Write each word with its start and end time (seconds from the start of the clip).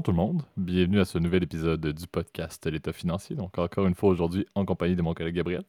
bonjour 0.00 0.02
tout 0.02 0.12
le 0.12 0.16
monde. 0.16 0.42
Bienvenue 0.56 0.98
à 1.00 1.04
ce 1.04 1.18
nouvel 1.18 1.42
épisode 1.42 1.86
du 1.86 2.06
podcast 2.06 2.64
L'État 2.66 2.92
financier. 2.92 3.36
Donc, 3.36 3.58
encore 3.58 3.86
une 3.86 3.94
fois 3.94 4.08
aujourd'hui 4.08 4.46
en 4.54 4.64
compagnie 4.64 4.96
de 4.96 5.02
mon 5.02 5.12
collègue 5.12 5.34
Gabriel. 5.34 5.62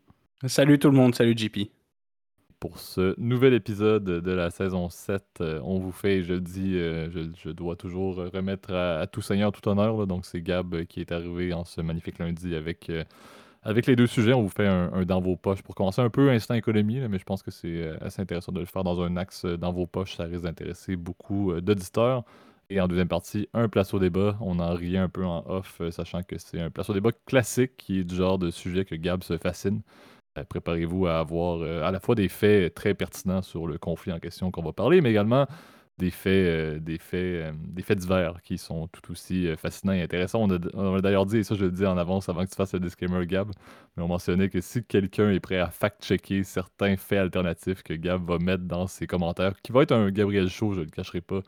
Salut 0.46 0.80
tout 0.80 0.90
le 0.90 0.96
monde, 0.96 1.14
salut 1.14 1.36
JP. 1.36 1.70
Pour 2.58 2.80
ce 2.80 3.14
nouvel 3.20 3.54
épisode 3.54 4.06
de 4.06 4.32
la 4.32 4.50
saison 4.50 4.90
7, 4.90 5.24
euh, 5.42 5.60
on 5.66 5.80
vous 5.80 5.92
fait, 5.92 6.24
je 6.24 6.34
le 6.34 6.40
dis, 6.40 6.78
euh, 6.78 7.10
je, 7.12 7.50
dois 7.50 7.76
toujours 7.76 8.16
remettre 8.34 8.74
à, 8.74 9.06
tout 9.06 9.22
seigneur, 9.22 9.52
tout 9.52 9.68
honneur. 9.68 10.08
donc, 10.08 10.26
c'est 10.26 10.42
Gab 10.42 10.86
qui 10.86 11.02
est 11.02 11.12
arrivé 11.12 11.52
en 11.52 11.66
ce 11.66 11.82
magnifique 11.82 12.18
lundi 12.18 12.56
avec, 12.56 12.90
euh, 12.90 13.04
avec 13.64 13.86
les 13.86 13.98
deux 13.98 14.08
sujets. 14.08 14.34
On 14.34 14.44
vous 14.44 14.50
fait 14.50 14.68
un, 14.68 15.04
dans 15.04 15.20
vos 15.20 15.36
poches 15.36 15.62
pour 15.62 15.76
commencer 15.76 16.02
un 16.02 16.10
peu 16.10 16.30
instant 16.30 16.54
économie, 16.54 17.02
mais 17.10 17.20
je 17.20 17.26
pense 17.26 17.44
que 17.44 17.52
c'est 17.52 17.90
assez 18.00 18.22
intéressant 18.22 18.54
de 18.54 18.62
le 18.62 18.66
faire 18.66 18.86
dans 18.86 19.02
un 19.02 19.18
axe 19.18 19.44
dans 19.44 19.74
vos 19.74 19.88
poches. 19.88 20.16
Ça 20.16 20.24
risque 20.24 20.44
d'intéresser 20.44 20.96
beaucoup 20.96 21.60
d'auditeurs. 21.60 22.24
Et 22.74 22.80
en 22.80 22.88
deuxième 22.88 23.10
partie, 23.10 23.50
un 23.54 23.68
place 23.68 23.94
au 23.94 24.00
débat. 24.00 24.38
On 24.40 24.60
en 24.60 24.74
riait 24.74 24.98
un 24.98 25.10
peu 25.10 25.26
en 25.26 25.44
off, 25.46 25.82
euh, 25.82 25.92
sachant 25.92 26.24
que 26.24 26.38
c'est 26.38 26.62
un 26.62 26.70
place 26.70 26.90
au 26.90 26.94
débat 26.94 27.12
classique 27.26 27.76
qui 27.76 28.00
est 28.00 28.04
du 28.06 28.16
genre 28.16 28.40
de 28.40 28.50
sujet 28.50 28.86
que 28.86 28.96
Gab 28.96 29.24
se 29.24 29.38
fascine. 29.38 29.82
Euh, 30.38 30.46
préparez-vous 30.46 31.06
à 31.06 31.20
avoir 31.20 31.60
euh, 31.62 31.84
à 31.84 31.92
la 31.92 32.00
fois 32.00 32.16
des 32.16 32.30
faits 32.30 32.74
très 32.74 32.94
pertinents 32.94 33.42
sur 33.42 33.68
le 33.68 33.78
conflit 33.78 34.14
en 34.14 34.20
question 34.20 34.52
qu'on 34.52 34.64
va 34.64 34.72
parler, 34.72 35.02
mais 35.02 35.10
également 35.12 35.48
des 35.98 36.12
faits, 36.12 36.82
des 36.82 36.98
faits, 36.98 37.54
des 37.62 37.84
faits 37.84 38.00
divers 38.00 38.42
qui 38.42 38.58
sont 38.58 38.88
tout 38.88 39.12
aussi 39.12 39.54
fascinants 39.58 39.92
et 39.92 40.02
intéressants. 40.02 40.48
On 40.74 40.96
a, 40.96 41.02
d'ailleurs 41.02 41.26
dit, 41.26 41.40
et 41.40 41.44
ça 41.44 41.56
je 41.56 41.66
le 41.66 41.72
dis 41.72 41.86
en 41.86 41.98
avance 41.98 42.30
avant 42.30 42.46
que 42.46 42.50
tu 42.50 42.56
fasses 42.56 42.74
le 42.74 42.80
disclaimer 42.80 43.28
Gab, 43.28 43.52
mais 43.98 44.04
on 44.04 44.08
mentionnait 44.08 44.50
que 44.50 44.62
si 44.62 44.82
quelqu'un 44.86 45.30
est 45.30 45.42
prêt 45.42 45.60
à 45.60 45.70
fact-checker 45.70 46.44
certains 46.44 46.96
faits 46.96 47.20
alternatifs 47.20 47.84
que 47.84 47.94
Gab 47.94 48.26
va 48.26 48.40
mettre 48.40 48.64
dans 48.64 48.88
ses 48.88 49.08
commentaires, 49.08 49.62
qui 49.62 49.74
va 49.74 49.84
être 49.84 49.92
un 49.92 50.10
Gabriel 50.10 50.48
Show, 50.48 50.74
je 50.74 50.80
ne 50.80 50.86
le 50.86 50.90
cacherai 50.90 51.20
pas, 51.22 51.42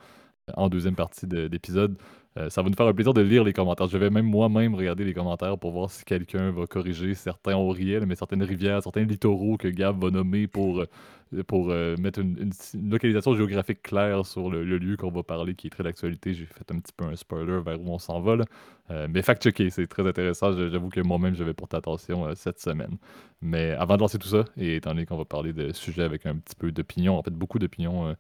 en 0.55 0.69
deuxième 0.69 0.95
partie 0.95 1.27
de 1.27 1.47
l'épisode. 1.47 1.97
Euh, 2.37 2.49
ça 2.49 2.63
va 2.63 2.69
nous 2.69 2.75
faire 2.75 2.87
un 2.87 2.93
plaisir 2.93 3.13
de 3.13 3.21
lire 3.21 3.43
les 3.43 3.53
commentaires. 3.53 3.87
Je 3.87 3.97
vais 3.97 4.09
même 4.09 4.25
moi-même 4.25 4.73
regarder 4.73 5.03
les 5.05 5.13
commentaires 5.13 5.57
pour 5.57 5.71
voir 5.71 5.91
si 5.91 6.03
quelqu'un 6.03 6.51
va 6.51 6.65
corriger 6.65 7.13
certains 7.13 7.55
Auriel, 7.55 8.05
mais 8.07 8.15
certaines 8.15 8.41
rivières, 8.41 8.81
certains 8.81 9.03
littoraux 9.03 9.57
que 9.57 9.67
Gab 9.67 10.01
va 10.01 10.09
nommer 10.09 10.47
pour, 10.47 10.81
euh, 10.81 10.87
euh, 11.33 11.95
mettre 11.97 12.19
une, 12.19 12.51
localisation 12.89 13.35
géographique 13.35 13.83
claire 13.83 14.25
sur 14.25 14.49
le, 14.49 14.63
lieu 14.63 14.97
qu'on 14.97 15.11
va 15.11 15.21
parler, 15.21 15.53
qui 15.53 15.67
est 15.67 15.69
très 15.69 15.83
d'actualité. 15.83 16.33
J'ai 16.33 16.45
fait 16.45 16.71
un 16.71 16.79
petit 16.79 16.93
peu 16.97 17.05
un 17.05 17.15
spoiler 17.15 17.59
vers 17.63 17.79
où 17.79 17.89
on 17.89 17.99
s'en 17.99 18.19
va. 18.19 18.37
mais 19.09 19.21
fact-checker, 19.21 19.69
c'est 19.69 19.85
très 19.85 20.07
intéressant. 20.07 20.53
J'avoue 20.53 20.89
que 20.89 21.01
moi-même, 21.01 21.35
je 21.35 21.43
vais 21.43 21.53
porter 21.53 21.77
attention 21.77 22.33
cette 22.35 22.59
semaine. 22.59 22.97
Mais 23.41 23.71
avant 23.71 23.95
de 23.95 24.01
lancer 24.01 24.17
tout 24.17 24.27
ça, 24.27 24.45
et 24.57 24.77
étant 24.77 24.91
donné 24.91 25.05
qu'on 25.05 25.17
va 25.17 25.25
parler 25.25 25.53
de 25.53 25.71
sujets 25.71 26.03
avec 26.03 26.25
un 26.25 26.35
petit 26.37 26.55
peu 26.55 26.71
d'opinion, 26.71 27.17
en 27.17 27.21
fait 27.21 27.33
beaucoup 27.33 27.59
d'opinion 27.59 28.15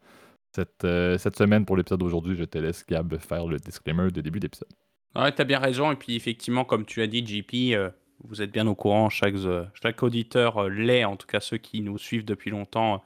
cette, 0.53 0.85
euh, 0.85 1.17
cette 1.17 1.37
semaine 1.37 1.65
pour 1.65 1.77
l'épisode 1.77 1.99
d'aujourd'hui. 1.99 2.35
Je 2.35 2.43
te 2.43 2.57
laisse, 2.57 2.85
Gab, 2.85 3.17
faire 3.17 3.47
le 3.47 3.57
disclaimer 3.57 4.11
de 4.11 4.21
début 4.21 4.39
d'épisode. 4.39 4.69
Ouais, 5.15 5.31
t'as 5.31 5.43
bien 5.43 5.59
raison. 5.59 5.91
Et 5.91 5.95
puis, 5.95 6.15
effectivement, 6.15 6.65
comme 6.65 6.85
tu 6.85 7.01
as 7.01 7.07
dit, 7.07 7.25
JP, 7.25 7.73
euh, 7.73 7.89
vous 8.23 8.41
êtes 8.41 8.51
bien 8.51 8.67
au 8.67 8.75
courant. 8.75 9.09
Chaque, 9.09 9.35
euh, 9.35 9.65
auditeur 10.01 10.69
l'est, 10.69 11.05
en 11.05 11.15
tout 11.15 11.27
cas 11.27 11.39
ceux 11.39 11.57
qui 11.57 11.81
nous 11.81 11.97
suivent 11.97 12.25
depuis 12.25 12.51
longtemps, 12.51 13.03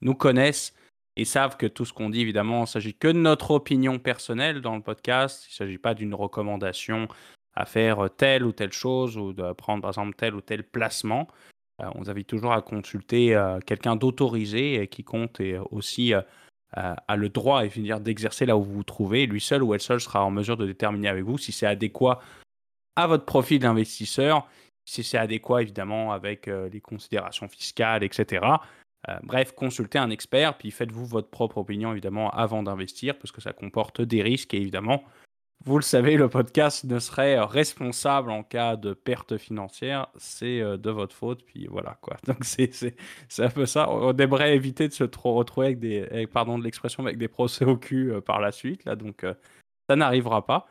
nous 0.00 0.14
connaissent 0.14 0.74
et 1.16 1.24
savent 1.24 1.56
que 1.56 1.66
tout 1.66 1.84
ce 1.84 1.92
qu'on 1.92 2.10
dit, 2.10 2.20
évidemment, 2.20 2.58
il 2.58 2.62
ne 2.62 2.66
s'agit 2.66 2.94
que 2.94 3.08
de 3.08 3.18
notre 3.18 3.50
opinion 3.50 3.98
personnelle 3.98 4.60
dans 4.60 4.76
le 4.76 4.82
podcast. 4.82 5.46
Il 5.48 5.52
ne 5.52 5.56
s'agit 5.56 5.78
pas 5.78 5.94
d'une 5.94 6.14
recommandation 6.14 7.08
à 7.54 7.66
faire 7.66 8.08
telle 8.16 8.44
ou 8.44 8.52
telle 8.52 8.72
chose 8.72 9.18
ou 9.18 9.34
de 9.34 9.52
prendre, 9.52 9.82
par 9.82 9.90
exemple, 9.90 10.14
tel 10.16 10.34
ou 10.34 10.40
tel 10.40 10.64
placement. 10.64 11.28
on 11.78 11.98
vous 11.98 12.08
invite 12.08 12.28
toujours 12.28 12.52
à 12.52 12.62
consulter 12.62 13.38
quelqu'un 13.66 13.94
d'autorisé 13.94 14.80
et 14.80 14.88
qui 14.88 15.04
compte 15.04 15.38
et 15.40 15.58
aussi 15.70 16.14
a 16.74 17.16
le 17.16 17.28
droit 17.28 17.62
d'exercer 17.66 18.46
là 18.46 18.56
où 18.56 18.62
vous 18.62 18.74
vous 18.74 18.82
trouvez. 18.82 19.26
Lui 19.26 19.40
seul 19.40 19.62
ou 19.62 19.74
elle 19.74 19.80
seule 19.80 20.00
sera 20.00 20.24
en 20.24 20.30
mesure 20.30 20.56
de 20.56 20.66
déterminer 20.66 21.08
avec 21.08 21.24
vous 21.24 21.38
si 21.38 21.52
c'est 21.52 21.66
adéquat 21.66 22.20
à 22.96 23.06
votre 23.06 23.24
profil 23.24 23.58
d'investisseur, 23.58 24.46
si 24.84 25.02
c'est 25.02 25.18
adéquat 25.18 25.62
évidemment 25.62 26.12
avec 26.12 26.48
euh, 26.48 26.68
les 26.68 26.80
considérations 26.80 27.48
fiscales, 27.48 28.02
etc. 28.02 28.44
Euh, 29.08 29.18
bref, 29.22 29.52
consultez 29.52 29.98
un 29.98 30.10
expert, 30.10 30.56
puis 30.58 30.70
faites-vous 30.70 31.06
votre 31.06 31.28
propre 31.28 31.58
opinion 31.58 31.92
évidemment 31.92 32.30
avant 32.30 32.62
d'investir, 32.62 33.18
parce 33.18 33.32
que 33.32 33.40
ça 33.40 33.52
comporte 33.52 34.00
des 34.00 34.22
risques 34.22 34.54
et 34.54 34.58
évidemment 34.58 35.04
vous 35.64 35.76
le 35.78 35.82
savez, 35.82 36.16
le 36.16 36.28
podcast 36.28 36.84
ne 36.84 36.98
serait 36.98 37.38
responsable 37.38 38.30
en 38.30 38.42
cas 38.42 38.76
de 38.76 38.94
perte 38.94 39.36
financière. 39.36 40.08
C'est 40.16 40.60
euh, 40.60 40.76
de 40.76 40.90
votre 40.90 41.14
faute. 41.14 41.44
Puis 41.44 41.68
voilà, 41.68 41.98
quoi. 42.00 42.16
Donc, 42.26 42.38
c'est 42.44 42.72
un 43.38 43.48
peu 43.48 43.66
ça. 43.66 43.88
On 43.90 44.16
aimerait 44.16 44.56
éviter 44.56 44.88
de 44.88 44.92
se 44.92 45.04
retrouver 45.04 45.66
avec 45.66 45.78
des, 45.78 46.26
pardon 46.32 46.58
de 46.58 46.64
l'expression, 46.64 47.04
avec 47.04 47.18
des 47.18 47.28
procès 47.28 47.64
au 47.64 47.76
cul 47.76 48.10
euh, 48.10 48.20
par 48.20 48.40
la 48.40 48.50
suite. 48.50 48.84
Là. 48.84 48.96
Donc, 48.96 49.22
euh, 49.24 49.34
ça 49.88 49.94
n'arrivera 49.94 50.46
pas. 50.46 50.66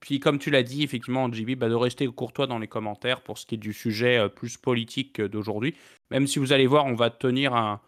puis, 0.00 0.20
comme 0.20 0.38
tu 0.38 0.50
l'as 0.50 0.62
dit, 0.62 0.84
effectivement, 0.84 1.32
JB, 1.32 1.56
bah, 1.56 1.68
de 1.68 1.74
rester 1.74 2.06
courtois 2.06 2.46
dans 2.46 2.58
les 2.58 2.68
commentaires 2.68 3.22
pour 3.22 3.38
ce 3.38 3.46
qui 3.46 3.56
est 3.56 3.58
du 3.58 3.72
sujet 3.72 4.28
plus 4.28 4.56
politique 4.56 5.20
d'aujourd'hui. 5.20 5.74
Même 6.10 6.26
si 6.26 6.38
vous 6.38 6.52
allez 6.52 6.66
voir, 6.66 6.86
on 6.86 6.94
va 6.94 7.10
tenir 7.10 7.54
un 7.54 7.80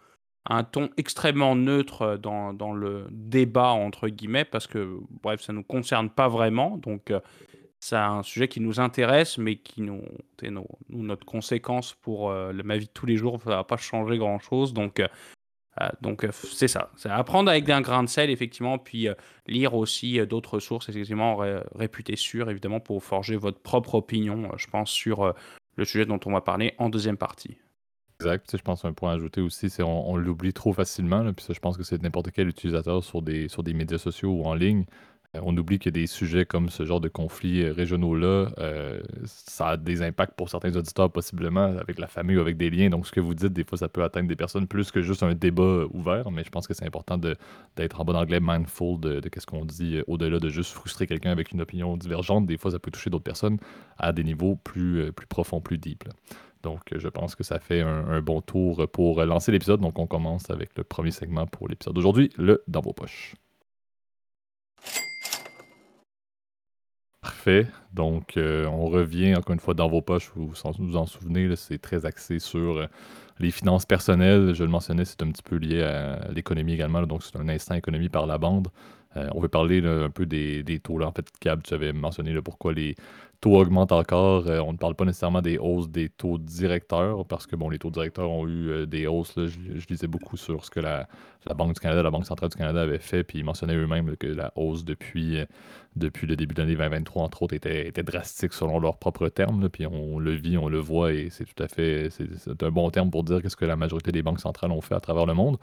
un 0.47 0.63
ton 0.63 0.89
extrêmement 0.97 1.55
neutre 1.55 2.01
euh, 2.01 2.17
dans, 2.17 2.53
dans, 2.53 2.73
le 2.73 3.07
débat, 3.11 3.69
entre 3.69 4.09
guillemets, 4.09 4.45
parce 4.45 4.67
que, 4.67 4.99
bref, 5.23 5.41
ça 5.41 5.53
ne 5.53 5.59
nous 5.59 5.63
concerne 5.63 6.09
pas 6.09 6.27
vraiment. 6.27 6.77
Donc, 6.77 7.11
euh, 7.11 7.19
c'est 7.79 7.95
un 7.95 8.23
sujet 8.23 8.47
qui 8.47 8.61
nous 8.61 8.79
intéresse, 8.79 9.37
mais 9.37 9.57
qui 9.57 9.81
nous, 9.81 10.01
nous 10.43 11.03
notre 11.03 11.25
conséquence 11.25 11.93
pour 11.93 12.31
euh, 12.31 12.53
ma 12.63 12.77
vie 12.77 12.85
de 12.85 12.91
tous 12.91 13.05
les 13.05 13.17
jours, 13.17 13.41
ça 13.43 13.49
ne 13.51 13.55
va 13.55 13.63
pas 13.63 13.77
changer 13.77 14.17
grand-chose. 14.17 14.73
Donc, 14.73 15.01
donc 16.01 16.25
c'est 16.31 16.69
ça. 16.69 16.89
C'est 16.95 17.09
apprendre 17.09 17.51
avec 17.51 17.69
un 17.69 17.81
grain 17.81 18.01
de 18.01 18.07
sel, 18.07 18.29
effectivement, 18.29 18.79
puis 18.79 19.07
lire 19.45 19.75
aussi 19.75 20.25
d'autres 20.25 20.59
sources, 20.59 20.87
effectivement, 20.89 21.41
réputées 21.75 22.15
sûres, 22.15 22.49
évidemment, 22.49 22.79
pour 22.79 23.03
forger 23.03 23.35
votre 23.35 23.59
propre 23.59 23.95
opinion, 23.95 24.49
je 24.57 24.67
pense, 24.67 24.89
sur 24.89 25.35
le 25.75 25.85
sujet 25.85 26.05
dont 26.05 26.19
on 26.25 26.31
va 26.31 26.41
parler 26.41 26.73
en 26.79 26.89
deuxième 26.89 27.17
partie. 27.17 27.57
Exact. 28.19 28.55
je 28.55 28.61
pense 28.61 28.85
un 28.85 28.93
point 28.93 29.11
à 29.11 29.15
ajouter 29.15 29.41
aussi, 29.41 29.69
c'est 29.69 29.83
on, 29.83 30.15
l'oublie 30.15 30.53
trop 30.53 30.71
facilement. 30.73 31.33
puis 31.33 31.45
ça, 31.45 31.53
je 31.53 31.59
pense 31.59 31.77
que 31.77 31.83
c'est 31.83 32.01
n'importe 32.01 32.31
quel 32.31 32.47
utilisateur 32.47 33.03
sur 33.03 33.21
des, 33.21 33.49
sur 33.49 33.61
des 33.63 33.73
médias 33.73 33.97
sociaux 33.97 34.31
ou 34.31 34.43
en 34.45 34.53
ligne. 34.53 34.85
Euh, 35.35 35.39
on 35.43 35.55
oublie 35.57 35.79
que 35.79 35.89
des 35.89 36.07
sujets 36.07 36.45
comme 36.45 36.69
ce 36.69 36.85
genre 36.85 37.01
de 37.01 37.07
conflits 37.09 37.63
euh, 37.63 37.73
régionaux-là, 37.73 38.49
euh, 38.59 39.01
ça 39.25 39.69
a 39.69 39.77
des 39.77 40.01
impacts 40.01 40.33
pour 40.35 40.49
certains 40.49 40.75
auditeurs 40.75 41.11
possiblement 41.11 41.65
avec 41.77 41.99
la 41.99 42.07
famille 42.07 42.37
ou 42.37 42.41
avec 42.41 42.57
des 42.57 42.69
liens. 42.69 42.89
Donc 42.89 43.07
ce 43.07 43.11
que 43.11 43.19
vous 43.19 43.33
dites, 43.33 43.53
des 43.53 43.63
fois, 43.63 43.77
ça 43.77 43.89
peut 43.89 44.03
atteindre 44.03 44.27
des 44.27 44.35
personnes 44.35 44.67
plus 44.67 44.91
que 44.91 45.01
juste 45.01 45.23
un 45.23 45.33
débat 45.33 45.85
ouvert. 45.91 46.31
Mais 46.31 46.43
je 46.43 46.49
pense 46.49 46.67
que 46.67 46.73
c'est 46.73 46.85
important 46.85 47.17
d'être 47.17 48.01
en 48.01 48.05
bon 48.05 48.15
anglais 48.15 48.39
mindful 48.41 48.99
de, 48.99 49.19
de 49.19 49.29
ce 49.37 49.45
qu'on 49.45 49.65
dit 49.65 50.01
au-delà 50.07 50.39
de 50.39 50.49
juste 50.49 50.71
frustrer 50.71 51.07
quelqu'un 51.07 51.31
avec 51.31 51.51
une 51.51 51.61
opinion 51.61 51.97
divergente. 51.97 52.45
Des 52.45 52.57
fois, 52.57 52.71
ça 52.71 52.79
peut 52.79 52.91
toucher 52.91 53.09
d'autres 53.09 53.23
personnes 53.23 53.57
à 53.97 54.13
des 54.13 54.23
niveaux 54.23 54.55
plus, 54.55 55.11
plus 55.11 55.27
profonds, 55.27 55.61
plus 55.61 55.77
deep. 55.77 56.05
Donc, 56.65 56.81
je 56.95 57.07
pense 57.07 57.35
que 57.35 57.43
ça 57.43 57.59
fait 57.59 57.81
un, 57.81 58.21
bon 58.21 58.41
tour 58.41 58.87
pour 58.91 59.23
lancer 59.23 59.51
l'épisode. 59.51 59.79
Donc, 59.79 59.99
on 59.99 60.07
commence 60.07 60.49
avec 60.49 60.71
le 60.75 60.83
premier 60.83 61.11
segment 61.11 61.45
pour 61.45 61.67
l'épisode 61.67 61.93
d'aujourd'hui, 61.93 62.31
le 62.37 62.63
Dans 62.67 62.81
vos 62.81 62.91
poches. 62.91 63.35
Parfait. 67.21 67.67
Donc, 67.93 68.35
euh, 68.37 68.65
on 68.65 68.87
revient 68.87 69.35
encore 69.35 69.53
une 69.53 69.59
fois 69.59 69.75
dans 69.75 69.87
vos 69.87 70.01
poches. 70.01 70.31
Vous 70.35 70.51
vous 70.79 70.95
en 70.95 71.05
souvenez, 71.05 71.55
c'est 71.55 71.77
très 71.77 72.07
axé 72.07 72.39
sur 72.39 72.77
euh, 72.77 72.87
les 73.39 73.51
finances 73.51 73.85
personnelles. 73.85 74.55
Je 74.55 74.63
le 74.63 74.69
mentionnais, 74.69 75.05
c'est 75.05 75.21
un 75.21 75.29
petit 75.29 75.43
peu 75.43 75.57
lié 75.57 75.83
à 75.83 76.31
l'économie 76.31 76.73
également. 76.73 77.03
donc, 77.03 77.21
c'est 77.21 77.37
un 77.37 77.47
instant 77.47 77.75
économie 77.75 78.09
par 78.09 78.25
la 78.25 78.39
bande. 78.39 78.69
Euh, 79.17 79.29
on 79.35 79.39
veut 79.39 79.49
parler 79.49 79.85
un 79.85 80.09
peu 80.09 80.25
des, 80.25 80.79
taux. 80.83 80.97
Là. 80.97 81.07
En 81.07 81.11
fait, 81.11 81.27
Cab, 81.39 81.61
tu 81.61 81.75
avais 81.75 81.93
mentionné 81.93 82.33
pourquoi 82.41 82.73
les, 82.73 82.95
taux 83.45 83.57
augmentent 83.57 83.91
encore. 83.91 84.47
Euh, 84.47 84.59
on 84.59 84.73
ne 84.73 84.77
parle 84.77 84.95
pas 84.95 85.05
nécessairement 85.05 85.41
des 85.41 85.59
hausses 85.59 85.87
des 85.87 86.09
taux 86.09 86.39
directeurs, 86.39 87.25
parce 87.27 87.45
que 87.45 87.55
bon, 87.55 87.69
les 87.69 87.77
taux 87.77 87.91
directeurs 87.91 88.31
ont 88.31 88.47
eu 88.47 88.69
euh, 88.69 88.85
des 88.87 89.05
hausses. 89.05 89.35
je, 89.35 89.87
lisais 89.87 90.07
beaucoup 90.07 90.35
sur 90.35 90.65
ce 90.65 90.71
que 90.71 90.79
la, 90.79 91.07
Banque 91.55 91.75
du 91.75 91.79
Canada, 91.79 92.01
la 92.01 92.09
Banque 92.09 92.25
centrale 92.25 92.49
du 92.49 92.57
Canada 92.57 92.81
avait 92.81 92.97
fait, 92.97 93.23
puis 93.23 93.37
ils 93.37 93.45
mentionnaient 93.45 93.75
eux-mêmes 93.75 94.17
que 94.17 94.25
la 94.25 94.51
hausse 94.55 94.83
depuis, 94.83 95.41
euh, 95.41 95.45
depuis 95.95 96.25
le 96.25 96.35
début 96.35 96.55
de 96.55 96.61
l'année 96.61 96.73
2023, 96.73 97.21
entre 97.21 97.43
autres, 97.43 97.53
était, 97.53 97.87
était 97.87 98.01
drastique 98.01 98.51
selon 98.51 98.79
leurs 98.79 98.97
propres 98.97 99.29
termes. 99.29 99.69
puis 99.69 99.85
on 99.85 100.17
le 100.17 100.31
vit, 100.31 100.57
on 100.57 100.67
le 100.67 100.79
voit, 100.79 101.13
et 101.13 101.29
c'est 101.29 101.45
tout 101.45 101.61
à 101.61 101.67
fait 101.67 102.09
c'est 102.09 102.63
un 102.63 102.71
bon 102.71 102.89
terme 102.89 103.11
pour 103.11 103.23
dire 103.23 103.43
qu'est-ce 103.43 103.55
que 103.55 103.65
la 103.65 103.75
majorité 103.75 104.11
des 104.11 104.23
banques 104.23 104.39
centrales 104.39 104.71
ont 104.71 104.81
fait 104.81 104.95
à 104.95 104.99
travers 104.99 105.27
le 105.27 105.35
monde. 105.35 105.57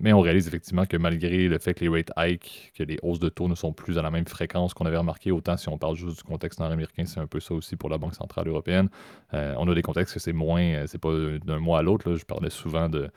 mais 0.00 0.12
on 0.12 0.20
réalise 0.20 0.46
effectivement 0.46 0.86
que 0.86 0.96
malgré 0.96 1.48
le 1.48 1.58
fait 1.58 1.74
que 1.74 1.84
les 1.84 1.88
rate 1.88 2.10
hikes, 2.16 2.72
que 2.76 2.84
les 2.84 2.98
hausses 3.02 3.18
de 3.18 3.28
taux 3.28 3.48
ne 3.48 3.56
sont 3.56 3.72
plus 3.72 3.98
à 3.98 4.02
la 4.02 4.10
même 4.12 4.26
fréquence 4.26 4.74
qu'on 4.74 4.86
avait 4.86 4.96
remarqué, 4.96 5.32
autant 5.32 5.56
si 5.56 5.68
on 5.68 5.78
parle 5.78 5.96
juste 5.96 6.18
du 6.18 6.22
contexte 6.22 6.60
nord-américain, 6.60 6.99
c'est 7.06 7.20
un 7.20 7.26
peu 7.26 7.40
ça 7.40 7.54
aussi 7.54 7.76
pour 7.76 7.88
la 7.88 7.98
Banque 7.98 8.14
centrale 8.14 8.48
européenne. 8.48 8.88
Euh, 9.34 9.54
on 9.58 9.68
a 9.68 9.74
des 9.74 9.82
contextes 9.82 10.14
que 10.14 10.20
c'est 10.20 10.32
moins, 10.32 10.62
euh, 10.62 10.84
c'est 10.86 10.98
pas 10.98 11.12
d'un 11.44 11.58
mois 11.58 11.78
à 11.78 11.82
l'autre. 11.82 12.14
Je 12.14 12.24
parlais 12.24 12.50
souvent 12.50 12.88
de 12.88 13.10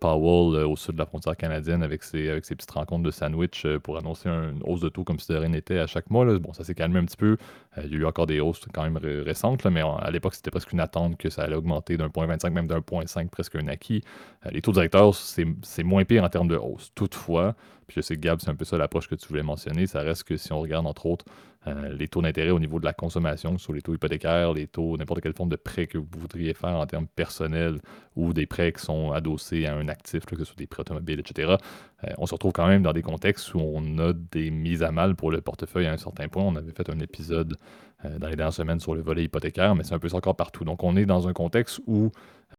Powell 0.00 0.56
euh, 0.56 0.66
au 0.66 0.76
sud 0.76 0.94
de 0.94 0.98
la 0.98 1.06
frontière 1.06 1.36
canadienne 1.36 1.82
avec 1.82 2.02
ses, 2.02 2.28
avec 2.28 2.44
ses 2.44 2.56
petites 2.56 2.70
rencontres 2.72 3.04
de 3.04 3.10
sandwich 3.10 3.66
pour 3.82 3.96
annoncer 3.96 4.28
une 4.28 4.60
hausse 4.64 4.80
de 4.80 4.88
taux 4.88 5.04
comme 5.04 5.18
si 5.18 5.30
de 5.32 5.36
rien 5.36 5.48
n'était 5.48 5.78
à 5.78 5.86
chaque 5.86 6.10
mois. 6.10 6.24
Bon, 6.38 6.52
ça 6.52 6.64
s'est 6.64 6.74
calmé 6.74 6.98
un 6.98 7.04
petit 7.04 7.16
peu. 7.16 7.36
Il 7.82 7.92
y 7.92 7.94
a 7.94 7.98
eu 7.98 8.06
encore 8.06 8.26
des 8.26 8.40
hausses 8.40 8.62
quand 8.72 8.82
même 8.82 8.96
récentes, 8.96 9.64
mais 9.66 9.82
à 9.82 10.10
l'époque, 10.10 10.34
c'était 10.34 10.50
presque 10.50 10.72
une 10.72 10.80
attente 10.80 11.16
que 11.16 11.30
ça 11.30 11.42
allait 11.42 11.56
augmenter 11.56 11.96
d'un 11.96 12.08
point 12.08 12.26
25, 12.26 12.52
même 12.52 12.66
d'un 12.66 12.80
point 12.80 13.06
5, 13.06 13.30
presque 13.30 13.56
un 13.56 13.68
acquis. 13.68 14.02
les 14.50 14.62
taux 14.62 14.72
directeurs, 14.72 15.14
c'est 15.14 15.82
moins 15.84 16.04
pire 16.04 16.24
en 16.24 16.28
termes 16.28 16.48
de 16.48 16.56
hausse. 16.56 16.92
Toutefois, 16.94 17.54
puis 17.86 17.96
je 17.96 18.00
sais 18.00 18.16
que 18.16 18.20
Gab, 18.20 18.40
c'est 18.40 18.50
un 18.50 18.54
peu 18.54 18.64
ça 18.64 18.78
l'approche 18.78 19.08
que 19.08 19.14
tu 19.14 19.28
voulais 19.28 19.42
mentionner, 19.42 19.86
ça 19.86 20.00
reste 20.00 20.24
que 20.24 20.36
si 20.36 20.52
on 20.52 20.60
regarde 20.60 20.86
entre 20.86 21.06
autres 21.06 21.24
les 21.66 22.08
taux 22.08 22.20
d'intérêt 22.22 22.50
au 22.50 22.58
niveau 22.58 22.78
de 22.78 22.84
la 22.84 22.92
consommation, 22.92 23.56
sur 23.58 23.72
les 23.72 23.80
taux 23.80 23.94
hypothécaires, 23.94 24.52
les 24.52 24.66
taux, 24.66 24.96
n'importe 24.96 25.20
quelle 25.20 25.32
forme 25.32 25.48
de 25.48 25.56
prêt 25.56 25.86
que 25.86 25.98
vous 25.98 26.08
voudriez 26.18 26.52
faire 26.54 26.76
en 26.76 26.86
termes 26.86 27.06
personnels 27.06 27.80
ou 28.16 28.32
des 28.32 28.46
prêts 28.46 28.72
qui 28.72 28.82
sont 28.82 29.12
adossés 29.12 29.66
à 29.66 29.74
un 29.74 29.88
actif, 29.88 30.26
que 30.26 30.36
ce 30.36 30.44
soit 30.44 30.56
des 30.56 30.66
prêts 30.66 30.82
automobiles, 30.82 31.20
etc., 31.20 31.56
on 32.18 32.26
se 32.26 32.34
retrouve 32.34 32.52
quand 32.52 32.66
même 32.66 32.82
dans 32.82 32.92
des 32.92 33.02
contextes 33.02 33.54
où 33.54 33.60
on 33.60 33.98
a 33.98 34.12
des 34.12 34.50
mises 34.50 34.82
à 34.82 34.92
mal 34.92 35.16
pour 35.16 35.30
le 35.30 35.40
portefeuille 35.40 35.86
à 35.86 35.92
un 35.92 35.96
certain 35.96 36.28
point. 36.28 36.42
On 36.42 36.56
avait 36.56 36.72
fait 36.72 36.90
un 36.90 36.98
épisode 36.98 37.54
euh, 37.54 37.93
dans 38.18 38.28
les 38.28 38.36
dernières 38.36 38.52
semaines 38.52 38.80
sur 38.80 38.94
le 38.94 39.02
volet 39.02 39.24
hypothécaire, 39.24 39.74
mais 39.74 39.84
c'est 39.84 39.94
un 39.94 39.98
peu 39.98 40.08
ça 40.08 40.16
encore 40.16 40.36
partout. 40.36 40.64
Donc, 40.64 40.82
on 40.82 40.96
est 40.96 41.06
dans 41.06 41.28
un 41.28 41.32
contexte 41.32 41.80
où, 41.86 42.10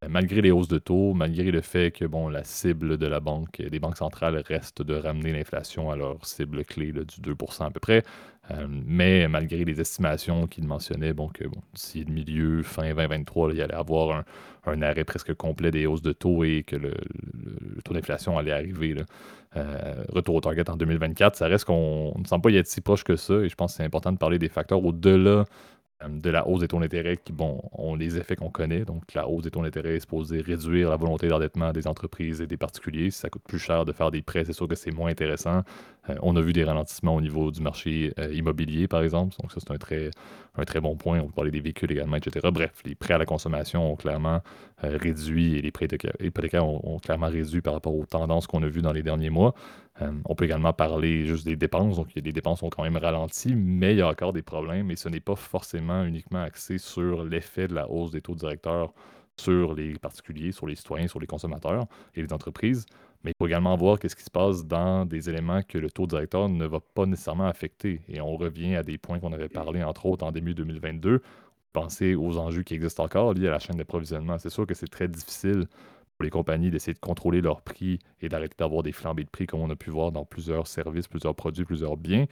euh, 0.02 0.08
malgré 0.08 0.40
les 0.42 0.50
hausses 0.50 0.68
de 0.68 0.78
taux, 0.78 1.14
malgré 1.14 1.50
le 1.50 1.60
fait 1.60 1.90
que 1.90 2.04
bon, 2.04 2.28
la 2.28 2.44
cible 2.44 2.96
de 2.98 3.06
la 3.06 3.20
banque, 3.20 3.62
des 3.62 3.78
banques 3.78 3.96
centrales 3.96 4.42
reste 4.46 4.82
de 4.82 4.94
ramener 4.94 5.32
l'inflation 5.32 5.90
à 5.90 5.96
leur 5.96 6.24
cible 6.24 6.64
clé 6.64 6.92
du 6.92 7.20
2% 7.20 7.66
à 7.66 7.70
peu 7.70 7.80
près, 7.80 8.02
euh, 8.50 8.66
mais 8.68 9.28
malgré 9.28 9.64
les 9.64 9.80
estimations 9.80 10.46
qu'il 10.46 10.66
mentionnait, 10.66 11.12
bon, 11.12 11.28
que 11.28 11.44
bon, 11.44 11.60
d'ici 11.74 12.04
le 12.04 12.12
milieu, 12.12 12.62
fin 12.62 12.82
2023, 12.82 13.52
il 13.54 13.62
allait 13.62 13.74
avoir 13.74 14.18
un, 14.18 14.24
arrêt 14.82 15.04
presque 15.04 15.34
complet 15.34 15.70
des 15.70 15.86
hausses 15.86 16.02
de 16.02 16.12
taux 16.12 16.44
et 16.44 16.62
que 16.62 16.76
le, 16.76 16.94
taux 17.84 17.94
d'inflation 17.94 18.38
allait 18.38 18.52
arriver. 18.52 18.96
retour 20.12 20.34
au 20.34 20.40
target 20.40 20.68
en 20.68 20.76
2024, 20.76 21.36
ça 21.36 21.46
reste 21.46 21.64
qu'on 21.64 22.14
ne 22.18 22.26
semble 22.26 22.42
pas 22.42 22.50
y 22.50 22.56
être 22.56 22.66
si 22.66 22.80
proche 22.80 23.04
que 23.04 23.16
ça 23.16 23.34
et 23.34 23.48
je 23.48 23.54
pense 23.54 23.72
que 23.72 23.76
c'est 23.78 23.84
important 23.84 24.12
de 24.12 24.18
parler 24.18 24.38
des 24.38 24.48
facteurs 24.48 24.84
au-delà 24.84 25.30
euh, 25.30 25.44
de 26.04 26.30
la 26.30 26.46
hausse 26.46 26.60
des 26.60 26.68
taux 26.68 26.78
d'intérêt 26.78 27.16
qui, 27.16 27.32
bon, 27.32 27.62
ont 27.72 27.94
les 27.94 28.18
effets 28.18 28.36
qu'on 28.36 28.50
connaît. 28.50 28.84
Donc, 28.84 29.14
la 29.14 29.26
hausse 29.28 29.44
des 29.44 29.50
taux 29.50 29.62
d'intérêt 29.62 29.96
est 29.96 30.00
supposée 30.00 30.42
réduire 30.42 30.90
la 30.90 30.96
volonté 30.96 31.28
d'endettement 31.28 31.72
des 31.72 31.86
entreprises 31.86 32.42
et 32.42 32.46
des 32.46 32.58
particuliers. 32.58 33.10
Si 33.10 33.20
ça 33.20 33.30
coûte 33.30 33.42
plus 33.46 33.58
cher 33.58 33.84
de 33.86 33.92
faire 33.92 34.10
des 34.10 34.20
prêts, 34.20 34.44
c'est 34.44 34.52
sûr 34.52 34.68
que 34.68 34.74
c'est 34.74 34.92
moins 34.92 35.10
intéressant. 35.10 35.62
Euh, 36.10 36.14
on 36.22 36.36
a 36.36 36.42
vu 36.42 36.52
des 36.52 36.64
ralentissements 36.64 37.14
au 37.14 37.20
niveau 37.22 37.50
du 37.50 37.62
marché 37.62 38.12
euh, 38.18 38.32
immobilier, 38.32 38.88
par 38.88 39.02
exemple. 39.02 39.34
Donc, 39.40 39.52
ça, 39.52 39.58
c'est 39.60 39.70
un 39.72 39.78
très, 39.78 40.80
bon 40.80 40.96
point. 40.96 41.18
On 41.20 41.26
peut 41.26 41.32
parler 41.32 41.50
des 41.50 41.60
véhicules 41.60 41.90
également, 41.90 42.16
etc. 42.16 42.46
Bref, 42.52 42.82
les 42.84 42.94
prêts 42.94 43.14
à 43.14 43.18
la 43.18 43.26
consommation 43.26 43.92
ont 43.92 43.96
clairement 43.96 44.42
réduit 44.82 45.56
et 45.56 45.62
les 45.62 45.70
prêts 45.70 45.88
hypothécaires 46.20 46.66
ont, 46.66 46.98
clairement 46.98 47.28
réduit 47.28 47.62
par 47.62 47.72
rapport 47.72 47.96
aux 47.96 48.04
tendances 48.04 48.46
qu'on 48.46 48.62
a 48.62 48.68
vues 48.68 48.82
dans 48.82 48.92
les 48.92 49.02
derniers 49.02 49.30
mois. 49.30 49.54
Euh, 50.02 50.12
on 50.26 50.34
peut 50.34 50.44
également 50.44 50.72
parler 50.72 51.24
juste 51.24 51.46
des 51.46 51.56
dépenses. 51.56 51.96
Donc, 51.96 52.08
les 52.14 52.32
dépenses 52.32 52.62
ont 52.62 52.68
quand 52.68 52.82
même 52.82 52.96
ralenti, 52.96 53.54
mais 53.54 53.92
il 53.92 53.98
y 53.98 54.02
a 54.02 54.08
encore 54.08 54.32
des 54.32 54.42
problèmes 54.42 54.90
et 54.90 54.96
ce 54.96 55.08
n'est 55.08 55.20
pas 55.20 55.36
forcément 55.36 56.04
uniquement 56.04 56.42
axé 56.42 56.78
sur 56.78 57.24
l'effet 57.24 57.68
de 57.68 57.74
la 57.74 57.88
hausse 57.88 58.10
des 58.10 58.20
taux 58.20 58.34
directeurs 58.34 58.92
sur 59.38 59.74
les 59.74 59.94
particuliers, 59.94 60.52
sur 60.52 60.66
les 60.66 60.76
citoyens, 60.76 61.08
sur 61.08 61.20
les 61.20 61.26
consommateurs 61.26 61.86
et 62.14 62.22
les 62.22 62.32
entreprises. 62.32 62.86
Mais 63.24 63.32
il 63.32 63.34
faut 63.38 63.46
également 63.46 63.76
voir 63.76 63.98
qu'est-ce 63.98 64.16
qui 64.16 64.22
se 64.22 64.30
passe 64.30 64.64
dans 64.64 65.04
des 65.04 65.28
éléments 65.28 65.62
que 65.62 65.78
le 65.78 65.90
taux 65.90 66.06
directeur 66.06 66.48
ne 66.48 66.66
va 66.66 66.80
pas 66.80 67.06
nécessairement 67.06 67.46
affecter. 67.46 68.00
Et 68.08 68.20
on 68.20 68.36
revient 68.36 68.76
à 68.76 68.82
des 68.82 68.98
points 68.98 69.18
qu'on 69.18 69.32
avait 69.32 69.48
parlé, 69.48 69.82
entre 69.82 70.06
autres, 70.06 70.24
en 70.24 70.32
début 70.32 70.54
2022. 70.54 71.22
Pensez 71.72 72.14
aux 72.14 72.38
enjeux 72.38 72.62
qui 72.62 72.74
existent 72.74 73.04
encore 73.04 73.34
liés 73.34 73.48
à 73.48 73.52
la 73.52 73.58
chaîne 73.58 73.76
d'approvisionnement. 73.76 74.38
C'est 74.38 74.50
sûr 74.50 74.66
que 74.66 74.74
c'est 74.74 74.88
très 74.88 75.08
difficile 75.08 75.66
pour 76.16 76.24
les 76.24 76.30
compagnies 76.30 76.70
d'essayer 76.70 76.94
de 76.94 76.98
contrôler 76.98 77.40
leurs 77.40 77.60
prix 77.60 77.98
et 78.20 78.28
d'arrêter 78.28 78.54
d'avoir 78.58 78.82
des 78.82 78.92
flambées 78.92 79.24
de 79.24 79.28
prix 79.28 79.46
comme 79.46 79.60
on 79.60 79.70
a 79.70 79.76
pu 79.76 79.90
voir 79.90 80.12
dans 80.12 80.24
plusieurs 80.24 80.66
services, 80.66 81.08
plusieurs 81.08 81.34
produits, 81.34 81.64
plusieurs 81.64 81.96
biens, 81.96 82.24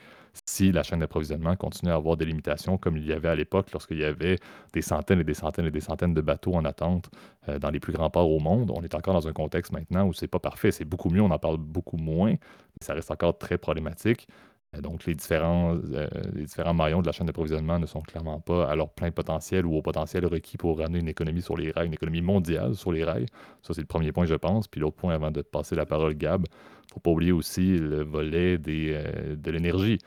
si 0.45 0.71
la 0.71 0.81
chaîne 0.83 0.99
d'approvisionnement 0.99 1.55
continue 1.55 1.91
à 1.91 1.95
avoir 1.95 2.17
des 2.17 2.25
limitations 2.25 2.77
comme 2.77 2.97
il 2.97 3.05
y 3.05 3.13
avait 3.13 3.29
à 3.29 3.35
l'époque 3.35 3.71
lorsqu'il 3.71 3.99
y 3.99 4.03
avait 4.03 4.37
des 4.73 4.81
centaines 4.81 5.19
et 5.19 5.23
des 5.23 5.35
centaines 5.35 5.67
et 5.67 5.71
des 5.71 5.81
centaines 5.81 6.13
de 6.13 6.21
bateaux 6.21 6.55
en 6.55 6.65
attente 6.65 7.09
euh, 7.47 7.59
dans 7.59 7.69
les 7.69 7.79
plus 7.79 7.93
grands 7.93 8.09
ports 8.09 8.29
au 8.29 8.39
monde. 8.39 8.71
On 8.75 8.81
est 8.81 8.95
encore 8.95 9.13
dans 9.13 9.27
un 9.27 9.33
contexte 9.33 9.71
maintenant 9.71 10.07
où 10.07 10.13
c'est 10.13 10.27
pas 10.27 10.39
parfait, 10.39 10.71
c'est 10.71 10.85
beaucoup 10.85 11.09
mieux, 11.09 11.21
on 11.21 11.31
en 11.31 11.39
parle 11.39 11.57
beaucoup 11.57 11.97
moins, 11.97 12.31
mais 12.31 12.81
ça 12.81 12.93
reste 12.93 13.11
encore 13.11 13.37
très 13.37 13.57
problématique. 13.57 14.27
Euh, 14.75 14.81
donc, 14.81 15.05
les 15.05 15.15
différents, 15.15 15.75
euh, 15.75 16.07
les 16.33 16.45
différents 16.45 16.73
maillons 16.73 17.01
de 17.01 17.07
la 17.07 17.11
chaîne 17.11 17.27
d'approvisionnement 17.27 17.79
ne 17.79 17.85
sont 17.85 18.01
clairement 18.01 18.39
pas 18.39 18.69
à 18.69 18.75
leur 18.75 18.89
plein 18.89 19.11
potentiel 19.11 19.65
ou 19.65 19.75
au 19.75 19.81
potentiel 19.81 20.25
requis 20.25 20.57
pour 20.57 20.77
ramener 20.77 20.99
une 20.99 21.07
économie 21.07 21.41
sur 21.41 21.57
les 21.57 21.71
rails, 21.71 21.87
une 21.87 21.93
économie 21.93 22.21
mondiale 22.21 22.75
sur 22.75 22.91
les 22.91 23.03
rails. 23.03 23.27
Ça, 23.61 23.73
c'est 23.73 23.81
le 23.81 23.87
premier 23.87 24.11
point, 24.11 24.25
je 24.25 24.35
pense. 24.35 24.67
Puis 24.67 24.81
l'autre 24.81 24.97
point, 24.97 25.13
avant 25.13 25.31
de 25.31 25.41
passer 25.41 25.75
la 25.75 25.85
parole, 25.85 26.15
Gab, 26.15 26.45
il 26.47 26.87
ne 26.89 26.93
faut 26.93 26.99
pas 26.99 27.11
oublier 27.11 27.31
aussi 27.31 27.77
le 27.77 28.03
volet 28.03 28.57
des, 28.57 28.91
euh, 28.93 29.35
de 29.35 29.51
l'énergie. 29.51 29.99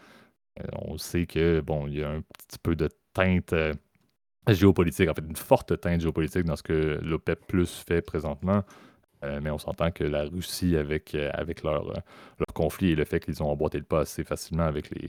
on 0.73 0.99
sait 0.99 1.27
que, 1.27 1.61
bon, 1.61 1.87
il 1.87 1.99
y 1.99 2.03
a 2.03 2.11
un 2.11 2.21
petit 2.21 2.59
peu 2.63 2.75
de 2.77 2.89
teinte 3.13 3.55
géopolitique, 4.49 5.09
en 5.09 5.15
fait, 5.15 5.25
une 5.29 5.37
forte 5.37 5.81
teinte 5.81 6.01
géopolitique 6.01 6.45
dans 6.45 6.57
ce 6.57 6.63
que 6.63 6.99
l'OPEP 7.03 7.47
Plus 7.47 7.85
fait 7.87 8.03
présentement. 8.03 8.65
Euh, 9.25 9.41
mais 9.43 9.51
on 9.51 9.59
s'entend 9.59 9.91
que 9.91 10.05
la 10.05 10.25
Russie, 10.25 10.77
avec, 10.77 11.15
euh, 11.15 11.31
avec 11.35 11.63
leur, 11.63 11.89
euh, 11.91 12.01
leur 12.39 12.55
conflit 12.55 12.93
et 12.93 12.95
le 12.95 13.05
fait 13.05 13.21
qu'ils 13.21 13.43
ont 13.43 13.51
emboîté 13.51 13.79
le 13.79 13.85
pas 13.85 14.01
assez 14.01 14.25
facilement 14.25 14.65
avec 14.65 14.91
les, 14.91 15.09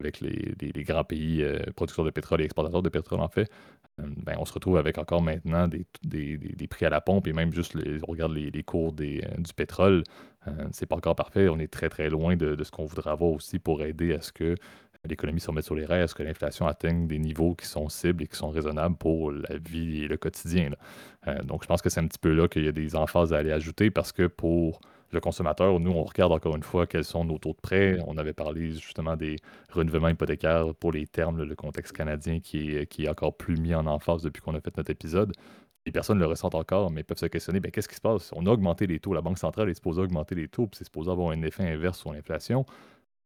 avec 0.00 0.20
les, 0.20 0.84
grands 0.84 1.04
pays 1.04 1.42
producteurs 1.74 2.04
de 2.04 2.10
pétrole 2.10 2.42
et 2.42 2.44
exportateurs 2.44 2.82
de 2.82 2.88
pétrole, 2.90 3.20
en 3.20 3.28
fait, 3.28 3.50
ben, 3.98 4.36
on 4.38 4.44
se 4.44 4.52
retrouve 4.52 4.76
avec 4.76 4.98
encore 4.98 5.22
maintenant 5.22 5.68
des, 5.68 5.86
des, 6.04 6.36
des, 6.36 6.66
prix 6.66 6.84
à 6.84 6.90
la 6.90 7.00
pompe 7.00 7.26
et 7.28 7.32
même 7.32 7.50
juste, 7.50 7.74
les, 7.74 7.98
on 8.06 8.12
regarde 8.12 8.32
les, 8.34 8.50
les 8.50 8.62
cours 8.62 8.92
du 8.92 9.22
pétrole, 9.56 10.04
c'est 10.72 10.84
pas 10.84 10.96
encore 10.96 11.16
parfait. 11.16 11.48
On 11.48 11.58
est 11.58 11.72
très, 11.72 11.88
très 11.88 12.10
loin 12.10 12.36
de, 12.36 12.54
de 12.54 12.64
ce 12.64 12.70
qu'on 12.70 12.84
voudrait 12.84 13.10
avoir 13.10 13.30
aussi 13.30 13.58
pour 13.58 13.82
aider 13.82 14.12
à 14.12 14.20
ce 14.20 14.32
que 14.32 14.54
l'économie 15.06 15.40
se 15.40 15.48
remette 15.48 15.64
sur 15.64 15.74
les 15.74 15.84
rails, 15.84 16.02
à 16.02 16.08
ce 16.08 16.14
que 16.14 16.22
l'inflation 16.22 16.66
atteigne 16.66 17.06
des 17.06 17.18
niveaux 17.18 17.54
qui 17.54 17.66
sont 17.66 17.88
cibles 17.88 18.24
et 18.24 18.26
qui 18.26 18.36
sont 18.36 18.50
raisonnables 18.50 18.96
pour 18.96 19.32
la 19.32 19.56
vie 19.58 20.04
et 20.04 20.08
le 20.08 20.16
quotidien. 20.16 20.70
Euh, 21.26 21.42
donc, 21.42 21.62
je 21.62 21.68
pense 21.68 21.82
que 21.82 21.88
c'est 21.88 22.00
un 22.00 22.06
petit 22.06 22.18
peu 22.18 22.32
là 22.32 22.48
qu'il 22.48 22.64
y 22.64 22.68
a 22.68 22.72
des 22.72 22.96
emphases 22.96 23.32
à 23.32 23.38
aller 23.38 23.52
ajouter 23.52 23.90
parce 23.90 24.12
que 24.12 24.26
pour 24.26 24.80
le 25.12 25.20
consommateur, 25.20 25.78
nous, 25.78 25.92
on 25.92 26.04
regarde 26.04 26.32
encore 26.32 26.56
une 26.56 26.62
fois 26.62 26.86
quels 26.86 27.04
sont 27.04 27.24
nos 27.24 27.38
taux 27.38 27.52
de 27.52 27.60
prêt. 27.60 27.98
On 28.06 28.16
avait 28.16 28.32
parlé 28.32 28.72
justement 28.72 29.16
des 29.16 29.36
renouvellements 29.70 30.08
hypothécaires 30.08 30.74
pour 30.74 30.92
les 30.92 31.06
termes, 31.06 31.42
le 31.42 31.54
contexte 31.54 31.96
canadien 31.96 32.40
qui 32.40 32.76
est, 32.76 32.86
qui 32.86 33.04
est 33.04 33.08
encore 33.08 33.36
plus 33.36 33.56
mis 33.56 33.74
en 33.74 33.86
emphase 33.86 34.22
depuis 34.22 34.42
qu'on 34.42 34.54
a 34.54 34.60
fait 34.60 34.76
notre 34.76 34.90
épisode. 34.90 35.32
Les 35.86 35.92
personnes 35.92 36.18
le 36.18 36.26
ressentent 36.26 36.56
encore, 36.56 36.90
mais 36.90 37.04
peuvent 37.04 37.16
se 37.16 37.26
questionner 37.26 37.60
ben, 37.60 37.70
qu'est-ce 37.70 37.88
qui 37.88 37.94
se 37.94 38.00
passe? 38.00 38.32
On 38.34 38.44
a 38.46 38.50
augmenté 38.50 38.88
les 38.88 38.98
taux. 38.98 39.14
La 39.14 39.20
Banque 39.20 39.38
centrale 39.38 39.70
est 39.70 39.74
supposée 39.74 40.02
augmenter 40.02 40.34
les 40.34 40.48
taux, 40.48 40.66
puis 40.66 40.78
c'est 40.78 40.84
supposé 40.84 41.10
avoir 41.12 41.30
un 41.30 41.40
effet 41.42 41.62
inverse 41.62 42.00
sur 42.00 42.12
l'inflation. 42.12 42.66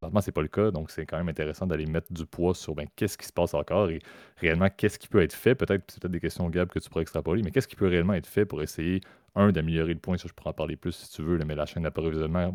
Normalement, 0.02 0.22
c'est 0.22 0.32
pas 0.32 0.40
le 0.40 0.48
cas, 0.48 0.70
donc 0.70 0.90
c'est 0.90 1.04
quand 1.04 1.18
même 1.18 1.28
intéressant 1.28 1.66
d'aller 1.66 1.84
mettre 1.84 2.10
du 2.10 2.24
poids 2.24 2.54
sur 2.54 2.74
ben, 2.74 2.86
qu'est-ce 2.96 3.18
qui 3.18 3.26
se 3.26 3.32
passe 3.34 3.52
encore 3.52 3.90
et 3.90 3.98
réellement 4.38 4.68
qu'est-ce 4.74 4.98
qui 4.98 5.08
peut 5.08 5.20
être 5.20 5.34
fait? 5.34 5.54
Peut-être 5.54 5.84
c'est 5.90 6.00
peut-être 6.00 6.12
des 6.12 6.20
questions, 6.20 6.48
Gab, 6.48 6.68
que 6.70 6.78
tu 6.78 6.88
pourrais 6.88 7.02
extrapoler, 7.02 7.42
mais 7.42 7.50
qu'est-ce 7.50 7.68
qui 7.68 7.76
peut 7.76 7.86
réellement 7.86 8.14
être 8.14 8.26
fait 8.26 8.46
pour 8.46 8.62
essayer, 8.62 9.02
un, 9.34 9.52
d'améliorer 9.52 9.92
le 9.92 10.00
point, 10.00 10.16
ça 10.16 10.26
je 10.26 10.32
pourrais 10.32 10.50
en 10.50 10.54
parler 10.54 10.76
plus 10.76 10.92
si 10.92 11.10
tu 11.10 11.22
veux, 11.22 11.36
mais 11.44 11.54
la 11.54 11.66
chaîne 11.66 11.82
d'approvisionnement, 11.82 12.54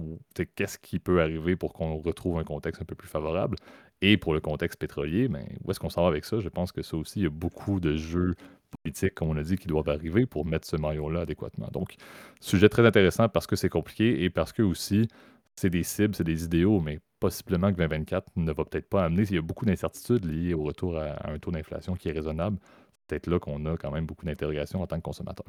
qu'est-ce 0.56 0.80
qui 0.80 0.98
peut 0.98 1.22
arriver 1.22 1.56
pour 1.56 1.74
qu'on 1.74 1.98
retrouve 1.98 2.40
un 2.40 2.44
contexte 2.44 2.82
un 2.82 2.86
peu 2.86 2.96
plus 2.96 3.08
favorable? 3.08 3.58
Et 4.02 4.18
pour 4.18 4.34
le 4.34 4.42
contexte 4.42 4.80
pétrolier, 4.80 5.28
ben, 5.28 5.46
où 5.64 5.70
est-ce 5.70 5.80
qu'on 5.80 5.90
s'en 5.92 6.02
va 6.02 6.08
avec 6.08 6.26
ça? 6.26 6.40
Je 6.40 6.50
pense 6.50 6.72
que 6.72 6.82
ça 6.82 6.98
aussi, 6.98 7.20
il 7.20 7.24
y 7.24 7.28
a 7.28 7.30
beaucoup 7.30 7.80
de 7.80 7.96
jeux 7.96 8.34
politiques, 8.84 9.14
comme 9.14 9.30
on 9.30 9.38
a 9.38 9.44
dit, 9.44 9.56
qui 9.58 9.68
doivent 9.68 9.90
arriver 9.90 10.26
pour 10.26 10.46
mettre 10.46 10.68
ce 10.68 10.78
maillot-là 10.78 11.22
adéquatement. 11.22 11.70
Donc, 11.72 11.96
sujet 12.42 12.70
très 12.70 12.86
intéressant 12.86 13.30
parce 13.30 13.48
que 13.48 13.56
c'est 13.56 13.70
compliqué 13.70 14.24
et 14.24 14.30
parce 14.32 14.52
que 14.52 14.64
aussi, 14.64 15.08
c'est 15.56 15.70
des 15.70 15.84
cibles, 15.84 16.16
c'est 16.16 16.26
des 16.26 16.44
idéaux, 16.44 16.82
mais 16.82 17.00
possiblement 17.26 17.72
que 17.72 17.78
2024 17.78 18.34
ne 18.36 18.52
va 18.52 18.66
peut-être 18.66 18.88
pas 18.88 19.04
amener. 19.04 19.24
Il 19.24 19.36
y 19.36 19.38
a 19.40 19.42
beaucoup 19.42 19.66
d'incertitudes 19.66 20.26
liées 20.26 20.54
au 20.54 20.62
retour 20.62 20.96
à, 21.00 21.28
un 21.28 21.40
taux 21.40 21.50
d'inflation 21.50 21.96
qui 21.96 22.10
est 22.10 22.12
raisonnable. 22.12 22.58
C'est 22.62 23.08
peut-être 23.08 23.28
là 23.28 23.40
qu'on 23.40 23.66
a 23.66 23.78
quand 23.78 23.90
même 23.90 24.06
beaucoup 24.06 24.26
d'interrogations 24.26 24.82
en 24.82 24.88
tant 24.88 24.98
que 24.98 25.02
consommateur. 25.02 25.48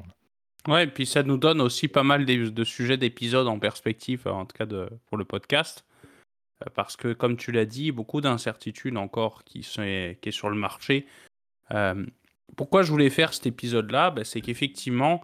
Ouais, 0.67 0.85
et 0.85 0.87
puis 0.87 1.05
ça 1.05 1.21
nous 1.21 1.37
donne 1.37 1.61
aussi 1.61 1.87
pas 1.87 2.01
mal 2.01 2.25
de, 2.25 2.63
sujets 2.63 2.97
d'épisodes 2.97 3.47
en 3.47 3.59
perspective, 3.59 4.27
en 4.27 4.45
tout 4.45 4.57
cas 4.57 4.65
pour 5.05 5.17
le 5.17 5.25
podcast. 5.25 5.85
Euh, 6.65 6.69
parce 6.73 6.95
que, 6.95 7.13
comme 7.13 7.37
tu 7.37 7.51
l'as 7.51 7.65
dit, 7.65 7.91
beaucoup 7.91 8.21
d'incertitudes 8.21 8.97
encore 8.97 9.43
qui, 9.43 9.61
sont, 9.61 9.83
qui 10.19 10.29
est 10.29 10.31
sur 10.31 10.49
le 10.49 10.55
marché. 10.55 11.05
Euh, 11.71 12.05
pourquoi 12.55 12.81
je 12.81 12.91
voulais 12.91 13.11
faire 13.11 13.33
cet 13.35 13.45
épisode-là? 13.45 14.09
Ben, 14.09 14.23
C'est 14.23 14.41
qu'effectivement, 14.41 15.23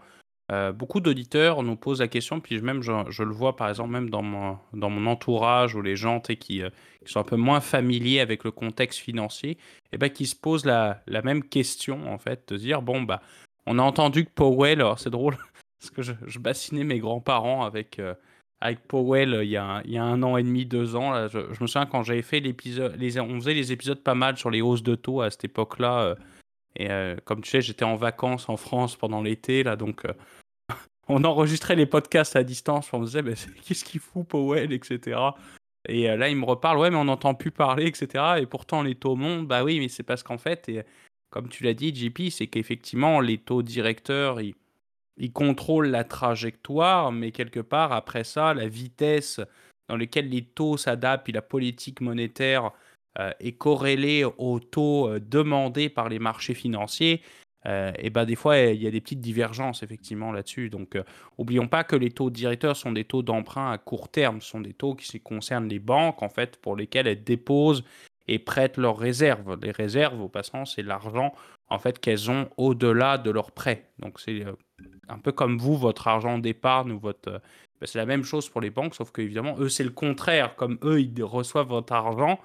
euh, 0.54 0.72
beaucoup 0.72 1.00
d'auditeurs 1.00 1.64
nous 1.64 1.76
posent 1.76 2.02
la 2.02 2.08
question, 2.08 2.40
puis 2.40 2.62
même 2.62 2.84
je, 2.84 3.24
le 3.24 3.32
vois 3.32 3.56
par 3.56 3.70
exemple 3.70 3.90
même 3.90 4.12
dans 4.12 4.22
mon, 4.22 4.60
dans 4.74 4.92
mon 4.92 5.10
entourage 5.10 5.74
ou 5.74 5.82
les 5.82 5.96
gens 5.96 6.20
qui, 6.20 6.38
qui, 6.38 6.62
sont 7.06 7.20
un 7.20 7.24
peu 7.24 7.38
moins 7.38 7.60
familiers 7.60 8.20
avec 8.20 8.44
le 8.44 8.52
contexte 8.52 9.00
financier, 9.00 9.52
et 9.52 9.58
eh 9.94 9.98
ben, 9.98 10.10
qui 10.10 10.28
se 10.28 10.36
posent 10.36 10.66
la, 10.66 11.02
la, 11.08 11.24
même 11.24 11.44
question 11.44 12.12
en 12.12 12.20
fait, 12.20 12.54
de 12.54 12.58
dire 12.58 12.84
bon 12.84 13.02
bah 13.02 13.22
on 13.66 13.80
a 13.80 13.82
entendu 13.82 14.26
que 14.26 14.30
Powell, 14.30 14.82
alors 14.82 15.00
c'est 15.00 15.10
drôle 15.10 15.38
parce 15.80 15.90
que 15.90 16.02
je, 16.04 16.14
je, 16.28 16.40
bassinais 16.40 16.84
mes 16.84 17.00
grands-parents 17.00 17.64
avec, 17.66 17.98
euh, 17.98 18.14
avec 18.62 18.88
Powell 18.88 19.40
il 19.42 19.50
y, 19.50 19.58
a 19.58 19.66
un, 19.66 19.82
il 19.84 19.92
y, 19.92 19.98
a 19.98 20.04
un, 20.04 20.22
an 20.22 20.38
et 20.38 20.44
demi, 20.44 20.66
deux 20.66 20.96
ans. 20.96 21.12
Là, 21.12 21.30
je, 21.30 21.40
me 21.40 21.68
souviens 21.68 21.88
quand 21.88 22.04
j'avais 22.04 22.22
fait 22.22 22.42
l'épisode, 22.42 22.96
on 23.02 23.36
faisait 23.40 23.54
les 23.56 23.72
épisodes 23.72 24.04
pas 24.04 24.16
mal 24.16 24.38
sur 24.38 24.52
les 24.52 24.62
hausses 24.62 24.84
de 24.84 24.96
taux 24.96 25.22
à 25.22 25.32
cette 25.32 25.46
époque-là. 25.46 26.02
Euh, 26.02 26.16
et 26.76 27.22
comme 27.24 27.42
tu 27.42 27.50
sais, 27.50 27.62
j'étais 27.62 27.86
en 27.86 27.96
vacances 27.96 28.50
en 28.50 28.58
France 28.58 28.96
pendant 28.96 29.22
l'été, 29.22 29.64
là, 29.64 29.76
donc 29.76 30.06
on 31.08 31.24
enregistrait 31.24 31.76
les 31.76 31.86
podcasts 31.86 32.36
à 32.36 32.44
distance. 32.44 32.92
On 32.94 33.02
disait, 33.02 33.22
bah, 33.22 33.32
qu'est-ce 33.66 33.84
qu'il 33.84 34.00
fout 34.00 34.28
Powell, 34.28 34.72
etc. 34.72 35.20
Et 35.88 36.08
là, 36.16 36.30
il 36.30 36.38
me 36.38 36.46
reparle, 36.46 36.78
ouais, 36.78 36.90
mais 36.90 36.98
on 36.98 37.06
n'entend 37.06 37.34
plus 37.34 37.52
parler, 37.52 37.88
etc. 37.88 38.36
Et 38.40 38.46
pourtant, 38.46 38.84
les 38.84 38.96
taux 38.96 39.16
montent. 39.16 39.48
Bah 39.48 39.64
oui, 39.64 39.80
mais 39.80 39.90
c'est 39.90 40.04
parce 40.04 40.24
qu'en 40.24 40.38
fait, 40.38 40.70
et, 40.70 40.84
comme 41.30 41.50
tu 41.50 41.64
l'as 41.64 41.74
dit, 41.74 41.94
JP, 41.94 42.30
c'est 42.30 42.48
qu'effectivement, 42.48 43.20
les 43.20 43.38
taux 43.38 43.64
directeurs, 43.64 44.40
ils, 44.40 44.56
ils, 45.18 45.34
contrôlent 45.34 45.90
la 45.90 46.06
trajectoire, 46.06 47.12
mais 47.12 47.32
quelque 47.32 47.60
part, 47.60 47.92
après 47.92 48.24
ça, 48.24 48.54
la 48.54 48.68
vitesse 48.68 49.42
dans 49.90 49.98
laquelle 49.98 50.30
les 50.30 50.46
taux 50.46 50.78
s'adaptent, 50.78 51.28
et 51.28 51.34
la 51.34 51.42
politique 51.42 52.00
monétaire 52.00 52.72
est 53.40 53.52
corrélée 53.52 54.24
aux 54.24 54.60
taux 54.60 55.20
demandés 55.20 55.90
par 55.90 56.10
les 56.10 56.18
marchés 56.18 56.56
financiers. 56.56 57.22
Euh, 57.66 57.92
et 57.98 58.10
ben 58.10 58.26
des 58.26 58.36
fois, 58.36 58.58
il 58.58 58.82
y 58.82 58.88
a 58.88 58.92
des 58.92 59.02
petites 59.02 59.22
divergences 59.22 59.84
effectivement 59.84 60.32
là-dessus. 60.32 60.70
Donc, 60.70 60.96
euh, 60.96 61.04
oublions 61.38 61.68
pas 61.68 61.84
que 61.84 61.96
les 61.96 62.12
taux 62.12 62.30
directeurs 62.30 62.76
sont 62.76 62.92
des 62.92 63.06
taux 63.06 63.22
d'emprunt 63.22 63.72
à 63.72 63.78
court 63.78 64.10
terme. 64.10 64.42
Sont 64.42 64.62
des 64.62 64.74
taux 64.74 64.96
qui 64.96 65.20
concernent 65.20 65.70
les 65.70 65.80
banques, 65.80 66.22
en 66.22 66.30
fait, 66.30 66.58
pour 66.58 66.76
lesquelles 66.76 67.08
elles 67.08 67.24
déposent 67.24 67.84
et 68.28 68.40
prêtent 68.40 68.78
leurs 68.78 68.98
réserves. 68.98 69.58
Les 69.62 69.72
réserves, 69.72 70.22
au 70.22 70.30
passant, 70.30 70.66
c'est 70.66 70.84
l'argent 70.84 71.34
en 71.70 71.80
fait 71.80 72.00
qu'elles 72.00 72.30
ont 72.30 72.50
au-delà 72.58 73.18
de 73.18 73.32
leurs 73.32 73.52
prêts. 73.52 73.90
Donc, 74.00 74.20
c'est 74.20 74.46
euh, 74.46 74.54
un 75.08 75.18
peu 75.18 75.32
comme 75.32 75.58
vous, 75.58 75.78
votre 75.78 76.08
argent 76.08 76.38
d'épargne 76.38 76.92
ou 76.92 77.00
votre 77.00 77.42
ben, 77.84 77.88
c'est 77.88 78.00
la 78.00 78.06
même 78.06 78.24
chose 78.24 78.48
pour 78.48 78.62
les 78.62 78.70
banques, 78.70 78.96
sauf 78.96 79.12
qu'évidemment, 79.12 79.58
eux, 79.60 79.68
c'est 79.68 79.84
le 79.84 79.90
contraire. 79.90 80.56
Comme 80.56 80.78
eux, 80.84 81.02
ils 81.02 81.22
reçoivent 81.22 81.68
votre 81.68 81.92
argent, 81.92 82.40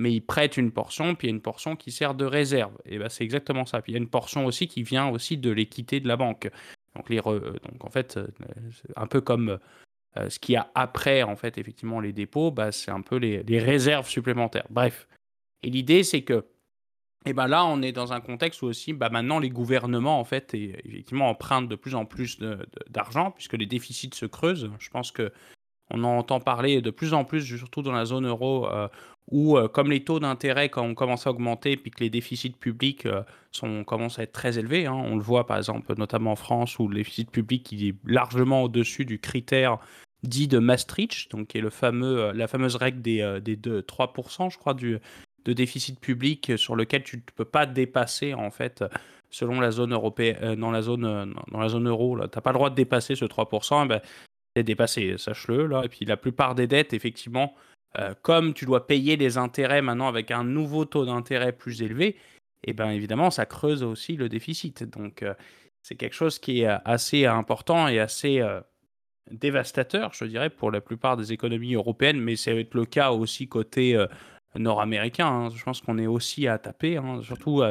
mais 0.00 0.14
ils 0.14 0.22
prêtent 0.22 0.56
une 0.56 0.72
portion, 0.72 1.14
puis 1.14 1.28
il 1.28 1.30
y 1.30 1.32
a 1.34 1.36
une 1.36 1.42
portion 1.42 1.76
qui 1.76 1.92
sert 1.92 2.14
de 2.14 2.24
réserve. 2.24 2.72
Et 2.86 2.98
ben 2.98 3.10
c'est 3.10 3.22
exactement 3.22 3.66
ça. 3.66 3.82
Puis 3.82 3.92
il 3.92 3.96
y 3.96 3.98
a 3.98 4.00
une 4.00 4.08
portion 4.08 4.46
aussi 4.46 4.66
qui 4.66 4.82
vient 4.82 5.08
aussi 5.08 5.36
de 5.36 5.50
l'équité 5.50 6.00
de 6.00 6.08
la 6.08 6.16
banque. 6.16 6.50
Donc, 6.96 7.10
les 7.10 7.18
donc 7.18 7.84
en 7.84 7.90
fait, 7.90 8.16
euh, 8.16 8.26
un 8.96 9.06
peu 9.06 9.20
comme 9.20 9.58
euh, 10.16 10.30
ce 10.30 10.38
qu'il 10.38 10.54
y 10.54 10.56
a 10.56 10.70
après, 10.74 11.22
en 11.22 11.36
fait, 11.36 11.58
effectivement, 11.58 12.00
les 12.00 12.14
dépôts, 12.14 12.50
bah, 12.50 12.72
c'est 12.72 12.90
un 12.90 13.02
peu 13.02 13.16
les, 13.16 13.42
les, 13.42 13.58
réserves 13.58 14.08
supplémentaires. 14.08 14.66
Bref. 14.70 15.06
Et 15.62 15.68
l'idée, 15.68 16.02
c'est 16.02 16.22
que, 16.22 16.46
et 17.26 17.34
ben 17.34 17.46
là, 17.46 17.66
on 17.66 17.82
est 17.82 17.92
dans 17.92 18.14
un 18.14 18.22
contexte 18.22 18.62
où 18.62 18.66
aussi, 18.66 18.94
bah, 18.94 19.10
maintenant, 19.10 19.38
les 19.38 19.50
gouvernements, 19.50 20.18
en 20.18 20.24
fait, 20.24 20.54
effectivement, 20.54 21.28
empruntent 21.28 21.68
de 21.68 21.76
plus 21.76 21.94
en 21.94 22.06
plus 22.06 22.38
d'argent, 22.88 23.32
puisque 23.32 23.52
les 23.52 23.66
déficits 23.66 24.14
se 24.14 24.24
creusent. 24.24 24.70
Je 24.78 24.88
pense 24.88 25.12
que 25.12 25.30
on 25.90 26.04
en 26.04 26.18
entend 26.18 26.40
parler 26.40 26.80
de 26.80 26.90
plus 26.90 27.14
en 27.14 27.24
plus, 27.24 27.42
surtout 27.42 27.82
dans 27.82 27.92
la 27.92 28.04
zone 28.04 28.26
euro, 28.26 28.68
euh, 28.68 28.88
où 29.30 29.56
euh, 29.56 29.68
comme 29.68 29.90
les 29.90 30.04
taux 30.04 30.20
d'intérêt 30.20 30.68
quand 30.68 30.84
on 30.84 30.94
à 30.94 31.28
augmenter, 31.28 31.76
puis 31.76 31.90
que 31.90 32.00
les 32.00 32.10
déficits 32.10 32.50
publics 32.50 33.06
euh, 33.06 33.22
sont, 33.52 33.84
commencent 33.84 34.18
à 34.18 34.22
être 34.22 34.32
très 34.32 34.58
élevés, 34.58 34.86
hein. 34.86 34.94
on 34.94 35.16
le 35.16 35.22
voit 35.22 35.46
par 35.46 35.56
exemple 35.56 35.92
notamment 35.96 36.32
en 36.32 36.36
France, 36.36 36.78
où 36.78 36.88
le 36.88 36.96
déficit 36.96 37.30
public 37.30 37.72
est 37.72 37.94
largement 38.04 38.62
au-dessus 38.62 39.04
du 39.04 39.18
critère 39.18 39.78
dit 40.22 40.48
de 40.48 40.58
Maastricht, 40.58 41.30
donc 41.30 41.48
qui 41.48 41.58
est 41.58 41.62
le 41.62 41.70
fameux, 41.70 42.32
la 42.32 42.46
fameuse 42.46 42.76
règle 42.76 43.00
des, 43.00 43.40
des 43.40 43.56
3%, 43.56 44.52
je 44.52 44.58
crois, 44.58 44.74
du, 44.74 44.98
de 45.46 45.52
déficit 45.54 45.98
public 45.98 46.52
sur 46.58 46.76
lequel 46.76 47.02
tu 47.02 47.16
ne 47.16 47.22
peux 47.34 47.46
pas 47.46 47.64
dépasser 47.64 48.34
en 48.34 48.50
fait 48.50 48.84
selon 49.30 49.60
la 49.60 49.70
zone 49.70 49.94
européenne 49.94 50.56
dans 50.56 50.70
la 50.70 50.82
zone 50.82 51.34
dans 51.50 51.58
la 51.58 51.68
zone 51.68 51.88
euro 51.88 52.18
tu 52.18 52.22
n'as 52.22 52.42
pas 52.42 52.50
le 52.50 52.58
droit 52.58 52.68
de 52.68 52.74
dépasser 52.74 53.14
ce 53.14 53.24
3% 53.24 53.88
ben, 53.88 54.02
c'est 54.56 54.62
dépassé, 54.62 55.16
sache-le. 55.16 55.70
Et 55.84 55.88
puis 55.88 56.04
la 56.04 56.16
plupart 56.16 56.54
des 56.54 56.66
dettes, 56.66 56.92
effectivement, 56.92 57.54
euh, 57.98 58.14
comme 58.22 58.54
tu 58.54 58.66
dois 58.66 58.86
payer 58.86 59.16
les 59.16 59.36
intérêts 59.36 59.82
maintenant 59.82 60.06
avec 60.06 60.30
un 60.30 60.44
nouveau 60.44 60.84
taux 60.84 61.04
d'intérêt 61.04 61.52
plus 61.52 61.82
élevé, 61.82 62.16
et 62.62 62.70
eh 62.70 62.72
bien 62.72 62.90
évidemment, 62.90 63.30
ça 63.30 63.46
creuse 63.46 63.82
aussi 63.82 64.16
le 64.16 64.28
déficit. 64.28 64.84
Donc 64.84 65.22
euh, 65.22 65.34
c'est 65.82 65.96
quelque 65.96 66.14
chose 66.14 66.38
qui 66.38 66.60
est 66.60 66.68
euh, 66.68 66.76
assez 66.84 67.26
important 67.26 67.88
et 67.88 67.98
assez 67.98 68.42
dévastateur, 69.30 70.12
je 70.12 70.24
dirais, 70.24 70.50
pour 70.50 70.70
la 70.70 70.80
plupart 70.80 71.16
des 71.16 71.32
économies 71.32 71.74
européennes, 71.74 72.20
mais 72.20 72.36
ça 72.36 72.52
va 72.52 72.60
être 72.60 72.74
le 72.74 72.84
cas 72.84 73.10
aussi 73.10 73.48
côté 73.48 73.96
nord-américain. 74.56 75.26
Hein. 75.26 75.48
Je 75.54 75.62
pense 75.62 75.80
qu'on 75.80 75.98
est 75.98 76.06
aussi 76.06 76.46
à 76.48 76.58
taper, 76.58 76.96
hein. 76.96 77.20
surtout 77.22 77.62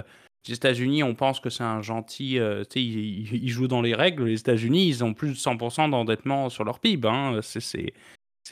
les 0.47 0.53
États-Unis, 0.53 1.03
on 1.03 1.15
pense 1.15 1.39
que 1.39 1.49
c'est 1.49 1.63
un 1.63 1.81
gentil. 1.81 2.39
Ils, 2.75 3.49
jouent 3.49 3.67
dans 3.67 3.81
les 3.81 3.93
règles. 3.93 4.25
Les 4.25 4.39
États-Unis, 4.39 4.88
ils 4.88 5.03
ont 5.03 5.13
plus 5.13 5.29
de 5.29 5.35
100% 5.35 5.89
d'endettement 5.89 6.49
sur 6.49 6.63
leur 6.63 6.79
PIB. 6.79 7.07
Hein. 7.07 7.39
C'est 7.41 7.93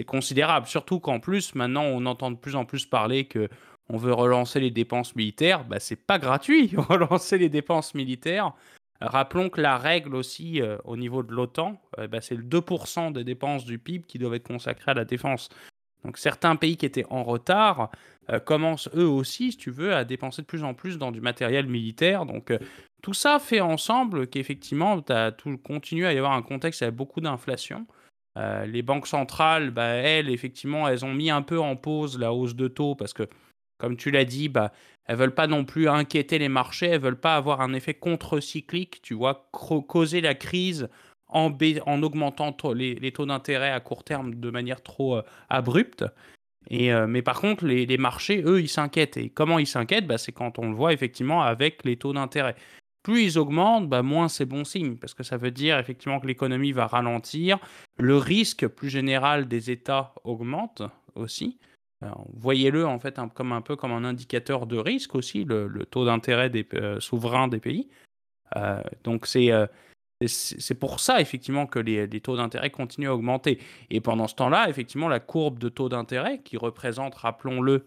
considérable. 0.04 0.68
Surtout 0.68 1.00
qu'en 1.00 1.20
plus, 1.20 1.56
maintenant, 1.56 1.84
on 1.84 2.06
entend 2.06 2.32
de 2.32 2.38
plus 2.38 2.56
en 2.56 2.66
plus 2.66 2.86
parler 2.86 3.26
que 3.26 3.50
on 3.90 3.98
veut 3.98 4.14
relancer 4.14 4.60
les 4.60 4.72
dépenses 4.72 5.16
militaires. 5.16 5.64
Bah, 5.66 5.80
c'est 5.80 5.96
pas 5.96 6.20
gratuit, 6.20 6.74
relancer 6.78 7.38
les 7.38 7.50
dépenses 7.50 7.94
militaires. 7.94 8.54
Rappelons 9.00 9.50
que 9.50 9.62
la 9.62 9.78
règle 9.78 10.16
aussi 10.16 10.62
euh, 10.62 10.78
au 10.84 10.98
niveau 10.98 11.22
de 11.22 11.32
l'OTAN, 11.32 11.80
euh, 12.00 12.08
bah, 12.08 12.20
c'est 12.20 12.36
le 12.36 12.44
2% 12.44 13.14
des 13.14 13.24
dépenses 13.24 13.66
du 13.66 13.78
PIB 13.78 14.06
qui 14.08 14.18
doivent 14.18 14.34
être 14.34 14.48
consacrées 14.48 14.92
à 14.92 14.96
la 14.96 15.06
défense. 15.06 15.50
Donc 16.04 16.18
certains 16.18 16.56
pays 16.56 16.78
qui 16.78 16.86
étaient 16.86 17.06
en 17.10 17.24
retard 17.24 17.92
euh, 18.30 18.40
commencent 18.40 18.90
eux 18.96 19.08
aussi, 19.08 19.52
si 19.52 19.58
tu 19.58 19.72
veux, 19.72 19.94
à 19.94 20.04
dépenser 20.04 20.42
de 20.42 20.48
plus 20.48 20.64
en 20.64 20.74
plus 20.74 20.98
dans 20.98 21.12
du 21.12 21.22
matériel 21.22 21.68
militaire. 21.68 22.26
Donc 22.26 22.52
tout 23.04 23.14
ça 23.14 23.40
fait 23.40 23.62
ensemble 23.62 24.28
qu'effectivement, 24.28 25.02
tout 25.38 25.58
continue 25.58 26.06
à 26.06 26.14
y 26.14 26.18
avoir 26.18 26.34
un 26.34 26.42
contexte 26.42 26.82
avec 26.82 26.96
beaucoup 26.96 27.22
d'inflation. 27.22 27.86
Euh, 28.38 28.66
les 28.66 28.84
banques 28.84 29.08
centrales, 29.08 29.72
bah, 29.72 29.86
elles, 29.86 30.30
effectivement, 30.30 30.88
elles 30.88 31.04
ont 31.04 31.14
mis 31.14 31.32
un 31.32 31.42
peu 31.42 31.60
en 31.60 31.76
pause 31.76 32.20
la 32.20 32.34
hausse 32.34 32.56
de 32.56 32.68
taux 32.68 32.94
parce 32.96 33.14
que, 33.14 33.28
comme 33.80 33.98
tu 33.98 34.12
l'as 34.12 34.26
dit, 34.26 34.48
bah, 34.48 34.72
elles 35.06 35.16
veulent 35.16 35.34
pas 35.34 35.48
non 35.48 35.66
plus 35.66 35.90
inquiéter 35.90 36.38
les 36.38 36.50
marchés, 36.50 36.88
elles 36.88 37.02
veulent 37.02 37.20
pas 37.20 37.36
avoir 37.36 37.62
un 37.62 37.74
effet 37.74 37.96
contre-cyclique, 37.96 39.02
tu 39.02 39.16
vois, 39.16 39.50
causer 39.52 40.22
la 40.22 40.36
crise 40.36 40.88
en, 41.30 41.52
en 41.86 42.04
augmentant 42.04 42.56
les, 42.74 43.12
taux 43.12 43.26
d'intérêt 43.26 43.72
à 43.72 43.80
court 43.80 44.04
terme 44.04 44.36
de 44.36 44.50
manière 44.52 44.84
trop 44.84 45.18
euh, 45.18 45.24
abrupte. 45.50 46.06
Et, 46.70 46.94
euh, 46.94 47.08
mais 47.08 47.22
par 47.22 47.40
contre, 47.40 47.66
les, 47.66 47.98
marchés, 47.98 48.44
eux, 48.46 48.62
ils 48.62 48.70
s'inquiètent. 48.70 49.18
Et 49.18 49.30
comment 49.30 49.58
ils 49.58 49.68
s'inquiètent? 49.68 50.06
Bah, 50.06 50.18
C'est 50.18 50.32
quand 50.32 50.60
on 50.60 50.70
le 50.70 50.76
voit 50.76 50.94
effectivement 50.94 51.42
avec 51.42 51.84
les 51.86 51.98
taux 51.98 52.14
d'intérêt. 52.14 52.56
Plus 53.08 53.24
ils 53.24 53.38
augmentent, 53.40 53.88
bah, 53.88 54.04
moins 54.04 54.28
c'est 54.28 54.46
bon 54.46 54.66
signe, 54.66 54.98
parce 54.98 55.14
que 55.14 55.24
ça 55.24 55.38
veut 55.38 55.50
dire 55.50 55.80
effectivement 55.80 56.20
que 56.20 56.28
l'économie 56.28 56.74
va 56.74 56.88
ralentir. 56.88 57.58
Le 57.98 58.18
risque 58.18 58.68
plus 58.68 58.90
général 58.90 59.48
des 59.48 59.72
États 59.72 60.14
augmente 60.26 60.82
aussi. 61.16 61.58
Voyez-le 62.34 62.86
en 62.86 63.00
fait 63.00 63.18
un, 63.18 63.30
comme 63.30 63.54
un 63.54 63.62
peu 63.62 63.78
comme 63.78 63.94
un 63.94 64.04
indicateur 64.04 64.68
de 64.68 64.78
risque 64.78 65.16
aussi, 65.16 65.46
le, 65.46 65.70
taux 65.90 66.04
d'intérêt 66.04 66.50
des 66.50 66.68
euh, 66.74 67.00
souverains 67.00 67.48
des 67.48 67.62
pays. 67.62 67.88
donc 69.06 69.26
c'est 69.26 69.54
c'est 70.26 70.76
pour 70.78 71.00
ça, 71.00 71.22
effectivement, 71.22 71.66
que 71.66 71.80
les, 71.80 72.20
taux 72.20 72.36
d'intérêt 72.36 72.72
continuent 72.72 73.08
à 73.08 73.14
augmenter. 73.14 73.60
Et 73.90 74.02
pendant 74.02 74.28
ce 74.28 74.36
temps-là, 74.36 74.68
effectivement, 74.68 75.08
la 75.08 75.22
courbe 75.22 75.60
de 75.60 75.70
taux 75.70 75.88
d'intérêt, 75.88 76.42
qui 76.44 76.58
représente, 76.58 77.16
rappelons-le, 77.16 77.86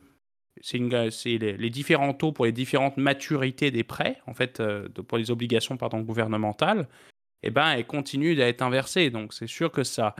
c'est 0.60 1.38
les, 1.38 1.70
différents 1.70 2.12
taux 2.12 2.32
pour 2.32 2.44
les 2.44 2.52
différentes 2.52 2.96
maturités 2.96 3.70
des 3.70 3.84
prêts, 3.84 4.18
en 4.26 4.34
fait, 4.34 4.60
euh, 4.60 4.88
pour 4.88 5.18
les 5.18 5.30
obligations 5.30 5.76
pardon, 5.76 6.00
gouvernementales, 6.00 6.86
eh 7.42 7.50
ben, 7.50 7.72
elle 7.72 7.86
continue 7.86 8.34
d'être 8.34 8.62
inversée. 8.62 9.10
Donc, 9.10 9.32
c'est 9.32 9.46
sûr 9.46 9.72
que 9.72 9.82
ça, 9.82 10.14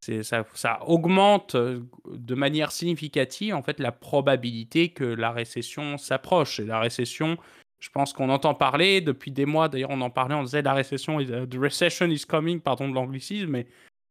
ça, 0.00 0.44
ça, 0.54 0.80
augmente 0.86 1.54
euh, 1.54 1.80
de 2.10 2.34
manière 2.34 2.72
significative, 2.72 3.54
en 3.54 3.62
fait, 3.62 3.80
la 3.80 3.92
probabilité 3.92 4.90
que 4.90 5.04
la 5.04 5.30
récession 5.32 5.96
s'approche. 5.96 6.60
Et 6.60 6.64
la 6.64 6.80
récession, 6.80 7.38
je 7.80 7.88
pense 7.88 8.12
qu'on 8.12 8.28
entend 8.28 8.54
parler 8.54 9.00
depuis 9.00 9.30
des 9.30 9.46
mois. 9.46 9.68
D'ailleurs, 9.68 9.90
on 9.90 10.00
en 10.02 10.10
parlait, 10.10 10.34
on 10.34 10.42
disait 10.42 10.62
la 10.62 10.74
récession, 10.74 11.20
uh, 11.20 11.48
the 11.48 11.56
recession 11.56 12.06
is 12.10 12.24
coming, 12.26 12.60
pardon 12.60 12.88
de 12.88 12.94
l'anglicisme, 12.94 13.48
mais 13.48 13.66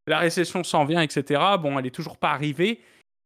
la 0.08 0.20
récession 0.20 0.64
s'en 0.64 0.86
vient, 0.86 1.02
etc. 1.02 1.42
Bon, 1.62 1.78
elle 1.78 1.86
est 1.86 1.92
toujours 1.92 2.18
pas 2.18 2.32
arrivée. 2.32 2.80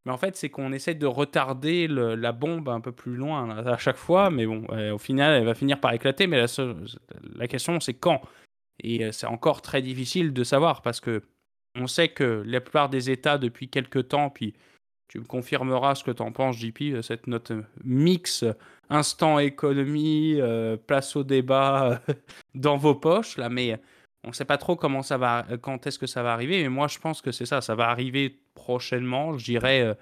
Mais 0.05 0.12
en 0.12 0.17
fait, 0.17 0.36
c'est 0.36 0.50
qu'on 0.50 0.72
essaie 0.72 0.96
de 0.96 1.05
retarder 1.05 1.88
la 1.88 2.31
bombe 2.31 2.70
un 2.70 2.81
peu 2.81 2.91
plus 2.91 3.15
loin 3.15 3.55
à 3.58 3.77
chaque 3.77 3.98
fois. 3.98 4.31
Mais 4.31 4.48
bon, 4.48 4.65
au 4.91 4.98
final, 4.98 5.34
elle 5.34 5.46
va 5.46 5.53
finir 5.53 5.79
par 5.79 5.93
éclater. 5.93 6.25
Mais 6.25 6.38
la, 6.38 6.48
la 7.36 7.48
question, 7.48 7.79
c'est 7.79 7.93
quand 7.93 8.22
Et 8.84 9.05
euh, 9.05 9.12
c'est 9.12 9.27
encore 9.27 9.62
très 9.62 9.81
difficile 9.81 10.34
de 10.34 10.43
savoir 10.43 10.81
parce 10.81 11.00
que 11.00 11.22
on 11.75 11.88
sait 11.88 12.10
que 12.10 12.43
la 12.46 12.62
plupart 12.62 12.89
des 12.89 13.10
États, 13.12 13.38
depuis 13.38 13.70
quelques 13.70 14.10
temps, 14.10 14.29
puis 14.29 14.53
tu 15.08 15.20
me 15.20 15.25
confirmeras 15.25 15.96
ce 15.96 16.03
que 16.03 16.12
tu 16.12 16.22
en 16.22 16.31
penses, 16.31 16.58
JP, 16.58 17.01
cette 17.01 17.27
note 17.27 17.51
mix 17.84 18.43
instant 18.89 19.39
économie, 19.39 20.36
euh, 20.39 20.77
place 20.77 21.15
au 21.15 21.24
débat 21.24 22.01
dans 22.55 22.75
vos 22.75 22.96
poches, 22.96 23.38
là, 23.38 23.50
mais 23.50 23.79
on 24.23 24.29
ne 24.29 24.33
sait 24.33 24.45
pas 24.45 24.57
trop 24.57 24.75
comment 24.75 25.01
ça 25.01 25.17
va, 25.17 25.45
quand 25.61 25.87
est-ce 25.87 25.97
que 25.97 26.07
ça 26.07 26.23
va 26.23 26.33
arriver, 26.33 26.61
mais 26.61 26.69
moi 26.69 26.87
je 26.87 26.99
pense 26.99 27.21
que 27.21 27.31
c'est 27.31 27.45
ça, 27.45 27.61
ça 27.61 27.75
va 27.75 27.89
arriver 27.89 28.39
prochainement, 28.53 29.37
je 29.37 29.45
dirais, 29.45 29.81
euh, 29.81 29.93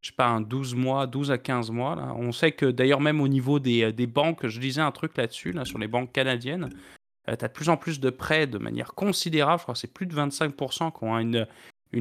je 0.00 0.08
sais 0.08 0.16
pas, 0.16 0.28
un 0.28 0.40
12 0.40 0.74
mois, 0.74 1.06
12 1.06 1.30
à 1.30 1.38
15 1.38 1.70
mois. 1.70 2.14
On 2.16 2.32
sait 2.32 2.52
que 2.52 2.66
d'ailleurs 2.66 3.00
même 3.00 3.20
au 3.20 3.28
niveau 3.28 3.58
des, 3.58 3.84
euh, 3.84 3.92
des 3.92 4.06
banques, 4.06 4.46
je 4.46 4.60
disais 4.60 4.80
un 4.80 4.92
truc 4.92 5.16
là-dessus, 5.16 5.52
là, 5.52 5.64
sur 5.64 5.78
les 5.78 5.88
banques 5.88 6.12
canadiennes, 6.12 6.70
tu 7.26 7.32
as 7.32 7.48
de 7.48 7.52
plus 7.52 7.68
en 7.68 7.76
plus 7.76 8.00
de 8.00 8.10
prêts 8.10 8.46
de 8.46 8.58
manière 8.58 8.94
considérable, 8.94 9.58
je 9.58 9.62
crois 9.64 9.74
que 9.74 9.80
c'est 9.80 9.92
plus 9.92 10.06
de 10.06 10.14
25% 10.14 10.92
qui 10.92 11.04
ont 11.04 11.46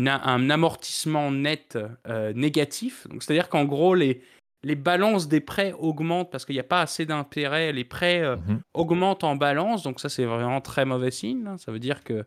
un 0.05 0.49
amortissement 0.49 1.31
net 1.31 1.77
euh, 2.07 2.31
négatif. 2.33 3.07
C'est-à-dire 3.19 3.49
qu'en 3.49 3.65
gros, 3.65 3.95
les, 3.95 4.21
les 4.65 4.75
balances 4.75 5.27
des 5.27 5.41
prêts 5.41 5.73
augmentent 5.73 6.31
parce 6.31 6.43
qu'il 6.43 6.55
n'y 6.55 6.59
a 6.59 6.63
pas 6.63 6.81
assez 6.81 7.05
d'intérêt. 7.05 7.71
Les 7.71 7.83
prêts 7.83 8.23
euh, 8.23 8.35
mhm. 8.35 8.61
augmentent 8.73 9.23
en 9.23 9.35
balance, 9.35 9.83
donc 9.83 9.99
ça, 9.99 10.09
c'est 10.09 10.25
vraiment 10.25 10.59
très 10.59 10.85
mauvais 10.85 11.11
signe. 11.11 11.55
Ça 11.59 11.71
veut 11.71 11.79
dire 11.79 12.03
que 12.03 12.25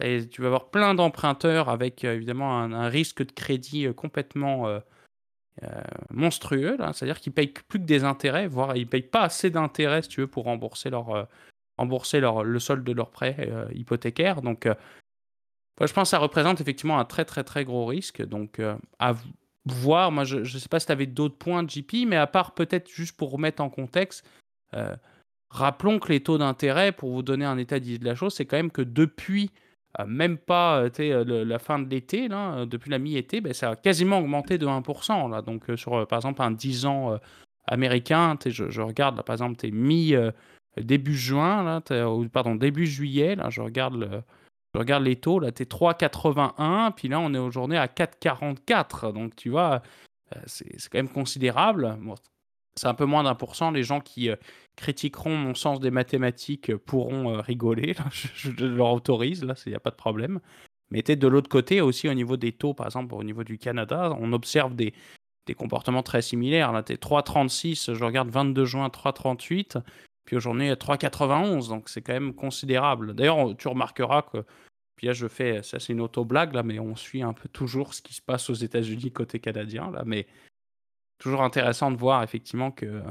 tu 0.00 0.42
vas 0.42 0.48
avoir 0.48 0.70
plein 0.70 0.94
d'emprunteurs 0.94 1.68
avec 1.68 2.02
évidemment 2.04 2.58
un, 2.58 2.88
risque 2.88 3.24
de 3.24 3.32
crédit 3.32 3.92
complètement 3.94 4.80
monstrueux. 6.10 6.76
C'est-à-dire 6.92 7.18
qu'ils 7.18 7.32
payent 7.32 7.52
plus 7.68 7.80
que 7.80 7.84
des 7.84 8.04
intérêts, 8.04 8.46
voire 8.46 8.76
ils 8.76 8.86
payent 8.86 9.02
pas 9.02 9.22
assez 9.22 9.50
d'intérêts, 9.50 10.02
si 10.02 10.08
tu 10.08 10.20
veux, 10.20 10.28
pour 10.28 10.44
rembourser 10.44 10.90
leur, 10.90 11.26
rembourser 11.78 12.20
leur, 12.20 12.44
le 12.44 12.58
solde 12.60 12.84
de 12.84 12.92
leur 12.92 13.10
prêt 13.10 13.50
hypothécaire. 13.74 14.40
Donc, 14.40 14.68
je 15.80 15.92
pense 15.92 16.04
que 16.04 16.10
ça 16.10 16.18
représente 16.18 16.60
effectivement 16.60 17.00
un 17.00 17.04
très 17.04 17.24
très 17.24 17.42
très 17.42 17.64
gros 17.64 17.86
risque. 17.86 18.24
Donc, 18.24 18.60
à 19.00 19.14
voir, 19.66 20.12
moi 20.12 20.24
je 20.24 20.38
ne 20.38 20.44
sais 20.44 20.68
pas 20.68 20.80
si 20.80 20.86
tu 20.86 20.92
avais 20.92 21.06
d'autres 21.06 21.36
points 21.36 21.62
de 21.62 21.70
JP, 21.70 22.06
mais 22.06 22.16
à 22.16 22.26
part 22.26 22.54
peut-être 22.54 22.88
juste 22.90 23.16
pour 23.16 23.30
remettre 23.30 23.62
en 23.62 23.70
contexte, 23.70 24.24
rappelons 25.50 25.98
que 25.98 26.08
les 26.10 26.20
taux 26.20 26.38
d'intérêt, 26.38 26.92
pour 26.92 27.10
vous 27.10 27.22
donner 27.22 27.44
un 27.44 27.58
état 27.58 27.78
d'idée 27.78 27.98
de 27.98 28.04
la 28.04 28.14
chose, 28.14 28.34
c'est 28.34 28.46
quand 28.46 28.56
même 28.56 28.70
que 28.70 28.82
depuis 28.82 29.50
même 30.06 30.38
pas 30.38 30.84
la 31.08 31.58
fin 31.58 31.78
de 31.78 31.88
l'été, 31.88 32.28
là, 32.28 32.66
depuis 32.66 32.90
la 32.90 32.98
mi-été, 32.98 33.40
ben, 33.40 33.52
ça 33.52 33.70
a 33.70 33.76
quasiment 33.76 34.18
augmenté 34.18 34.58
de 34.58 34.66
1%. 34.66 35.30
Là. 35.30 35.42
Donc, 35.42 35.64
sur 35.76 36.06
par 36.06 36.18
exemple 36.18 36.42
un 36.42 36.50
10 36.50 36.86
ans 36.86 37.18
américain, 37.66 38.36
je, 38.46 38.80
regarde 38.80 39.16
là, 39.16 39.22
par 39.22 39.34
exemple, 39.34 39.56
tu 39.56 39.68
es 39.68 39.70
mi 39.70 40.14
début 40.76 41.16
juin, 41.16 41.64
là, 41.64 41.80
pardon, 42.32 42.54
début 42.54 42.86
juillet, 42.86 43.34
là, 43.34 43.50
je 43.50 43.60
regarde 43.60 43.96
le, 43.96 44.22
je 44.74 44.78
regarde 44.78 45.04
les 45.04 45.16
taux, 45.16 45.38
là, 45.40 45.50
tu 45.52 45.62
es 45.62 45.66
3,81, 45.66 46.92
puis 46.92 47.08
là, 47.08 47.20
on 47.20 47.32
est 47.34 47.38
aujourd'hui 47.38 47.76
à 47.76 47.86
4,44. 47.86 49.12
Donc, 49.12 49.34
tu 49.34 49.50
vois, 49.50 49.82
c'est 50.46 50.78
c'est 50.78 50.90
quand 50.90 50.98
même 50.98 51.08
considérable. 51.08 51.98
c'est 52.74 52.86
un 52.86 52.94
peu 52.94 53.06
moins 53.06 53.22
d'un 53.22 53.34
pour 53.34 53.56
cent. 53.56 53.70
Les 53.70 53.82
gens 53.82 54.00
qui 54.00 54.30
critiqueront 54.76 55.36
mon 55.36 55.54
sens 55.54 55.80
des 55.80 55.90
mathématiques 55.90 56.76
pourront 56.76 57.40
rigoler. 57.40 57.94
Je, 58.12 58.50
leur 58.64 58.92
autorise, 58.92 59.42
là, 59.44 59.54
il 59.66 59.70
n'y 59.70 59.76
a 59.76 59.80
pas 59.80 59.90
de 59.90 59.96
problème. 59.96 60.40
Mais 60.90 61.02
tu 61.02 61.16
de 61.16 61.28
l'autre 61.28 61.48
côté 61.48 61.80
aussi 61.80 62.08
au 62.08 62.14
niveau 62.14 62.36
des 62.36 62.52
taux, 62.52 62.74
par 62.74 62.86
exemple, 62.86 63.14
au 63.14 63.22
niveau 63.22 63.44
du 63.44 63.58
Canada, 63.58 64.16
on 64.20 64.32
observe 64.32 64.74
des, 64.74 64.94
des 65.46 65.54
comportements 65.54 66.02
très 66.02 66.22
similaires. 66.22 66.72
Là, 66.72 66.82
tu 66.82 66.92
es 66.92 66.96
3,36, 66.96 67.94
je 67.94 68.04
regarde 68.04 68.28
22 68.30 68.64
juin 68.64 68.88
3,38. 68.88 69.82
Puis 70.28 70.36
aujourd'hui, 70.36 70.70
3,91, 70.70 71.70
donc 71.70 71.88
c'est 71.88 72.02
quand 72.02 72.12
même 72.12 72.34
considérable. 72.34 73.14
D'ailleurs, 73.14 73.56
tu 73.56 73.66
remarqueras 73.66 74.20
que, 74.20 74.44
puis 74.94 75.06
là 75.06 75.14
je 75.14 75.26
fais, 75.26 75.62
ça 75.62 75.80
c'est 75.80 75.94
une 75.94 76.02
auto-blague, 76.02 76.52
là, 76.52 76.62
mais 76.62 76.78
on 76.78 76.96
suit 76.96 77.22
un 77.22 77.32
peu 77.32 77.48
toujours 77.48 77.94
ce 77.94 78.02
qui 78.02 78.12
se 78.12 78.20
passe 78.20 78.50
aux 78.50 78.54
États-Unis 78.54 79.10
côté 79.10 79.40
canadien, 79.40 79.90
là, 79.90 80.02
mais 80.04 80.26
toujours 81.16 81.40
intéressant 81.40 81.90
de 81.90 81.96
voir 81.96 82.22
effectivement 82.22 82.70
que, 82.70 83.02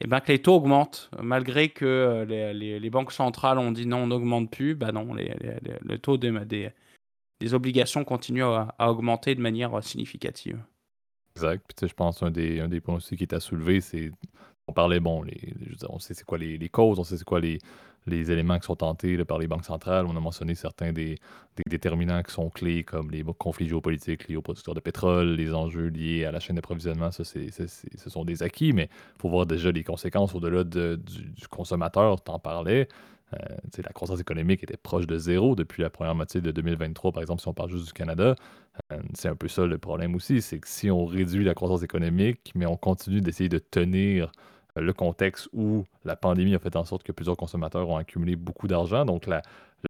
eh 0.00 0.06
ben, 0.06 0.20
que 0.20 0.30
les 0.30 0.42
taux 0.42 0.54
augmentent, 0.54 1.10
malgré 1.20 1.70
que 1.70 2.24
les, 2.28 2.78
les, 2.78 2.90
banques 2.90 3.10
centrales 3.10 3.58
ont 3.58 3.72
dit 3.72 3.86
non, 3.86 4.04
on 4.04 4.06
n'augmente 4.06 4.48
plus, 4.48 4.76
bah 4.76 4.92
non, 4.92 5.12
les, 5.12 5.34
le 5.60 5.98
taux 5.98 6.18
des, 6.18 6.70
des, 7.40 7.54
obligations 7.54 8.04
continue 8.04 8.44
à, 8.44 8.76
augmenter 8.78 9.34
de 9.34 9.40
manière 9.40 9.82
significative. 9.82 10.62
Exact. 11.34 11.64
Puis, 11.66 11.88
je 11.88 11.94
pense 11.94 12.22
un 12.22 12.30
des, 12.30 12.60
un 12.60 12.68
des 12.68 12.80
points 12.80 12.94
aussi 12.94 13.16
qui 13.16 13.24
est 13.24 13.34
à 13.34 13.40
soulever, 13.40 13.80
c'est 13.80 14.12
on 14.66 14.72
parlait, 14.72 15.00
bon, 15.00 15.22
les, 15.22 15.54
on 15.88 15.98
sait 15.98 16.14
c'est 16.14 16.24
quoi 16.24 16.38
les, 16.38 16.68
causes, 16.68 16.98
on 16.98 17.04
sait 17.04 17.16
c'est 17.16 17.24
quoi 17.24 17.40
les, 17.40 17.58
éléments 18.06 18.58
qui 18.58 18.66
sont 18.66 18.76
tentés 18.76 19.22
par 19.24 19.38
les 19.38 19.46
banques 19.46 19.64
centrales. 19.64 20.06
On 20.06 20.16
a 20.16 20.20
mentionné 20.20 20.54
certains 20.54 20.92
des, 20.92 21.16
déterminants 21.68 22.22
qui 22.22 22.32
sont 22.32 22.50
clés, 22.50 22.82
comme 22.82 23.10
les 23.10 23.22
conflits 23.38 23.68
géopolitiques 23.68 24.28
liés 24.28 24.36
aux 24.36 24.42
producteurs 24.42 24.74
de 24.74 24.80
pétrole, 24.80 25.34
les 25.36 25.52
enjeux 25.54 25.88
liés 25.88 26.24
à 26.24 26.32
la 26.32 26.40
chaîne 26.40 26.56
d'approvisionnement. 26.56 27.10
Ça, 27.10 27.24
c'est, 27.24 27.50
ce 27.50 28.10
sont 28.10 28.24
des 28.24 28.42
acquis, 28.42 28.72
mais 28.72 28.88
il 29.16 29.20
faut 29.20 29.28
voir 29.28 29.46
déjà 29.46 29.70
les 29.70 29.84
conséquences 29.84 30.34
au-delà 30.34 30.64
du, 30.64 31.48
consommateur. 31.50 32.20
T'en 32.22 32.38
parlais. 32.38 32.88
Euh, 33.32 33.56
la 33.78 33.92
croissance 33.92 34.20
économique 34.20 34.62
était 34.62 34.76
proche 34.76 35.06
de 35.06 35.18
zéro 35.18 35.56
depuis 35.56 35.82
la 35.82 35.90
première 35.90 36.14
moitié 36.14 36.40
de 36.40 36.50
2023, 36.50 37.10
par 37.10 37.22
exemple, 37.22 37.40
si 37.40 37.48
on 37.48 37.54
parle 37.54 37.70
juste 37.70 37.86
du 37.86 37.92
Canada. 37.92 38.36
Euh, 38.92 38.98
c'est 39.14 39.28
un 39.28 39.34
peu 39.34 39.48
ça 39.48 39.66
le 39.66 39.78
problème 39.78 40.14
aussi, 40.14 40.42
c'est 40.42 40.58
que 40.58 40.68
si 40.68 40.90
on 40.90 41.06
réduit 41.06 41.44
la 41.44 41.54
croissance 41.54 41.82
économique, 41.82 42.52
mais 42.54 42.66
on 42.66 42.76
continue 42.76 43.20
d'essayer 43.20 43.48
de 43.48 43.58
tenir 43.58 44.30
le 44.76 44.92
contexte 44.92 45.48
où 45.52 45.84
la 46.04 46.16
pandémie 46.16 46.54
a 46.54 46.58
fait 46.58 46.76
en 46.76 46.84
sorte 46.84 47.02
que 47.02 47.12
plusieurs 47.12 47.36
consommateurs 47.36 47.88
ont 47.88 47.96
accumulé 47.96 48.36
beaucoup 48.36 48.66
d'argent. 48.66 49.04
Donc, 49.04 49.26
la, 49.26 49.42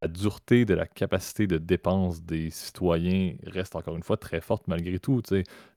dureté 0.09 0.65
de 0.65 0.75
la 0.75 0.87
capacité 0.87 1.47
de 1.47 1.57
dépense 1.57 2.21
des 2.23 2.51
citoyens 2.51 3.35
reste 3.47 3.77
encore 3.77 3.97
une 3.97 4.03
fois 4.03 4.17
très 4.17 4.41
forte 4.41 4.67
malgré 4.67 4.99
tout. 4.99 5.23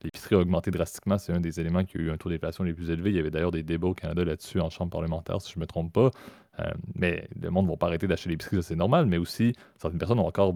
L'épicerie 0.03 0.35
a 0.35 0.39
augmenté 0.39 0.71
drastiquement. 0.71 1.19
C'est 1.19 1.33
un 1.33 1.39
des 1.39 1.59
éléments 1.59 1.85
qui 1.85 1.99
a 1.99 2.01
eu 2.01 2.09
un 2.09 2.17
taux 2.17 2.29
d'inflation 2.29 2.63
les 2.63 2.73
plus 2.73 2.89
élevés. 2.89 3.11
Il 3.11 3.15
y 3.15 3.19
avait 3.19 3.29
d'ailleurs 3.29 3.51
des 3.51 3.61
débats 3.61 3.89
au 3.89 3.93
Canada 3.93 4.25
là-dessus 4.25 4.59
en 4.59 4.71
chambre 4.71 4.89
parlementaire, 4.89 5.39
si 5.39 5.53
je 5.53 5.59
ne 5.59 5.61
me 5.61 5.67
trompe 5.67 5.93
pas. 5.93 6.09
Euh, 6.59 6.71
mais 6.95 7.29
le 7.39 7.51
monde 7.51 7.67
ne 7.67 7.71
va 7.71 7.77
pas 7.77 7.85
arrêter 7.85 8.07
d'acheter 8.07 8.29
l'épicerie, 8.29 8.55
ça 8.57 8.63
c'est 8.63 8.75
normal. 8.75 9.05
Mais 9.05 9.17
aussi, 9.17 9.53
certaines 9.77 9.99
personnes 9.99 10.19
ont 10.19 10.27
encore 10.27 10.55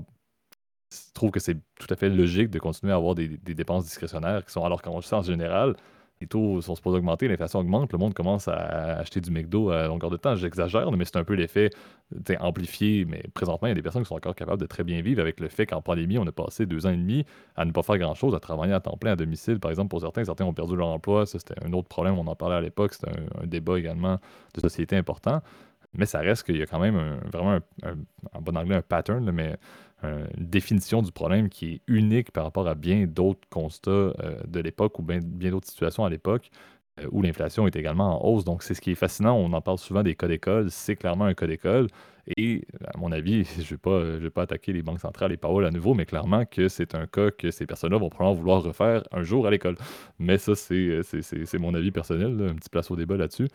trouvent 1.13 1.31
que 1.31 1.39
c'est 1.39 1.57
tout 1.79 1.87
à 1.89 1.95
fait 1.95 2.09
logique 2.09 2.49
de 2.49 2.59
continuer 2.59 2.93
à 2.93 2.95
avoir 2.95 3.15
des, 3.15 3.27
dépenses 3.27 3.85
discrétionnaires 3.85 4.43
qui 4.43 4.51
sont 4.51 4.65
alors 4.65 4.81
qu'en 4.81 4.97
en 4.97 5.21
général, 5.21 5.75
les 6.21 6.27
taux 6.27 6.61
sont 6.61 6.75
supposés 6.75 6.99
augmenter, 6.99 7.27
l'inflation 7.27 7.59
augmente, 7.59 7.91
le 7.91 7.97
monde 7.97 8.13
commence 8.13 8.47
à 8.47 8.53
acheter 8.99 9.19
du 9.19 9.31
McDo 9.31 9.71
à 9.71 9.87
longueur 9.87 10.11
de 10.11 10.17
temps. 10.17 10.35
J'exagère, 10.35 10.89
mais 10.91 11.03
c'est 11.03 11.17
un 11.17 11.23
peu 11.23 11.33
l'effet 11.33 11.71
amplifié. 12.39 13.05
Mais 13.05 13.23
présentement, 13.33 13.67
il 13.67 13.71
y 13.71 13.73
a 13.73 13.75
des 13.75 13.81
personnes 13.81 14.03
qui 14.03 14.07
sont 14.07 14.15
encore 14.15 14.35
capables 14.35 14.61
de 14.61 14.67
très 14.67 14.83
bien 14.83 15.01
vivre 15.01 15.19
avec 15.19 15.39
le 15.39 15.47
fait 15.47 15.65
qu'en 15.65 15.81
pandémie, 15.81 16.17
on 16.19 16.27
a 16.27 16.31
passé 16.31 16.65
deux 16.65 16.85
ans 16.85 16.91
et 16.91 16.97
demi 16.97 17.25
à 17.55 17.65
ne 17.65 17.71
pas 17.71 17.81
faire 17.81 17.97
grand-chose, 17.97 18.35
à 18.35 18.39
travailler 18.39 18.73
à 18.73 18.79
temps 18.79 18.97
plein 18.97 19.13
à 19.13 19.15
domicile. 19.15 19.59
Par 19.59 19.71
exemple, 19.71 19.89
pour 19.89 20.01
certains, 20.01 20.23
certains 20.23 20.45
ont 20.45 20.53
perdu 20.53 20.75
leur 20.75 20.87
emploi. 20.87 21.25
Ça, 21.25 21.39
c'était 21.39 21.55
un 21.65 21.73
autre 21.73 21.87
problème. 21.87 22.17
On 22.19 22.27
en 22.27 22.35
parlait 22.35 22.55
à 22.55 22.61
l'époque. 22.61 22.93
C'était 22.93 23.11
un, 23.41 23.47
débat 23.47 23.79
également 23.79 24.19
de 24.53 24.61
société 24.61 24.95
important. 24.95 25.41
Mais 25.93 26.05
ça 26.05 26.19
reste 26.19 26.43
qu'il 26.43 26.57
y 26.57 26.61
a 26.61 26.67
quand 26.67 26.79
même 26.79 27.19
vraiment, 27.33 27.59
un, 27.83 27.95
en 28.33 28.41
bon 28.41 28.55
anglais, 28.55 28.75
un 28.75 28.81
pattern, 28.81 29.29
mais 29.31 29.57
une 30.03 30.45
définition 30.45 31.01
du 31.01 31.11
problème 31.11 31.49
qui 31.49 31.73
est 31.73 31.81
unique 31.87 32.31
par 32.31 32.43
rapport 32.43 32.67
à 32.67 32.75
bien 32.75 33.05
d'autres 33.05 33.47
constats 33.49 33.91
euh, 33.91 34.13
de 34.47 34.59
l'époque 34.59 34.97
ou 34.99 35.03
bien, 35.03 35.19
bien 35.23 35.51
d'autres 35.51 35.67
situations 35.67 36.05
à 36.05 36.09
l'époque 36.09 36.49
euh, 36.99 37.07
où 37.11 37.21
l'inflation 37.21 37.67
est 37.67 37.75
également 37.75 38.21
en 38.21 38.27
hausse. 38.27 38.43
Donc, 38.43 38.63
c'est 38.63 38.73
ce 38.73 38.81
qui 38.81 38.91
est 38.91 38.95
fascinant. 38.95 39.35
On 39.37 39.53
en 39.53 39.61
parle 39.61 39.77
souvent 39.77 40.03
des 40.03 40.15
cas 40.15 40.27
d'école. 40.27 40.69
C'est 40.71 40.95
clairement 40.95 41.25
un 41.25 41.33
cas 41.33 41.47
d'école. 41.47 41.87
Et, 42.37 42.63
à 42.93 42.97
mon 42.97 43.11
avis, 43.11 43.43
je 43.59 43.75
ne 43.75 44.19
vais, 44.19 44.29
pas, 44.29 44.41
attaquer 44.41 44.73
les 44.73 44.81
banques 44.81 44.99
centrales 44.99 45.31
et 45.31 45.37
Powell 45.37 45.65
à 45.65 45.71
nouveau, 45.71 45.93
mais 45.93 46.05
clairement 46.05 46.45
que 46.45 46.67
c'est 46.67 46.95
un 46.95 47.07
cas 47.07 47.31
que 47.31 47.51
ces 47.51 47.65
personnes-là 47.65 47.97
vont 47.97 48.09
probablement 48.09 48.39
vouloir 48.39 48.63
refaire 48.63 49.03
un 49.11 49.23
jour 49.23 49.47
à 49.47 49.51
l'école. 49.51 49.75
Mais 50.19 50.37
ça, 50.37 50.55
c'est 50.55 51.59
mon 51.59 51.73
avis 51.73 51.91
personnel, 51.91 52.49
un 52.49 52.55
petit 52.55 52.69
place 52.69 52.91
au 52.91 52.95
débat 52.95 53.17
là-dessus. 53.17 53.47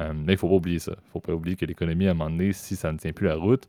Euh, 0.00 0.12
mais 0.14 0.32
il 0.32 0.36
ne 0.36 0.36
faut 0.36 0.48
pas 0.48 0.54
oublier 0.54 0.78
ça. 0.78 0.92
Il 0.92 1.06
ne 1.06 1.10
faut 1.10 1.20
pas 1.20 1.34
oublier 1.34 1.56
que 1.56 1.66
l'économie, 1.66 2.06
à 2.06 2.12
un 2.12 2.14
moment 2.14 2.30
donné, 2.30 2.52
si 2.52 2.76
ça 2.76 2.92
ne 2.92 2.98
tient 2.98 3.12
plus 3.12 3.26
la 3.26 3.36
route, 3.36 3.66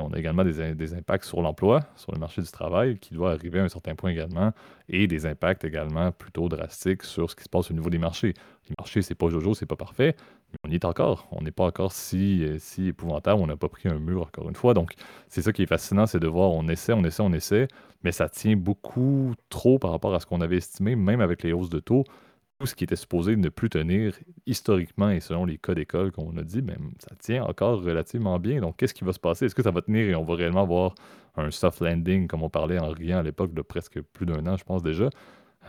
on 0.00 0.12
a 0.12 0.18
également 0.18 0.44
des, 0.44 0.94
impacts 0.94 1.24
sur 1.24 1.42
l'emploi, 1.42 1.80
sur 1.96 2.12
le 2.12 2.18
marché 2.18 2.42
du 2.42 2.50
travail, 2.50 2.98
qui 2.98 3.14
doit 3.14 3.32
arriver 3.32 3.60
à 3.60 3.64
un 3.64 3.68
certain 3.68 3.94
point 3.94 4.10
également, 4.10 4.52
et 4.88 5.06
des 5.06 5.26
impacts 5.26 5.64
également 5.64 6.12
plutôt 6.12 6.48
drastiques 6.48 7.02
sur 7.02 7.30
ce 7.30 7.36
qui 7.36 7.44
se 7.44 7.48
passe 7.48 7.70
au 7.70 7.74
niveau 7.74 7.90
des 7.90 7.98
marchés. 7.98 8.34
Les 8.68 8.74
marchés, 8.78 9.02
c'est 9.02 9.14
pas 9.14 9.28
Jojo, 9.28 9.54
c'est 9.54 9.66
pas 9.66 9.76
parfait, 9.76 10.16
mais 10.52 10.58
on 10.66 10.70
y 10.70 10.74
est 10.74 10.84
encore. 10.84 11.28
On 11.32 11.42
n'est 11.42 11.50
pas 11.50 11.64
encore 11.64 11.92
si, 11.92 12.46
si 12.58 12.88
épouvantable, 12.88 13.40
on 13.40 13.46
n'a 13.46 13.56
pas 13.56 13.68
pris 13.68 13.88
un 13.88 13.98
mur 13.98 14.22
encore 14.22 14.48
une 14.48 14.56
fois. 14.56 14.74
Donc, 14.74 14.94
c'est 15.28 15.42
ça 15.42 15.52
qui 15.52 15.62
est 15.62 15.66
fascinant, 15.66 16.06
c'est 16.06 16.20
de 16.20 16.28
voir, 16.28 16.50
on 16.50 16.68
essaie, 16.68 16.92
on 16.92 17.04
essaie, 17.04 17.22
on 17.22 17.32
essaie, 17.32 17.68
mais 18.02 18.12
ça 18.12 18.28
tient 18.28 18.56
beaucoup 18.56 19.34
trop 19.48 19.78
par 19.78 19.90
rapport 19.90 20.14
à 20.14 20.20
ce 20.20 20.26
qu'on 20.26 20.40
avait 20.40 20.56
estimé, 20.56 20.96
même 20.96 21.20
avec 21.20 21.42
les 21.42 21.52
hausses 21.52 21.70
de 21.70 21.80
taux 21.80 22.04
ce 22.66 22.74
qui 22.74 22.84
était 22.84 22.96
supposé 22.96 23.36
ne 23.36 23.48
plus 23.48 23.70
tenir 23.70 24.14
historiquement 24.46 25.10
et 25.10 25.20
selon 25.20 25.44
les 25.44 25.58
cas 25.58 25.74
d'école 25.74 26.12
qu'on 26.12 26.36
a 26.36 26.42
dit, 26.42 26.62
ben, 26.62 26.78
ça 26.98 27.14
tient 27.18 27.44
encore 27.44 27.82
relativement 27.82 28.38
bien. 28.38 28.60
Donc, 28.60 28.76
qu'est-ce 28.76 28.94
qui 28.94 29.04
va 29.04 29.12
se 29.12 29.18
passer? 29.20 29.46
Est-ce 29.46 29.54
que 29.54 29.62
ça 29.62 29.70
va 29.70 29.82
tenir 29.82 30.08
et 30.08 30.14
on 30.14 30.24
va 30.24 30.34
réellement 30.34 30.62
avoir 30.62 30.94
un 31.36 31.50
soft 31.50 31.80
landing, 31.80 32.26
comme 32.28 32.42
on 32.42 32.50
parlait 32.50 32.78
en 32.78 32.90
riant 32.90 33.18
à 33.18 33.22
l'époque 33.22 33.54
de 33.54 33.62
presque 33.62 34.00
plus 34.00 34.26
d'un 34.26 34.46
an, 34.46 34.56
je 34.56 34.64
pense 34.64 34.82
déjà? 34.82 35.08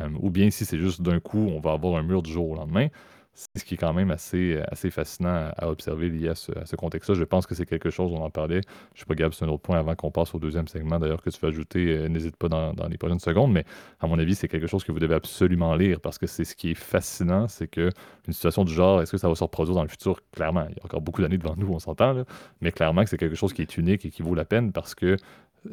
Euh, 0.01 0.09
ou 0.19 0.29
bien 0.29 0.49
si 0.51 0.65
c'est 0.65 0.79
juste 0.79 1.01
d'un 1.01 1.19
coup, 1.19 1.47
on 1.49 1.59
va 1.59 1.73
avoir 1.73 1.97
un 1.97 2.03
mur 2.03 2.21
du 2.23 2.31
jour 2.31 2.49
au 2.51 2.55
lendemain? 2.55 2.87
C'est 3.33 3.59
ce 3.59 3.65
qui 3.65 3.75
est 3.75 3.77
quand 3.77 3.93
même 3.93 4.11
assez, 4.11 4.61
assez 4.69 4.91
fascinant 4.91 5.51
à, 5.57 5.69
observer 5.69 6.09
lié 6.09 6.29
à 6.29 6.35
ce, 6.35 6.75
contexte-là. 6.75 7.15
Je 7.15 7.23
pense 7.23 7.47
que 7.47 7.55
c'est 7.55 7.65
quelque 7.65 7.89
chose, 7.89 8.11
on 8.11 8.21
en 8.21 8.29
parlait. 8.29 8.61
Je 8.93 8.99
sais 8.99 9.05
pas, 9.05 9.15
Gab, 9.15 9.33
c'est 9.33 9.45
un 9.45 9.49
autre 9.49 9.61
point 9.61 9.79
avant 9.79 9.95
qu'on 9.95 10.11
passe 10.11 10.35
au 10.35 10.39
deuxième 10.39 10.67
segment, 10.67 10.99
d'ailleurs, 10.99 11.21
que 11.21 11.29
tu 11.29 11.39
veux 11.41 11.47
ajouter. 11.47 11.87
Euh, 11.87 12.07
n'hésite 12.07 12.35
pas 12.35 12.49
dans, 12.49 12.73
les 12.89 12.97
prochaines 12.97 13.19
secondes, 13.19 13.51
mais 13.51 13.63
à 13.99 14.07
mon 14.07 14.19
avis, 14.19 14.35
c'est 14.35 14.47
quelque 14.47 14.67
chose 14.67 14.83
que 14.83 14.91
vous 14.91 14.99
devez 14.99 15.15
absolument 15.15 15.75
lire 15.75 16.01
parce 16.01 16.17
que 16.17 16.27
c'est 16.27 16.43
ce 16.43 16.55
qui 16.55 16.71
est 16.71 16.75
fascinant, 16.75 17.47
c'est 17.47 17.67
que 17.67 17.89
une 18.27 18.33
situation 18.33 18.65
du 18.65 18.73
genre, 18.73 19.01
est-ce 19.01 19.11
que 19.11 19.17
ça 19.17 19.29
va 19.29 19.35
se 19.35 19.43
reproduire 19.43 19.75
dans 19.75 19.83
le 19.83 19.89
futur? 19.89 20.19
Clairement, 20.31 20.65
il 20.69 20.75
y 20.75 20.79
a 20.79 20.85
encore 20.85 21.01
beaucoup 21.01 21.21
d'années 21.21 21.37
devant 21.37 21.55
nous, 21.55 21.71
on 21.71 21.79
s'entend, 21.79 22.23
mais 22.59 22.71
clairement 22.71 23.03
que 23.03 23.09
c'est 23.09 23.17
quelque 23.17 23.35
chose 23.35 23.53
qui 23.53 23.61
est 23.61 23.77
unique 23.77 24.05
et 24.05 24.09
qui 24.09 24.21
vaut 24.21 24.35
la 24.35 24.45
peine 24.45 24.71
parce 24.71 24.93
que 24.93 25.15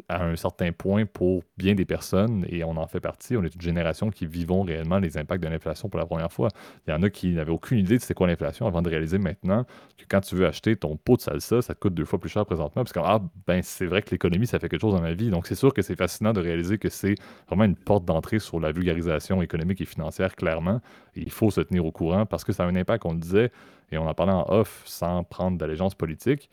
à 0.09 0.25
un 0.25 0.37
certain 0.37 0.73
point 0.73 1.07
pour 1.07 1.43
bien 1.57 1.75
des 1.75 1.85
personnes, 1.85 2.45
et 2.49 2.63
on 2.65 2.77
en 2.77 2.87
fait 2.87 3.01
partie, 3.01 3.37
on 3.37 3.45
est 3.45 3.55
une 3.55 3.61
génération 3.61 4.11
qui 4.11 4.27
vivons 4.27 4.63
réellement 4.63 4.99
les 4.99 5.17
impacts 5.17 5.43
de 5.43 5.49
l'inflation 5.49 5.89
pour 5.89 5.99
la 5.99 6.07
première 6.07 6.31
fois. 6.31 6.49
Il 6.87 6.91
y 6.91 6.93
en 6.93 7.03
a 7.03 7.11
qui 7.11 7.33
n'avaient 7.33 7.53
aucune 7.53 7.79
idée 7.79 7.97
de 7.97 8.03
c'est 8.03 8.15
quoi 8.15 8.27
l'inflation 8.27 8.67
avant 8.67 8.83
de 8.83 8.91
réaliser 8.91 9.19
maintenant 9.19 9.65
que 9.97 10.05
quand 10.09 10.21
tu 10.21 10.37
veux 10.37 10.47
acheter 10.47 10.77
ton 10.77 10.97
pot 10.97 11.17
de 11.17 11.23
salsa, 11.23 11.63
ça 11.63 11.75
te 11.75 11.81
coûte 11.81 11.95
deux 11.95 12.05
fois 12.05 12.21
plus 12.21 12.29
cher 12.29 12.45
présentement, 12.45 12.83
parce 12.83 12.93
que 12.93 13.01
ah, 13.03 13.21
ben, 13.47 13.63
c'est 13.63 13.87
vrai 13.87 14.03
que 14.03 14.11
l'économie, 14.11 14.47
ça 14.47 14.59
fait 14.59 14.69
quelque 14.69 14.81
chose 14.81 14.95
dans 14.95 15.01
ma 15.01 15.15
vie. 15.15 15.31
Donc 15.31 15.47
c'est 15.47 15.55
sûr 15.55 15.73
que 15.73 15.83
c'est 15.83 15.97
fascinant 15.97 16.33
de 16.33 16.41
réaliser 16.41 16.79
que 16.79 16.89
c'est 16.91 17.15
vraiment 17.47 17.65
une 17.65 17.77
porte 17.77 18.05
d'entrée 18.05 18.39
sur 18.39 18.61
la 18.61 18.73
vulgarisation 18.73 19.41
économique 19.43 19.81
et 19.81 19.87
financière, 19.87 20.37
clairement. 20.37 20.81
Il 21.17 21.31
faut 21.31 21.51
se 21.51 21.61
tenir 21.61 21.87
au 21.87 21.93
courant 21.93 22.27
parce 22.27 22.45
que 22.45 22.53
ça 22.53 22.65
a 22.65 22.67
un 22.67 22.77
impact, 22.77 23.07
on 23.07 23.13
le 23.13 23.19
disait, 23.19 23.51
et 23.91 23.97
on 23.97 24.07
en 24.07 24.15
parlait 24.15 24.33
en 24.33 24.45
off 24.49 24.83
sans 24.85 25.25
prendre 25.25 25.57
d'allégeance 25.57 25.95
politique 25.95 26.51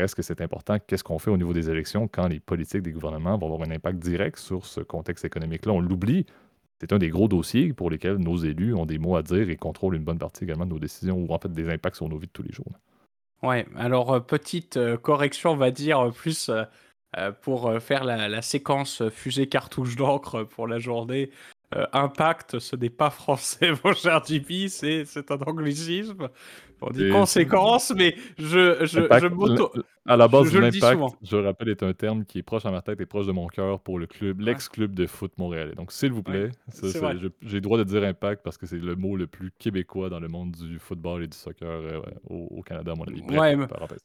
reste 0.00 0.14
que 0.14 0.22
c'est 0.22 0.40
important. 0.40 0.78
Qu'est-ce 0.86 1.04
qu'on 1.04 1.18
fait 1.18 1.30
au 1.30 1.36
niveau 1.36 1.52
des 1.52 1.68
élections 1.70 2.08
quand 2.08 2.28
les 2.28 2.40
politiques 2.40 2.82
des 2.82 2.92
gouvernements 2.92 3.36
vont 3.36 3.46
avoir 3.52 3.68
un 3.68 3.70
impact 3.70 3.98
direct 3.98 4.38
sur 4.38 4.66
ce 4.66 4.80
contexte 4.80 5.24
économique-là? 5.24 5.72
On 5.72 5.80
l'oublie. 5.80 6.26
C'est 6.80 6.92
un 6.92 6.98
des 6.98 7.10
gros 7.10 7.28
dossiers 7.28 7.72
pour 7.72 7.90
lesquels 7.90 8.16
nos 8.16 8.36
élus 8.36 8.74
ont 8.74 8.86
des 8.86 8.98
mots 8.98 9.16
à 9.16 9.22
dire 9.22 9.50
et 9.50 9.56
contrôlent 9.56 9.94
une 9.94 10.04
bonne 10.04 10.18
partie 10.18 10.44
également 10.44 10.66
de 10.66 10.70
nos 10.70 10.80
décisions 10.80 11.16
ou 11.16 11.32
en 11.32 11.38
fait 11.38 11.52
des 11.52 11.68
impacts 11.68 11.96
sur 11.96 12.08
nos 12.08 12.18
vies 12.18 12.26
de 12.26 12.32
tous 12.32 12.42
les 12.42 12.52
jours. 12.52 12.72
Ouais, 13.42 13.66
alors 13.76 14.12
euh, 14.12 14.20
petite 14.20 14.76
euh, 14.76 14.96
correction, 14.96 15.50
on 15.50 15.56
va 15.56 15.70
dire 15.70 15.98
euh, 16.00 16.10
plus 16.10 16.50
pour 17.42 17.70
faire 17.82 18.04
la, 18.04 18.40
séquence 18.40 19.06
fusée 19.10 19.46
cartouche 19.46 19.96
d'encre 19.96 20.44
pour 20.44 20.66
la 20.66 20.78
journée. 20.78 21.30
impact, 21.92 22.58
ce 22.58 22.74
n'est 22.74 22.88
pas 22.88 23.10
français, 23.10 23.72
mon 23.84 23.92
cher 23.92 24.24
JP, 24.24 24.68
c'est 24.68 25.30
un 25.30 25.38
anglicisme. 25.46 26.30
On 26.82 26.90
dit 26.90 27.10
conséquence, 27.10 27.92
mais 27.96 28.14
je, 28.38 28.84
je, 28.84 29.00
je 29.20 29.26
m'auto. 29.28 29.72
À 30.04 30.16
la 30.16 30.26
base, 30.26 30.52
l'impact, 30.52 31.00
je 31.22 31.36
rappelle, 31.36 31.68
est 31.68 31.82
un 31.84 31.92
terme 31.92 32.24
qui 32.24 32.38
est 32.38 32.42
proche 32.42 32.66
à 32.66 32.72
ma 32.72 32.82
tête 32.82 33.00
et 33.00 33.06
proche 33.06 33.26
de 33.26 33.32
mon 33.32 33.46
cœur 33.46 33.78
pour 33.78 34.00
le 34.00 34.06
club, 34.06 34.40
l'ex-club 34.40 34.94
de 34.94 35.06
foot 35.06 35.32
montréalais. 35.38 35.76
Donc, 35.76 35.92
s'il 35.92 36.10
vous 36.10 36.24
plaît, 36.24 36.50
j'ai 37.42 37.54
le 37.54 37.60
droit 37.60 37.78
de 37.78 37.84
dire 37.84 38.02
impact 38.02 38.42
parce 38.42 38.58
que 38.58 38.66
c'est 38.66 38.78
le 38.78 38.96
mot 38.96 39.16
le 39.16 39.28
plus 39.28 39.52
québécois 39.58 40.08
dans 40.08 40.18
le 40.18 40.26
monde 40.26 40.52
du 40.52 40.80
football 40.80 41.22
et 41.22 41.28
du 41.28 41.36
soccer 41.36 41.68
euh, 41.68 42.00
au, 42.28 42.62
Canada, 42.62 42.92
à 42.92 42.94
mon 42.96 43.04
avis. 43.04 43.22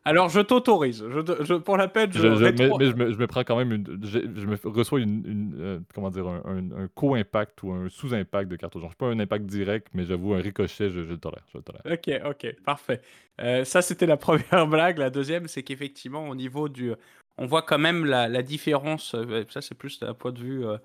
alors, 0.06 0.30
je 0.30 0.42
t'autorise. 0.42 1.04
Je, 1.10 1.54
pour 1.56 1.78
la 1.78 1.88
peine, 1.88 2.12
je, 2.14 2.28
mais, 2.28 3.12
je, 3.12 3.18
me, 3.18 3.26
prends 3.26 3.44
quand 3.44 3.58
même 3.58 3.72
une. 3.72 4.00
Je, 4.04 4.46
me 4.46 4.56
reçois 4.70 5.00
une. 5.00 5.56
Euh, 5.60 5.80
comment 5.96 6.12
dire, 6.12 6.28
un, 6.28 6.88
co-impact 6.94 7.64
ou 7.64 7.72
un 7.72 7.90
sous-impact 7.90 8.52
de 8.52 8.56
carte 8.56 8.78
jaune. 8.78 8.90
Je 8.92 8.96
pas 8.96 9.08
un 9.08 9.20
impact 9.20 9.46
direct, 9.46 9.88
mais 9.94 10.06
j'avoue, 10.06 10.34
un 10.36 10.42
ricochet, 10.42 10.90
je, 10.92 11.00
le 11.00 11.18
tolère. 11.18 11.44
Je 11.54 11.58
Ok, 11.58 12.22
ok, 12.30 12.56
parfait. 12.68 13.00
Euh, 13.42 13.64
ça, 13.64 13.82
c'était 13.82 14.06
la 14.06 14.18
première 14.28 14.68
blague. 14.68 14.98
La 14.98 15.10
deuxième, 15.10 15.48
c'est 15.48 15.64
qu'effectivement, 15.64 16.20
effectivement, 16.20 16.30
au 16.30 16.36
niveau 16.36 16.70
du. 16.70 16.94
On 17.38 17.46
voit 17.46 17.62
quand 17.62 17.80
même 17.80 18.06
la, 18.06 18.42
différence. 18.42 19.16
Euh, 19.16 19.46
ça, 19.50 19.62
c'est 19.62 19.76
plus 19.76 20.00
d'un 20.00 20.14
point 20.14 20.34
de 20.34 20.40
vue. 20.40 20.66
Euh, 20.66 20.78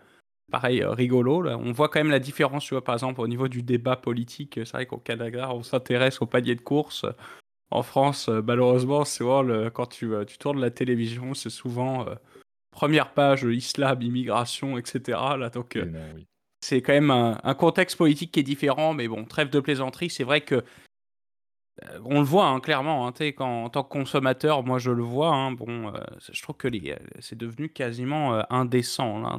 pareil, 0.51 0.85
rigolo. 0.85 1.42
Là. 1.42 1.59
On 1.59 1.73
voit 1.73 1.88
quand 1.88 1.99
même 2.01 2.11
la 2.11 2.21
différence, 2.21 2.64
tu 2.64 2.75
vois, 2.75 2.85
par 2.85 2.95
exemple, 2.95 3.21
au 3.21 3.27
niveau 3.27 3.49
du 3.49 3.62
débat 3.62 3.97
politique. 3.97 4.61
C'est 4.64 4.73
vrai 4.73 4.87
qu'au 4.87 4.99
Canada, 4.99 5.51
on 5.53 5.62
s'intéresse 5.62 6.23
au 6.23 6.27
panier 6.27 6.55
de 6.55 6.61
course. 6.61 7.05
En 7.71 7.83
France, 7.83 8.29
malheureusement, 8.29 9.05
c'est 9.05 9.25
quand 9.73 9.87
tu, 9.87 10.12
tu, 10.27 10.38
tournes 10.38 10.61
la 10.61 10.71
télévision, 10.71 11.33
c'est 11.33 11.51
souvent 11.51 12.05
première 12.71 13.14
page 13.14 13.45
islam, 13.45 14.03
immigration, 14.03 14.77
etc. 14.77 15.18
Là, 15.38 15.49
donc, 15.49 15.79
c'est 16.61 16.83
quand 16.83 16.92
même 16.92 17.11
un, 17.11 17.40
un, 17.42 17.55
contexte 17.55 17.97
politique 17.97 18.31
qui 18.33 18.40
est 18.40 18.42
différent. 18.42 18.92
Mais 18.92 19.09
bon, 19.09 19.25
trêve 19.25 19.49
de 19.49 19.59
plaisanterie, 19.59 20.11
c'est 20.11 20.25
vrai 20.25 20.42
que 20.42 20.62
on 22.05 22.19
le 22.21 22.27
voit 22.27 22.47
hein, 22.47 22.61
clairement, 22.61 23.07
hein, 23.07 23.13
quand, 23.37 23.65
en 23.65 23.71
tant 23.71 23.83
que 23.83 23.89
consommateur, 23.89 24.63
moi 24.63 24.79
je 24.79 24.91
le 24.91 25.03
vois. 25.03 25.35
Hein, 25.35 25.53
bon, 25.53 25.89
euh, 25.89 25.99
je 26.31 26.43
trouve 26.43 26.57
que 26.57 26.69
euh, 26.69 26.97
c'est 27.21 27.39
devenu 27.39 27.69
quasiment 27.69 28.43
indécent. 28.51 29.21
Là, 29.21 29.39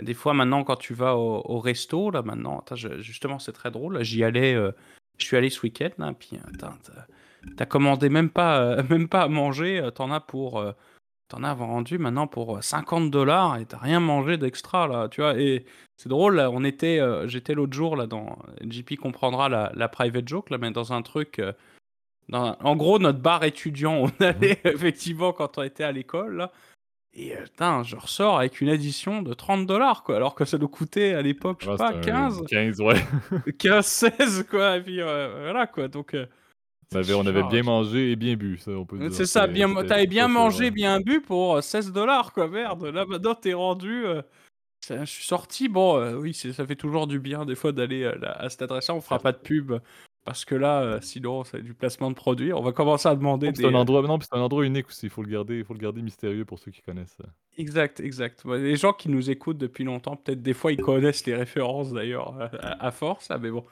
des 0.00 0.14
fois 0.14 0.34
maintenant, 0.34 0.64
quand 0.64 0.76
tu 0.76 0.94
vas 0.94 1.16
au, 1.16 1.58
resto, 1.58 2.10
là 2.10 2.22
maintenant, 2.22 2.62
justement, 3.00 3.38
c'est 3.38 3.52
très 3.52 3.70
drôle. 3.70 4.02
J'y 4.02 4.22
allais, 4.24 4.54
je 4.54 5.24
suis 5.24 5.36
allé 5.36 5.50
ce 5.50 5.62
week-end, 5.62 6.14
puis 6.18 6.38
t'as 7.56 7.66
commandé 7.66 8.08
même 8.08 8.30
pas, 8.30 8.82
même 8.90 9.08
pas 9.08 9.22
à 9.22 9.28
manger, 9.28 9.88
t'en 9.94 10.12
as 10.12 10.20
pour 10.20 10.62
t'en 11.28 11.44
as 11.44 11.54
vendu 11.54 11.98
maintenant 11.98 12.26
pour 12.26 12.62
50 12.62 13.10
dollars 13.10 13.58
et 13.58 13.66
t'as 13.66 13.78
rien 13.78 14.00
mangé 14.00 14.36
d'extra 14.38 14.88
là, 14.88 15.08
tu 15.08 15.20
vois. 15.20 15.38
Et 15.38 15.64
c'est 15.96 16.08
drôle, 16.08 16.40
on 16.40 16.64
était, 16.64 16.98
euh, 17.00 17.28
j'étais 17.28 17.54
l'autre 17.54 17.74
jour 17.74 17.96
là 17.96 18.06
dans, 18.06 18.38
JP 18.62 18.96
comprendra 18.96 19.48
la, 19.48 19.88
private 19.88 20.26
joke 20.26 20.50
là, 20.50 20.58
mais 20.58 20.70
dans 20.70 20.92
un 20.92 21.02
truc, 21.02 21.38
euh, 21.38 21.52
dans, 22.28 22.56
en 22.60 22.76
gros 22.76 22.98
notre 22.98 23.18
bar 23.18 23.44
étudiant, 23.44 23.94
on 23.94 24.06
mhm. 24.06 24.12
allait 24.20 24.60
effectivement 24.64 25.32
quand 25.32 25.58
on 25.58 25.62
était 25.62 25.84
à 25.84 25.92
l'école 25.92 26.36
là. 26.36 26.52
Et 27.14 27.34
euh, 27.34 27.42
putain, 27.44 27.82
je 27.82 27.96
ressors 27.96 28.38
avec 28.38 28.60
une 28.60 28.68
édition 28.68 29.22
de 29.22 29.34
30 29.34 29.66
dollars, 29.66 30.04
quoi, 30.04 30.16
alors 30.16 30.34
que 30.34 30.44
ça 30.44 30.56
nous 30.56 30.68
coûtait 30.68 31.14
à 31.14 31.22
l'époque, 31.22 31.62
je 31.62 31.70
sais 31.70 31.76
pas, 31.76 31.92
15. 31.94 32.44
15, 32.48 32.80
ouais. 32.80 33.02
15, 33.58 33.86
16, 33.86 34.46
quoi, 34.48 34.76
et 34.76 34.82
puis 34.82 35.00
voilà, 35.00 35.66
quoi. 35.66 35.88
Donc, 35.88 36.14
on 36.94 37.26
avait, 37.26 37.42
bien 37.44 37.62
mangé 37.62 38.12
et 38.12 38.16
bien 38.16 38.36
bu, 38.36 38.58
ça, 38.58 38.70
on 38.70 38.86
peut 38.86 39.10
C'est 39.10 39.26
ça, 39.26 39.46
bien, 39.46 39.72
t'avais 39.84 40.06
bien 40.06 40.28
mangé, 40.28 40.70
bien 40.70 41.00
bu 41.00 41.20
pour 41.20 41.62
16 41.62 41.92
dollars, 41.92 42.32
quoi, 42.32 42.48
merde. 42.48 42.84
Là, 42.84 43.04
maintenant, 43.04 43.34
t'es 43.34 43.52
rendu. 43.52 44.06
Euh, 44.06 44.22
je 44.88 45.04
suis 45.04 45.24
sorti, 45.24 45.68
bon, 45.68 45.98
euh, 45.98 46.14
oui, 46.14 46.32
ça 46.32 46.66
fait 46.66 46.76
toujours 46.76 47.06
du 47.06 47.20
bien, 47.20 47.44
des 47.44 47.54
fois, 47.54 47.72
d'aller 47.72 48.04
euh, 48.04 48.14
à 48.22 48.48
cette 48.48 48.62
adresse-là. 48.62 48.94
On 48.94 49.00
fera 49.00 49.18
pas 49.18 49.32
de 49.32 49.38
pub, 49.38 49.74
parce 50.24 50.46
que 50.46 50.54
là, 50.54 50.98
sinon, 51.02 51.44
c'est 51.44 51.60
du 51.60 51.74
placement 51.74 52.10
de 52.10 52.16
produits. 52.16 52.54
On 52.54 52.62
va 52.62 52.72
commencer 52.72 53.08
à 53.08 53.14
demander. 53.14 53.50
C'est 53.54 53.66
un 53.66 53.74
endroit, 53.74 54.00
non, 54.02 54.18
c'est 54.20 54.34
un 54.34 54.40
endroit 54.40 54.64
unique 54.64 54.88
aussi. 54.88 55.06
Il 55.06 55.10
faut 55.10 55.22
le 55.22 55.30
garder, 55.30 55.62
faut 55.64 55.74
le 55.74 55.80
garder 55.80 56.00
mystérieux 56.00 56.46
pour 56.46 56.58
ceux 56.58 56.70
qui 56.70 56.80
connaissent. 56.80 57.18
Exact, 57.58 58.00
exact. 58.00 58.44
Les 58.46 58.76
gens 58.76 58.94
qui 58.94 59.10
nous 59.10 59.30
écoutent 59.30 59.58
depuis 59.58 59.84
longtemps, 59.84 60.16
peut-être 60.16 60.42
des 60.42 60.54
fois, 60.54 60.72
ils 60.72 60.80
connaissent 60.80 61.26
les 61.26 61.34
références 61.34 61.92
d'ailleurs, 61.92 62.34
à, 62.62 62.90
force, 62.90 63.28
mais 63.40 63.50
bon. 63.50 63.64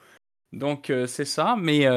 Donc, 0.53 0.91
c'est 1.07 1.25
ça, 1.25 1.55
mais. 1.59 1.87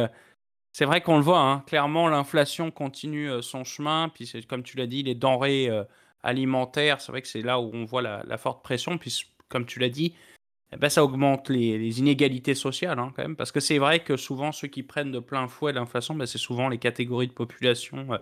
C'est 0.73 0.85
vrai 0.85 1.01
qu'on 1.01 1.17
le 1.17 1.23
voit, 1.23 1.41
hein. 1.41 1.65
clairement 1.67 2.09
l'inflation 2.09 2.71
continue 2.71 3.29
euh, 3.29 3.43
son 3.43 3.65
chemin, 3.65 4.09
puis 4.09 4.31
comme 4.49 4.63
tu 4.63 4.77
l'as 4.77 4.87
dit, 4.87 5.03
les 5.03 5.17
denrées 5.17 5.69
euh, 5.69 5.83
alimentaires, 6.23 7.01
c'est 7.01 7.11
vrai 7.11 7.23
que 7.23 7.29
c'est 7.29 7.43
là 7.43 7.61
où 7.61 7.71
on 7.73 7.85
voit 7.85 8.03
la, 8.03 8.39
forte 8.39 8.63
pression, 8.63 8.97
puis 8.97 9.27
comme 9.49 9.67
tu 9.67 9.81
l'as 9.81 9.89
dit, 9.89 10.15
eh 10.73 10.77
ben, 10.77 10.89
ça 10.89 11.03
augmente 11.03 11.49
les, 11.49 11.99
inégalités 11.99 12.55
sociales 12.55 13.01
hein, 13.01 13.13
quand 13.17 13.23
même, 13.23 13.35
parce 13.35 13.51
que 13.51 13.59
c'est 13.59 13.79
vrai 13.79 14.05
que 14.05 14.17
souvent 14.17 14.53
ceux 14.53 14.69
qui 14.69 14.85
prennent 14.85 15.11
de 15.11 15.19
plein 15.19 15.49
fouet 15.49 15.73
l'inflation, 15.73 16.15
ben, 16.15 16.27
c'est 16.27 16.39
souvent 16.39 16.69
les 16.69 16.79
catégories 16.79 17.27
de 17.27 17.33
population 17.33 18.13
euh, 18.13 18.19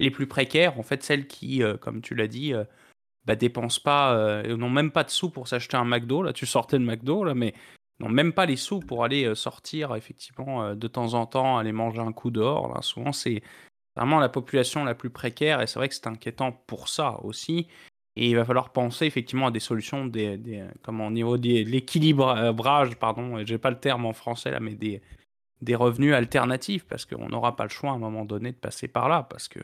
les 0.00 0.10
plus 0.10 0.26
précaires, 0.26 0.78
en 0.80 0.82
fait 0.82 1.04
celles 1.04 1.28
qui, 1.28 1.62
comme 1.80 2.00
tu 2.00 2.16
l'as 2.16 2.26
dit, 2.26 2.52
bah, 3.24 3.36
dépensent 3.36 3.80
pas, 3.80 4.42
n'ont 4.42 4.68
même 4.68 4.90
pas 4.90 5.04
de 5.04 5.10
sous 5.10 5.30
pour 5.30 5.46
s'acheter 5.46 5.76
un 5.76 5.84
McDo, 5.84 6.24
là 6.24 6.32
tu 6.32 6.46
sortais 6.46 6.80
de 6.80 6.84
McDo, 6.84 7.22
là, 7.22 7.34
mais 7.34 7.54
n'ont 8.00 8.08
même 8.08 8.32
pas 8.32 8.46
les 8.46 8.56
sous 8.56 8.80
pour 8.80 9.04
aller 9.04 9.24
euh, 9.24 9.34
sortir 9.34 9.94
effectivement 9.94 10.64
euh, 10.64 10.74
de 10.74 10.88
temps 10.88 11.14
en 11.14 11.26
temps, 11.26 11.58
aller 11.58 11.72
manger 11.72 12.00
un 12.00 12.12
coup 12.12 12.30
dehors. 12.30 12.72
Là. 12.74 12.82
Souvent, 12.82 13.12
c'est 13.12 13.42
vraiment 13.96 14.18
la 14.18 14.28
population 14.28 14.84
la 14.84 14.94
plus 14.94 15.10
précaire 15.10 15.60
et 15.60 15.66
c'est 15.66 15.78
vrai 15.78 15.88
que 15.88 15.94
c'est 15.94 16.06
inquiétant 16.06 16.52
pour 16.52 16.88
ça 16.88 17.20
aussi. 17.22 17.68
Et 18.16 18.30
il 18.30 18.36
va 18.36 18.44
falloir 18.44 18.72
penser 18.72 19.06
effectivement 19.06 19.48
à 19.48 19.50
des 19.50 19.60
solutions, 19.60 20.06
des, 20.06 20.36
des 20.36 20.64
comme 20.82 21.00
au 21.00 21.10
niveau 21.10 21.36
de 21.36 21.64
l'équilibrage, 21.64 22.96
pardon, 22.96 23.44
j'ai 23.44 23.58
pas 23.58 23.70
le 23.70 23.80
terme 23.80 24.06
en 24.06 24.12
français 24.12 24.52
là, 24.52 24.60
mais 24.60 24.74
des, 24.74 25.02
des 25.62 25.74
revenus 25.74 26.14
alternatifs 26.14 26.84
parce 26.84 27.06
qu'on 27.06 27.28
n'aura 27.28 27.56
pas 27.56 27.64
le 27.64 27.70
choix 27.70 27.90
à 27.90 27.94
un 27.94 27.98
moment 27.98 28.24
donné 28.24 28.52
de 28.52 28.56
passer 28.56 28.86
par 28.86 29.08
là 29.08 29.26
parce 29.28 29.48
que 29.48 29.58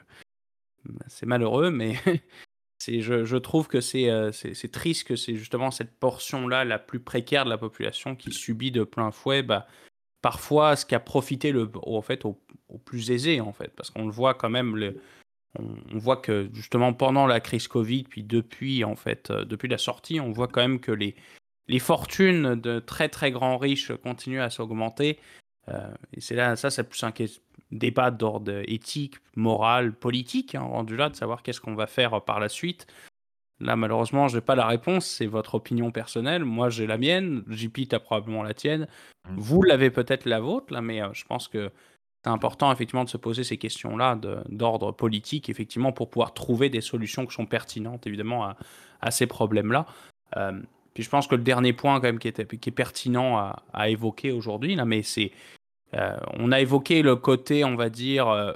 bah, 0.85 1.05
c'est 1.09 1.27
malheureux, 1.27 1.71
mais 1.71 1.95
je, 2.89 3.37
trouve 3.37 3.69
que 3.69 3.79
euh, 4.09 4.33
c'est 4.33 4.73
triste 4.73 5.07
que 5.07 5.17
c'est 5.17 5.37
justement 5.37 5.71
cette 5.71 5.99
portion-là 5.99 6.65
la 6.65 6.79
plus 6.79 7.01
précaire 7.01 7.45
de 7.45 7.51
la 7.51 7.59
population 7.59 8.17
qui 8.17 8.33
subit 8.33 8.71
de 8.71 8.85
plein 8.85 9.11
fouet 9.11 9.43
bah, 9.43 9.67
parfois 10.23 10.77
ce 10.77 10.87
qui 10.87 10.95
a 10.95 11.01
profité 11.01 11.55
au, 11.55 12.03
plus 12.85 13.11
aisé, 13.11 13.41
en 13.41 13.53
fait, 13.53 13.73
parce 13.77 13.91
qu'on 13.91 14.07
le 14.07 14.13
voit 14.13 14.35
quand 14.35 14.51
même, 14.51 14.95
on, 15.59 15.99
voit 15.99 16.17
que 16.17 16.49
justement 16.53 16.93
pendant 16.93 17.27
la 17.27 17.41
crise 17.41 17.69
Covid, 17.69 18.05
puis 18.05 18.23
depuis, 18.23 18.85
en 18.85 18.97
fait, 18.97 19.31
euh, 19.31 19.45
depuis 19.45 19.69
la 19.69 19.79
sortie, 19.79 20.21
on 20.21 20.33
voit 20.33 20.49
quand 20.49 20.63
même 20.63 20.81
que 20.81 20.93
les 20.93 21.15
fortunes 21.79 22.55
de 22.55 22.79
très 22.79 23.09
très 23.09 23.31
grands 23.31 23.59
riches 23.59 23.93
continuent 24.03 24.41
à 24.43 24.51
s'augmenter. 24.51 25.19
Euh, 25.71 25.91
et 26.15 26.21
c'est 26.21 26.35
là, 26.35 26.57
ça, 26.57 26.71
c'est 26.71 26.85
plus 26.85 27.03
un 27.05 27.13
débat 27.71 28.11
d'ordre 28.11 28.63
éthique, 28.67 29.17
moral, 29.37 29.93
politique, 29.93 30.55
hein, 30.55 30.63
rendu 30.63 30.97
là, 30.97 31.09
de 31.09 31.17
savoir 31.17 31.43
qu'est-ce 31.43 31.61
qu'on 31.61 31.75
va 31.75 31.87
faire 31.87 32.23
par 32.23 32.41
la 32.41 32.49
suite. 32.49 32.87
Là, 33.61 33.77
malheureusement, 33.77 34.29
je 34.29 34.37
n'ai 34.37 34.41
pas 34.41 34.55
la 34.55 34.67
réponse, 34.67 35.07
c'est 35.07 35.27
votre 35.27 35.55
opinion 35.55 35.91
personnelle. 35.91 36.45
Moi, 36.45 36.71
j'ai 36.71 36.87
la 36.87 36.97
mienne, 36.97 37.45
JP, 37.49 37.89
tu 37.89 37.95
as 37.95 38.01
probablement 38.01 38.43
la 38.43 38.55
tienne. 38.55 38.89
Mmh. 39.29 39.37
Vous 39.37 39.63
l'avez 39.63 39.91
peut-être 39.91 40.25
la 40.25 40.41
vôtre, 40.41 40.73
là, 40.73 40.81
mais 40.81 41.03
euh, 41.03 41.11
je 41.13 41.25
pense 41.27 41.47
que 41.47 41.71
c'est 42.25 42.31
important, 42.31 42.73
effectivement, 42.73 43.05
de 43.05 43.09
se 43.09 43.17
poser 43.17 43.45
ces 43.45 43.59
questions-là 43.59 44.19
d'ordre 44.49 44.93
politique, 44.93 45.49
effectivement, 45.49 45.93
pour 45.93 46.11
pouvoir 46.11 46.35
trouver 46.35 46.69
des 46.69 46.81
solutions 46.81 47.27
qui 47.27 47.35
sont 47.35 47.47
pertinentes, 47.47 48.07
évidemment, 48.07 48.45
à, 48.45 48.57
à 49.01 49.11
ces 49.11 49.27
problèmes-là. 49.27 49.87
Euh, 50.37 50.61
puis 50.95 51.03
je 51.03 51.09
pense 51.09 51.27
que 51.27 51.35
le 51.35 51.43
dernier 51.43 51.73
point, 51.73 51.95
quand 52.01 52.07
même, 52.07 52.19
qui, 52.19 52.29
est 52.29 52.71
pertinent 52.75 53.39
à, 53.39 53.63
à 53.73 53.89
évoquer 53.89 54.33
aujourd'hui, 54.33 54.75
là, 54.75 54.85
mais 54.85 55.03
c'est 55.03 55.33
euh, 55.33 55.60
on 55.93 56.53
a 56.53 56.61
évoqué 56.61 57.03
le 57.03 57.17
côté, 57.17 57.65
on 57.65 57.75
va 57.75 57.89
dire, 57.89 58.29
euh, 58.29 58.53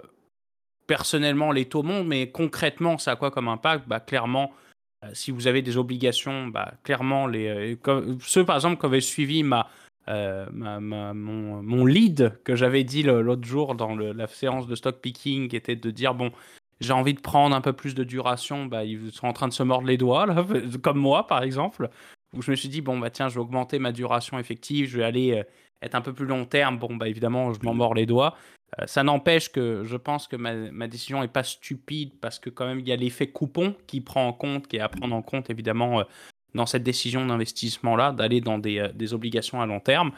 personnellement, 0.86 1.52
les 1.52 1.66
taux 1.66 1.82
montent, 1.82 2.06
mais 2.06 2.30
concrètement, 2.30 2.98
ça 2.98 3.12
a 3.12 3.16
quoi 3.16 3.30
comme 3.30 3.48
impact? 3.48 3.88
Bah, 3.88 4.00
Clairement, 4.00 4.52
euh, 5.04 5.10
si 5.12 5.30
vous 5.30 5.46
avez 5.46 5.62
des 5.62 5.76
obligations, 5.76 6.46
bah, 6.48 6.74
clairement, 6.82 7.26
les, 7.26 7.78
ceux 8.20 8.44
par 8.44 8.56
exemple 8.56 8.80
qui 8.80 8.86
avaient 8.86 9.00
suivi 9.00 9.42
ma, 9.42 9.68
mon, 10.06 11.86
lead 11.86 12.38
que 12.44 12.54
j'avais 12.54 12.84
dit 12.84 13.02
l'autre 13.02 13.46
jour 13.46 13.74
dans 13.74 13.96
la 13.96 14.26
séance 14.26 14.66
de 14.66 14.74
stock 14.74 15.00
picking, 15.00 15.48
qui 15.48 15.56
était 15.56 15.76
de 15.76 15.90
dire 15.90 16.14
bon, 16.14 16.30
j'ai 16.80 16.92
envie 16.92 17.14
de 17.14 17.20
prendre 17.20 17.56
un 17.56 17.60
peu 17.60 17.72
plus 17.72 17.94
de 17.94 18.04
duration, 18.04 18.66
bah, 18.66 18.84
ils 18.84 19.12
sont 19.12 19.26
en 19.26 19.32
train 19.32 19.48
de 19.48 19.52
se 19.52 19.62
mordre 19.62 19.86
les 19.86 19.96
doigts, 19.96 20.26
comme 20.82 20.98
moi 20.98 21.26
par 21.26 21.42
exemple. 21.42 21.88
je 22.38 22.50
me 22.50 22.56
suis 22.56 22.68
dit, 22.68 22.80
bon, 22.80 22.98
bah 22.98 23.10
tiens, 23.10 23.28
je 23.28 23.34
vais 23.34 23.40
augmenter 23.40 23.78
ma 23.78 23.92
duration 23.92 24.38
effective, 24.38 24.88
je 24.88 24.98
vais 24.98 25.04
aller 25.04 25.44
être 25.82 25.94
un 25.94 26.00
peu 26.00 26.12
plus 26.12 26.26
long 26.26 26.44
terme. 26.44 26.78
Bon, 26.78 26.96
bah 26.96 27.08
évidemment, 27.08 27.52
je 27.52 27.60
m'en 27.62 27.74
mords 27.74 27.94
les 27.94 28.06
doigts. 28.06 28.36
ça 28.86 29.02
n'empêche 29.02 29.50
que 29.50 29.84
je 29.84 29.96
pense 29.96 30.26
que 30.26 30.36
ma, 30.36 30.54
ma 30.54 30.88
décision 30.88 31.20
n'est 31.20 31.28
pas 31.28 31.44
stupide 31.44 32.12
parce 32.20 32.38
que 32.38 32.50
quand 32.50 32.66
même, 32.66 32.80
il 32.80 32.88
y 32.88 32.92
a 32.92 32.96
l'effet 32.96 33.28
coupon 33.28 33.76
qui 33.86 34.00
prend 34.00 34.26
en 34.26 34.32
compte, 34.32 34.66
qui 34.66 34.76
est 34.76 34.80
à 34.80 34.88
prendre 34.88 35.14
en 35.14 35.22
compte 35.22 35.50
évidemment 35.50 36.04
dans 36.54 36.66
cette 36.66 36.82
décision 36.82 37.26
d'investissement-là, 37.26 38.12
d'aller 38.12 38.40
dans 38.40 38.58
des, 38.58 38.88
des, 38.94 39.12
obligations 39.14 39.60
à 39.60 39.66
long 39.66 39.80
terme. 39.80 40.12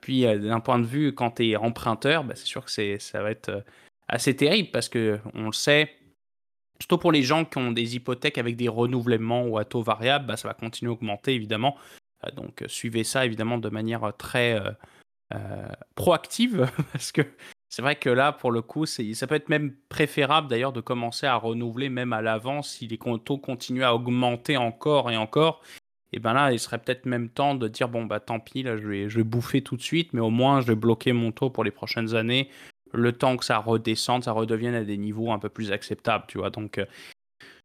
puis 0.00 0.22
d'un 0.22 0.60
point 0.60 0.78
de 0.78 0.86
vue, 0.86 1.14
quand 1.14 1.32
tu 1.32 1.48
es 1.50 1.56
emprunteur, 1.56 2.24
bah, 2.24 2.34
c'est 2.36 2.46
sûr 2.46 2.64
que 2.64 2.98
ça 2.98 3.22
va 3.22 3.30
être 3.30 3.64
assez 4.08 4.36
terrible 4.36 4.70
parce 4.70 4.88
que 4.88 5.18
on 5.34 5.46
le 5.46 5.52
sait, 5.52 5.90
Surtout 6.80 6.98
pour 6.98 7.12
les 7.12 7.22
gens 7.22 7.44
qui 7.44 7.58
ont 7.58 7.72
des 7.72 7.96
hypothèques 7.96 8.38
avec 8.38 8.56
des 8.56 8.68
renouvellements 8.68 9.46
ou 9.46 9.58
à 9.58 9.64
taux 9.64 9.82
variable, 9.82 10.26
bah, 10.26 10.36
ça 10.36 10.48
va 10.48 10.54
continuer 10.54 10.90
à 10.90 10.94
augmenter 10.94 11.32
évidemment. 11.34 11.76
Euh, 12.26 12.30
donc 12.32 12.62
euh, 12.62 12.68
suivez 12.68 13.04
ça 13.04 13.24
évidemment 13.24 13.58
de 13.58 13.68
manière 13.68 14.04
euh, 14.04 14.12
très 14.12 14.60
proactive 15.96 16.70
parce 16.92 17.10
que 17.10 17.22
c'est 17.68 17.82
vrai 17.82 17.96
que 17.96 18.08
là 18.08 18.32
pour 18.32 18.52
le 18.52 18.62
coup 18.62 18.86
ça 18.86 19.26
peut 19.26 19.34
être 19.34 19.48
même 19.48 19.74
préférable 19.88 20.48
d'ailleurs 20.48 20.72
de 20.72 20.80
commencer 20.80 21.26
à 21.26 21.34
renouveler 21.34 21.88
même 21.88 22.12
à 22.12 22.22
l'avance 22.22 22.70
si 22.70 22.86
les 22.86 22.98
taux 22.98 23.38
continuent 23.38 23.82
à 23.82 23.94
augmenter 23.94 24.56
encore 24.56 25.10
et 25.10 25.16
encore. 25.16 25.60
Et 26.12 26.20
ben 26.20 26.34
là 26.34 26.52
il 26.52 26.60
serait 26.60 26.78
peut-être 26.78 27.06
même 27.06 27.28
temps 27.28 27.56
de 27.56 27.66
dire 27.66 27.88
bon 27.88 28.04
bah 28.04 28.20
tant 28.20 28.38
pis 28.38 28.62
là 28.62 28.76
je 28.76 28.86
vais, 28.86 29.08
je 29.08 29.16
vais 29.16 29.24
bouffer 29.24 29.62
tout 29.62 29.76
de 29.76 29.82
suite 29.82 30.12
mais 30.12 30.20
au 30.20 30.30
moins 30.30 30.60
je 30.60 30.68
vais 30.68 30.76
bloquer 30.76 31.12
mon 31.12 31.32
taux 31.32 31.50
pour 31.50 31.64
les 31.64 31.72
prochaines 31.72 32.14
années 32.14 32.48
le 32.92 33.12
temps 33.12 33.36
que 33.36 33.44
ça 33.44 33.58
redescende, 33.58 34.24
ça 34.24 34.30
redevienne 34.32 34.74
à 34.74 34.84
des 34.84 34.96
niveaux 34.96 35.32
un 35.32 35.40
peu 35.40 35.48
plus 35.48 35.72
acceptables, 35.72 36.24
tu 36.28 36.38
vois. 36.38 36.50
Donc, 36.50 36.80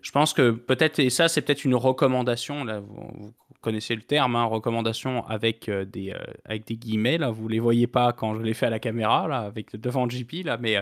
je 0.02 0.12
pense 0.12 0.34
que 0.34 0.52
peut-être, 0.52 1.00
et 1.00 1.10
ça, 1.10 1.28
c'est 1.28 1.42
peut-être 1.42 1.66
une 1.66 1.76
recommandation, 1.76 2.64
là, 2.64 2.80
vous, 2.80 3.34
connaissez 3.62 3.96
le 3.96 4.02
terme, 4.02 4.38
hein, 4.38 4.46
recommandation 4.46 5.26
avec, 5.28 5.68
euh, 5.68 5.84
des, 5.84 6.12
euh, 6.12 6.20
avec 6.46 6.66
des 6.66 6.78
guillemets, 6.78 7.18
là, 7.18 7.30
vous 7.30 7.48
les 7.50 7.60
voyez 7.60 7.88
pas 7.88 8.14
quand 8.14 8.36
je 8.36 8.42
l'ai 8.42 8.54
fait 8.54 8.68
à 8.68 8.70
la 8.70 8.80
caméra, 8.80 9.28
là, 9.28 9.40
avec 9.40 9.76
devant 9.76 10.10
JP, 10.10 10.46
là, 10.46 10.58
mais 10.58 10.78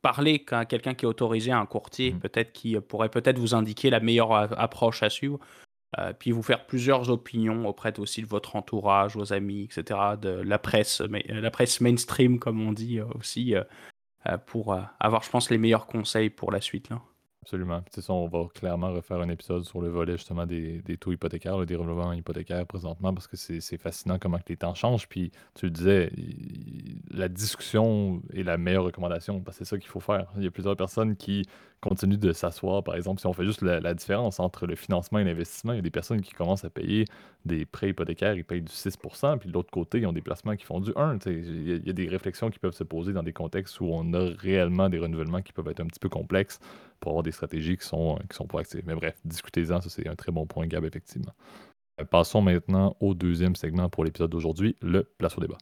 parler 0.00 0.42
à 0.52 0.64
quelqu'un 0.64 0.94
qui 0.94 1.04
est 1.04 1.08
autorisé, 1.08 1.52
un 1.52 1.66
courtier, 1.66 2.12
mmh. 2.12 2.18
peut-être 2.20 2.52
qui 2.52 2.80
pourrait 2.80 3.10
peut-être 3.10 3.38
vous 3.38 3.54
indiquer 3.54 3.90
la 3.90 4.00
meilleure 4.00 4.32
approche 4.58 5.02
à 5.02 5.10
suivre. 5.10 5.38
Euh, 5.98 6.12
puis 6.12 6.32
vous 6.32 6.42
faire 6.42 6.66
plusieurs 6.66 7.10
opinions 7.10 7.66
auprès 7.66 7.98
aussi 8.00 8.20
de 8.20 8.26
votre 8.26 8.56
entourage, 8.56 9.16
vos 9.16 9.32
amis, 9.32 9.64
etc., 9.64 10.00
de 10.20 10.28
la 10.28 10.58
presse, 10.58 11.00
mais, 11.08 11.24
euh, 11.30 11.40
la 11.40 11.50
presse 11.50 11.80
mainstream, 11.80 12.38
comme 12.38 12.60
on 12.66 12.72
dit 12.72 12.98
euh, 12.98 13.06
aussi, 13.14 13.54
pour 14.46 14.76
avoir, 14.98 15.22
je 15.22 15.30
pense, 15.30 15.50
les 15.50 15.58
meilleurs 15.58 15.86
conseils 15.86 16.30
pour 16.30 16.50
la 16.50 16.60
suite. 16.60 16.90
Là. 16.90 17.00
Absolument. 17.46 17.80
On 18.08 18.26
va 18.26 18.48
clairement 18.52 18.92
refaire 18.92 19.20
un 19.20 19.28
épisode 19.28 19.62
sur 19.62 19.80
le 19.80 19.88
volet 19.88 20.16
justement 20.16 20.46
des, 20.46 20.82
des 20.82 20.96
taux 20.96 21.12
hypothécaires, 21.12 21.56
le 21.56 21.64
développement 21.64 22.12
hypothécaire 22.12 22.66
présentement, 22.66 23.14
parce 23.14 23.28
que 23.28 23.36
c'est 23.36 23.78
fascinant 23.78 24.18
comment 24.18 24.40
les 24.48 24.56
temps 24.56 24.74
changent. 24.74 25.06
Puis 25.06 25.30
tu 25.54 25.66
le 25.66 25.70
disais, 25.70 26.10
la 27.08 27.28
discussion 27.28 28.20
est 28.34 28.42
la 28.42 28.58
meilleure 28.58 28.82
recommandation, 28.82 29.40
parce 29.40 29.58
que 29.58 29.64
c'est 29.64 29.70
ça 29.70 29.78
qu'il 29.78 29.88
faut 29.88 30.00
faire. 30.00 30.26
Il 30.36 30.42
y 30.42 30.48
a 30.48 30.50
plusieurs 30.50 30.76
personnes 30.76 31.14
qui 31.14 31.46
continuent 31.80 32.18
de 32.18 32.32
s'asseoir, 32.32 32.82
par 32.82 32.96
exemple, 32.96 33.20
si 33.20 33.26
on 33.26 33.32
fait 33.32 33.44
juste 33.44 33.62
la, 33.62 33.94
différence 33.94 34.40
entre 34.40 34.66
le 34.66 34.74
financement 34.74 35.20
et 35.20 35.24
l'investissement, 35.24 35.72
il 35.72 35.76
y 35.76 35.78
a 35.78 35.82
des 35.82 35.90
personnes 35.90 36.20
qui 36.22 36.32
commencent 36.32 36.64
à 36.64 36.70
payer 36.70 37.04
des 37.44 37.64
prêts 37.64 37.90
hypothécaires, 37.90 38.34
ils 38.34 38.44
payent 38.44 38.62
du 38.62 38.72
6% 38.72 39.38
puis 39.38 39.48
de 39.48 39.54
l'autre 39.54 39.70
côté, 39.70 39.98
ils 39.98 40.06
ont 40.06 40.12
des 40.12 40.22
placements 40.22 40.56
qui 40.56 40.64
font 40.64 40.80
du 40.80 40.90
1 40.96 41.18
Il 41.26 41.86
y, 41.86 41.90
a 41.90 41.92
des 41.92 42.08
réflexions 42.08 42.50
qui 42.50 42.58
peuvent 42.58 42.74
se 42.74 42.82
poser 42.82 43.12
dans 43.12 43.22
des 43.22 43.32
contextes 43.32 43.80
où 43.80 43.86
on 43.86 44.12
a 44.14 44.30
réellement 44.36 44.88
des 44.88 44.98
renouvellements 44.98 45.42
qui 45.42 45.52
peuvent 45.52 45.68
être 45.68 45.80
un 45.80 45.86
petit 45.86 46.00
peu 46.00 46.08
complexes 46.08 46.58
pour 47.00 47.12
avoir 47.12 47.22
des 47.22 47.32
stratégies 47.32 47.76
qui 47.76 47.86
sont, 47.86 48.18
qui 48.28 48.36
sont 48.36 48.46
proactives. 48.46 48.82
Mais 48.86 48.94
bref, 48.94 49.16
discutez-en, 49.24 49.80
ça 49.80 49.90
c'est 49.90 50.08
un 50.08 50.16
très 50.16 50.32
bon 50.32 50.46
point, 50.46 50.66
Gab, 50.66 50.84
effectivement. 50.84 51.32
Euh, 52.00 52.04
passons 52.04 52.42
maintenant 52.42 52.96
au 53.00 53.14
deuxième 53.14 53.56
segment 53.56 53.88
pour 53.88 54.04
l'épisode 54.04 54.30
d'aujourd'hui, 54.30 54.76
le 54.82 55.04
place 55.18 55.36
au 55.38 55.40
débat. 55.40 55.58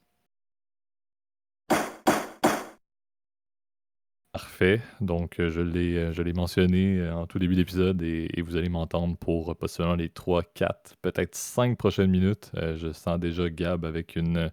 Parfait. 4.34 4.80
Donc, 5.00 5.38
euh, 5.38 5.48
je 5.48 5.60
l'ai, 5.60 5.96
euh, 5.96 6.32
mentionné 6.34 6.98
euh, 6.98 7.14
en 7.14 7.24
tout 7.28 7.38
début 7.38 7.54
d'épisode 7.54 8.02
et, 8.02 8.42
vous 8.42 8.56
allez 8.56 8.68
m'entendre 8.68 9.16
pour 9.16 9.54
possiblement 9.54 9.94
les 9.94 10.08
3, 10.08 10.42
4, 10.42 10.96
peut-être 11.02 11.36
5 11.36 11.78
prochaines 11.78 12.10
minutes. 12.10 12.50
je 12.74 12.90
sens 12.92 13.20
déjà 13.20 13.48
Gab 13.48 13.84
avec 13.84 14.16
une, 14.16 14.50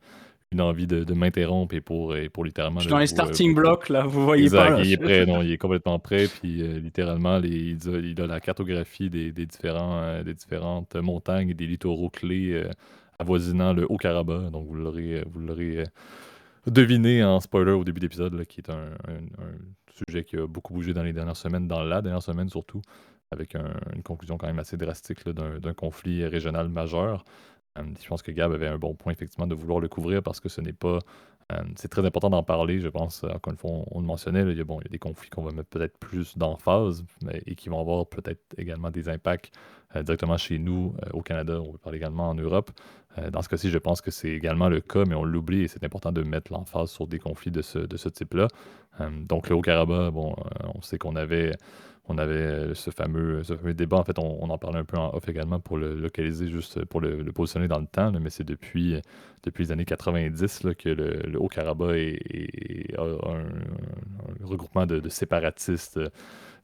une 0.52 0.62
envie 0.62 0.88
de, 0.88 1.14
m'interrompre 1.14 1.76
et 1.76 1.82
pour, 1.82 2.16
et 2.16 2.30
pour 2.30 2.44
littéralement. 2.44 2.80
Je 2.80 2.86
suis 2.86 2.92
dans 2.92 3.00
les 3.00 3.08
starting 3.08 3.56
blocks, 3.56 3.90
là, 3.90 4.06
vous 4.06 4.24
voyez 4.24 4.50
pas. 4.50 4.82
il 4.82 4.94
est 4.94 4.98
prêt, 4.98 5.26
non, 5.26 5.42
il 5.42 5.52
est 5.52 5.58
complètement 5.58 5.98
prêt. 6.00 6.28
Puis 6.28 6.62
littéralement, 6.80 7.38
les, 7.38 7.78
il, 7.86 8.22
a, 8.22 8.28
la 8.28 8.40
cartographie 8.40 9.10
des, 9.10 9.32
des, 9.32 9.46
différents, 9.46 10.22
des 10.24 10.34
différentes 10.34 10.96
montagnes 10.96 11.50
et 11.50 11.54
des 11.54 11.68
littoraux 11.68 12.10
clés 12.10 12.64
avoisinant 13.18 13.74
le 13.74 13.86
Haut-Karabakh. 13.90 14.52
Donc, 14.52 14.68
vous 14.68 14.76
l'aurez. 14.76 15.24
Vous 15.32 15.40
l'aurez 15.40 15.86
deviner 16.68 17.24
en 17.24 17.40
spoiler 17.40 17.72
au 17.72 17.84
début 17.84 18.00
d'épisode, 18.00 18.46
qui 18.46 18.62
est 18.62 18.70
un, 18.70 18.92
sujet 20.08 20.24
qui 20.24 20.38
a 20.38 20.48
beaucoup 20.48 20.74
bougé 20.74 20.94
dans 20.94 21.04
les 21.04 21.14
dernières 21.14 21.36
semaines, 21.36 21.68
dans 21.68 21.84
la 21.84 22.02
dernière 22.02 22.22
semaine 22.22 22.50
surtout, 22.50 22.82
avec 23.32 23.56
une 23.56 24.04
conclusion 24.04 24.38
quand 24.38 24.48
même 24.48 24.60
assez 24.60 24.78
drastique 24.78 25.28
d'un 25.28 25.74
conflit 25.74 26.26
régional 26.26 26.70
majeur. 26.70 27.24
Euh, 27.78 27.84
je 28.02 28.08
pense 28.08 28.22
que 28.22 28.32
Gab 28.32 28.52
avait 28.52 28.68
un 28.68 28.78
bon 28.78 28.96
point 28.96 29.14
effectivement 29.14 29.48
de 29.48 29.56
vouloir 29.56 29.80
le 29.80 29.88
couvrir 29.88 30.22
parce 30.22 30.40
que 30.40 30.50
ce 30.50 30.62
n'est 30.62 30.74
pas 30.74 31.00
euh, 31.52 31.64
c'est 31.76 31.90
très 31.90 32.06
important 32.06 32.30
d'en 32.30 32.44
parler, 32.44 32.80
je 32.80 32.88
pense. 32.88 33.24
Encore 33.24 33.52
une 33.52 33.58
fois, 33.58 33.72
on, 33.92 34.00
le 34.00 34.06
mentionnait, 34.06 34.42
il, 34.42 34.58
y 34.58 34.62
a, 34.62 34.64
bon, 34.64 34.80
il 34.80 34.86
y 34.86 34.88
a 34.88 34.92
des 34.92 35.00
conflits 35.00 35.30
qu'on 35.30 35.44
va 35.44 35.52
mettre 35.52 35.70
peut-être 35.70 35.98
plus 35.98 36.38
d'emphase 36.38 37.04
et 37.46 37.56
qui 37.56 37.70
vont 37.70 37.80
avoir 37.80 38.08
peut-être 38.08 38.42
également 38.58 38.90
des 38.90 39.10
impacts 39.10 39.52
euh, 39.56 39.60
directement 39.96 40.38
chez 40.38 40.58
nous 40.58 40.94
euh, 41.06 41.10
au 41.14 41.22
Canada. 41.22 41.62
On 41.62 41.72
va 41.72 41.78
parler 41.78 41.98
également 41.98 42.30
en 42.30 42.36
Europe. 42.36 42.72
dans 43.32 43.42
ce 43.42 43.50
cas-ci, 43.50 43.70
je 43.70 43.78
pense 43.78 44.02
que 44.02 44.12
c'est 44.12 44.30
également 44.30 44.70
le 44.70 44.82
cas, 44.82 45.04
mais 45.06 45.16
on 45.16 45.24
l'oublie 45.24 45.64
et 45.64 45.68
c'est 45.68 45.84
important 45.84 46.12
de 46.12 46.24
mettre 46.24 46.54
l'emphase 46.54 46.92
sur 46.92 47.08
des 47.08 47.20
conflits 47.20 47.52
de 47.52 47.62
ce, 47.62 47.80
de 47.80 47.98
ce 47.98 48.10
type-là. 48.10 48.48
donc, 49.28 49.50
le 49.50 49.56
Haut-Karabakh, 49.56 50.14
bon, 50.14 50.36
on 50.76 50.82
sait 50.82 50.98
qu'on 50.98 51.16
avait 51.16 51.54
on 52.08 52.18
avait 52.18 52.36
euh, 52.36 52.74
ce 52.74 52.92
fameux, 52.92 53.44
ce 53.44 53.56
fameux 53.56 53.74
débat. 53.74 53.98
En 53.98 54.04
fait, 54.04 54.20
on, 54.20 54.50
en 54.50 54.58
parlait 54.58 54.80
un 54.80 54.84
peu 54.84 54.98
en 54.98 55.14
off 55.14 55.28
également 55.30 55.60
pour 55.60 55.78
le 55.78 55.96
localiser, 55.96 56.50
juste 56.50 56.84
pour 56.86 57.02
le, 57.02 57.24
positionner 57.32 57.68
dans 57.68 57.80
le 57.80 57.88
temps, 57.88 58.12
mais 58.12 58.30
c'est 58.30 58.44
depuis, 58.44 59.00
depuis 59.44 59.66
les 59.66 59.72
années 59.72 59.86
90 59.86 60.68
que 60.78 60.90
le, 60.90 61.40
Haut-Karabakh 61.40 61.96
est, 61.96 62.96
un, 62.98 63.46
regroupement 64.44 64.86
de, 64.86 65.08
séparatistes 65.10 66.00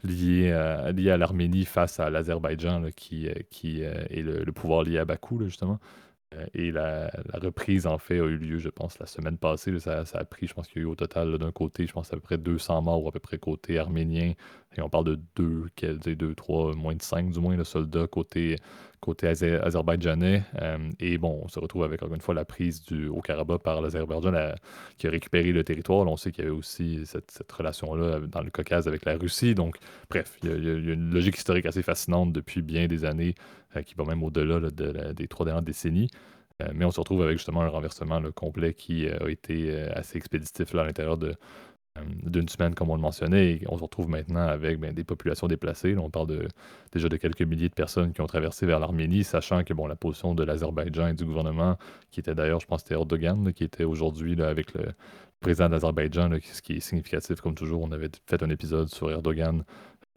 liés 0.03 0.51
à, 0.51 0.91
liés 0.91 1.11
à 1.11 1.17
l'Arménie 1.17 1.65
face 1.65 1.99
à 1.99 2.09
l'Azerbaïdjan, 2.09 2.89
qui, 2.95 3.29
qui 3.49 3.81
est 3.81 4.21
le, 4.21 4.51
pouvoir 4.51 4.83
lié 4.83 4.99
à 4.99 5.05
Bakou, 5.05 5.43
justement. 5.43 5.79
Euh, 6.35 6.45
et 6.53 6.71
la, 6.71 7.09
reprise, 7.33 7.87
en 7.87 7.97
fait, 7.97 8.19
a 8.19 8.25
eu 8.25 8.37
lieu, 8.37 8.57
je 8.57 8.69
pense, 8.69 8.99
la 8.99 9.05
semaine 9.05 9.37
passée. 9.37 9.79
ça, 9.79 10.03
a 10.13 10.25
pris, 10.25 10.47
je 10.47 10.53
pense 10.53 10.67
qu'il 10.67 10.81
y 10.81 10.85
a 10.85 10.87
eu 10.87 10.91
au 10.91 10.95
total, 10.95 11.37
d'un 11.37 11.51
côté, 11.51 11.87
je 11.87 11.93
pense, 11.93 12.11
à 12.11 12.17
peu 12.17 12.21
près 12.21 12.37
200 12.37 12.81
morts, 12.81 13.07
à 13.07 13.11
peu 13.11 13.19
près 13.19 13.37
côté 13.37 13.79
arménien. 13.79 14.33
Et 14.75 14.81
on 14.81 14.89
parle 14.89 15.05
de 15.05 15.19
2, 15.35 15.69
2 16.15 16.35
3, 16.35 16.75
moins 16.75 16.95
de 16.95 17.01
5 17.01 17.31
du 17.31 17.39
moins, 17.39 17.55
le 17.55 17.63
soldats 17.63 18.05
côté, 18.07 18.57
azerbaïdjanais. 19.23 20.43
Euh, 20.61 20.89
et 20.99 21.17
bon, 21.17 21.41
on 21.43 21.47
se 21.47 21.59
retrouve 21.59 21.83
avec, 21.83 22.03
encore 22.03 22.13
une 22.13 22.21
fois, 22.21 22.35
la 22.35 22.45
prise 22.45 22.83
du 22.83 23.07
Haut-Karabakh 23.07 23.63
par 23.63 23.81
l'Azerbaïdjan 23.81 24.33
qui 24.97 25.07
a 25.07 25.09
récupéré 25.09 25.51
le 25.51 25.63
territoire. 25.63 26.05
on 26.07 26.17
sait 26.17 26.31
qu'il 26.31 26.43
y 26.43 26.47
avait 26.47 26.55
aussi 26.55 27.05
cette, 27.05 27.51
relation-là 27.51 28.19
dans 28.19 28.41
le 28.41 28.51
Caucase 28.51 28.87
avec 28.87 29.05
la 29.05 29.17
Russie. 29.17 29.55
Donc, 29.55 29.77
bref, 30.09 30.37
il 30.43 30.49
y, 30.49 30.53
a, 30.53 30.55
une 30.55 31.11
logique 31.11 31.37
historique 31.37 31.65
assez 31.65 31.81
fascinante 31.81 32.31
depuis 32.31 32.61
bien 32.61 32.87
des 32.87 33.03
années 33.05 33.33
euh, 33.75 33.81
qui 33.81 33.95
va 33.95 34.03
même 34.03 34.21
au-delà 34.23 34.59
des 35.13 35.27
trois 35.27 35.45
dernières 35.45 35.63
décennies. 35.63 36.09
Euh, 36.61 36.67
mais 36.73 36.85
on 36.85 36.91
se 36.91 36.99
retrouve 36.99 37.23
avec 37.23 37.37
justement 37.37 37.61
un 37.61 37.69
renversement 37.69 38.21
complet 38.31 38.73
qui 38.73 39.07
a 39.07 39.27
été 39.29 39.75
assez 39.89 40.17
expéditif 40.17 40.75
à 40.75 40.83
l'intérieur 40.83 41.17
de, 41.17 41.35
d'une 42.23 42.47
semaine, 42.47 42.75
comme 42.75 42.89
on 42.89 42.95
le 42.95 43.01
mentionnait, 43.01 43.53
et 43.53 43.63
on 43.69 43.77
se 43.77 43.83
retrouve 43.83 44.09
maintenant 44.09 44.47
avec 44.47 44.79
ben, 44.79 44.93
des 44.93 45.03
populations 45.03 45.47
déplacées. 45.47 45.95
on 45.97 46.09
parle 46.09 46.47
déjà 46.91 47.09
de 47.09 47.17
quelques 47.17 47.41
milliers 47.41 47.69
de 47.69 47.73
personnes 47.73 48.13
qui 48.13 48.21
ont 48.21 48.27
traversé 48.27 48.65
vers 48.65 48.79
l'Arménie, 48.79 49.23
sachant 49.23 49.63
que 49.63 49.73
bon, 49.73 49.87
la 49.87 49.95
position 49.95 50.35
de 50.35 50.43
l'Azerbaïdjan 50.43 51.07
et 51.07 51.13
du 51.13 51.25
gouvernement, 51.25 51.77
qui 52.11 52.19
était 52.19 52.35
d'ailleurs, 52.35 52.59
je 52.59 52.67
pense, 52.67 52.81
c'était 52.81 52.95
Erdogan, 52.95 53.53
qui 53.53 53.63
était 53.63 53.83
aujourd'hui 53.83 54.41
avec 54.41 54.73
le 54.73 54.87
président 55.39 55.69
d'Azerbaïdjan, 55.69 56.29
ce 56.41 56.61
qui 56.61 56.73
est 56.73 56.79
significatif, 56.79 57.41
comme 57.41 57.55
toujours. 57.55 57.81
On 57.81 57.91
avait 57.91 58.09
fait 58.25 58.41
un 58.43 58.49
épisode 58.49 58.89
sur 58.89 59.11
Erdogan 59.11 59.63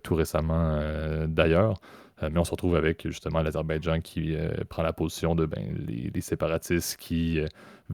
tout 0.03 0.15
récemment, 0.15 0.79
euh, 0.81 1.27
d'ailleurs. 1.27 1.81
Euh, 2.23 2.31
mais 2.33 2.39
on 2.39 2.45
se 2.45 2.51
retrouve 2.51 2.77
avec 2.77 3.07
justement 3.07 3.43
l'Azerbaïdjan 3.43 4.01
qui 4.01 4.37
prend 4.69 4.83
la 4.83 4.93
position 4.93 5.35
de 5.35 5.47
ben, 5.47 5.75
les, 5.87 6.21
séparatistes 6.21 6.97
qui 6.99 7.41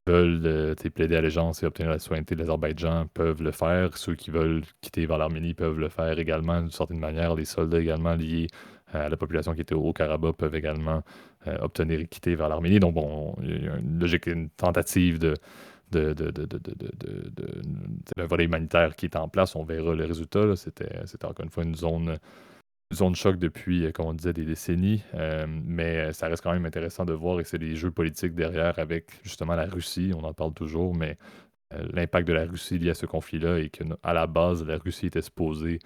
veulent 0.06 0.42
euh, 0.44 0.74
plaider 0.94 1.16
allégeance 1.16 1.62
et 1.62 1.66
obtenir 1.66 1.90
la 1.90 1.98
souveraineté 1.98 2.34
de 2.34 2.40
l'Azerbaïdjan 2.40 3.06
peuvent 3.12 3.42
le 3.42 3.52
faire. 3.52 3.96
Ceux 3.96 4.14
qui 4.14 4.30
veulent 4.30 4.62
quitter 4.80 5.06
vers 5.06 5.18
l'Arménie 5.18 5.54
peuvent 5.54 5.78
le 5.78 5.88
faire 5.88 6.18
également 6.18 6.60
d'une 6.60 6.70
certaine 6.70 6.98
manière. 6.98 7.34
Les 7.34 7.44
soldats 7.44 7.80
également 7.80 8.14
liés 8.14 8.48
euh, 8.94 9.06
à 9.06 9.08
la 9.08 9.16
population 9.16 9.54
qui 9.54 9.62
était 9.62 9.74
au 9.74 9.82
Haut-Karabakh 9.82 10.36
peuvent 10.36 10.54
également 10.54 11.02
euh, 11.46 11.56
obtenir 11.60 12.00
et 12.00 12.06
quitter 12.06 12.34
vers 12.34 12.48
l'Arménie. 12.48 12.80
Donc, 12.80 12.94
bon, 12.94 13.34
il 13.42 13.64
y 13.64 13.68
a 13.68 13.76
une 13.76 13.98
logique, 13.98 14.26
une 14.26 14.50
tentative 14.50 15.18
de, 15.18 15.34
de, 15.92 16.12
de, 16.12 16.30
de, 16.30 16.46
de, 16.46 17.62
le 18.16 18.24
volet 18.26 18.44
humanitaire 18.44 18.96
qui 18.96 19.06
est 19.06 19.16
en 19.16 19.28
place. 19.28 19.56
On 19.56 19.64
verra 19.64 19.94
le 19.94 20.04
résultat. 20.04 20.56
C'était 20.56 21.24
encore 21.24 21.44
une 21.44 21.50
fois 21.50 21.64
une 21.64 21.76
zone 21.76 22.18
zone 22.94 23.12
de 23.12 23.16
choc 23.16 23.36
depuis, 23.36 23.92
comme 23.92 24.06
on 24.06 24.14
disait, 24.14 24.32
des 24.32 24.44
décennies, 24.44 25.02
mais 25.64 26.12
ça 26.12 26.28
reste 26.28 26.42
quand 26.42 26.52
même 26.52 26.66
intéressant 26.66 27.04
de 27.04 27.12
voir 27.12 27.40
et 27.40 27.44
c'est 27.44 27.58
les 27.58 27.74
jeux 27.74 27.90
politiques 27.90 28.34
derrière 28.34 28.78
avec 28.78 29.10
justement 29.24 29.54
la 29.54 29.66
Russie, 29.66 30.12
on 30.14 30.22
en 30.22 30.32
parle 30.32 30.54
toujours, 30.54 30.94
mais 30.94 31.18
l'impact 31.72 32.28
de 32.28 32.32
la 32.32 32.44
Russie 32.44 32.78
lié 32.78 32.90
à 32.90 32.94
ce 32.94 33.06
conflit-là 33.06 33.58
et 33.58 33.70
qu'à 33.70 34.12
la 34.12 34.26
base, 34.26 34.64
la 34.64 34.78
Russie 34.78 35.06
était 35.06 35.22
supposée 35.22 35.80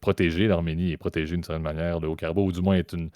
protéger 0.00 0.48
l'Arménie 0.48 0.92
et 0.92 0.96
protéger 0.96 1.34
d'une 1.34 1.44
certaine 1.44 1.62
manière 1.62 2.00
le 2.00 2.08
Haut-Karabakh, 2.08 2.44
ou 2.44 2.52
du 2.52 2.62
moins 2.62 2.76
être 2.76 2.94
une, 2.94 3.10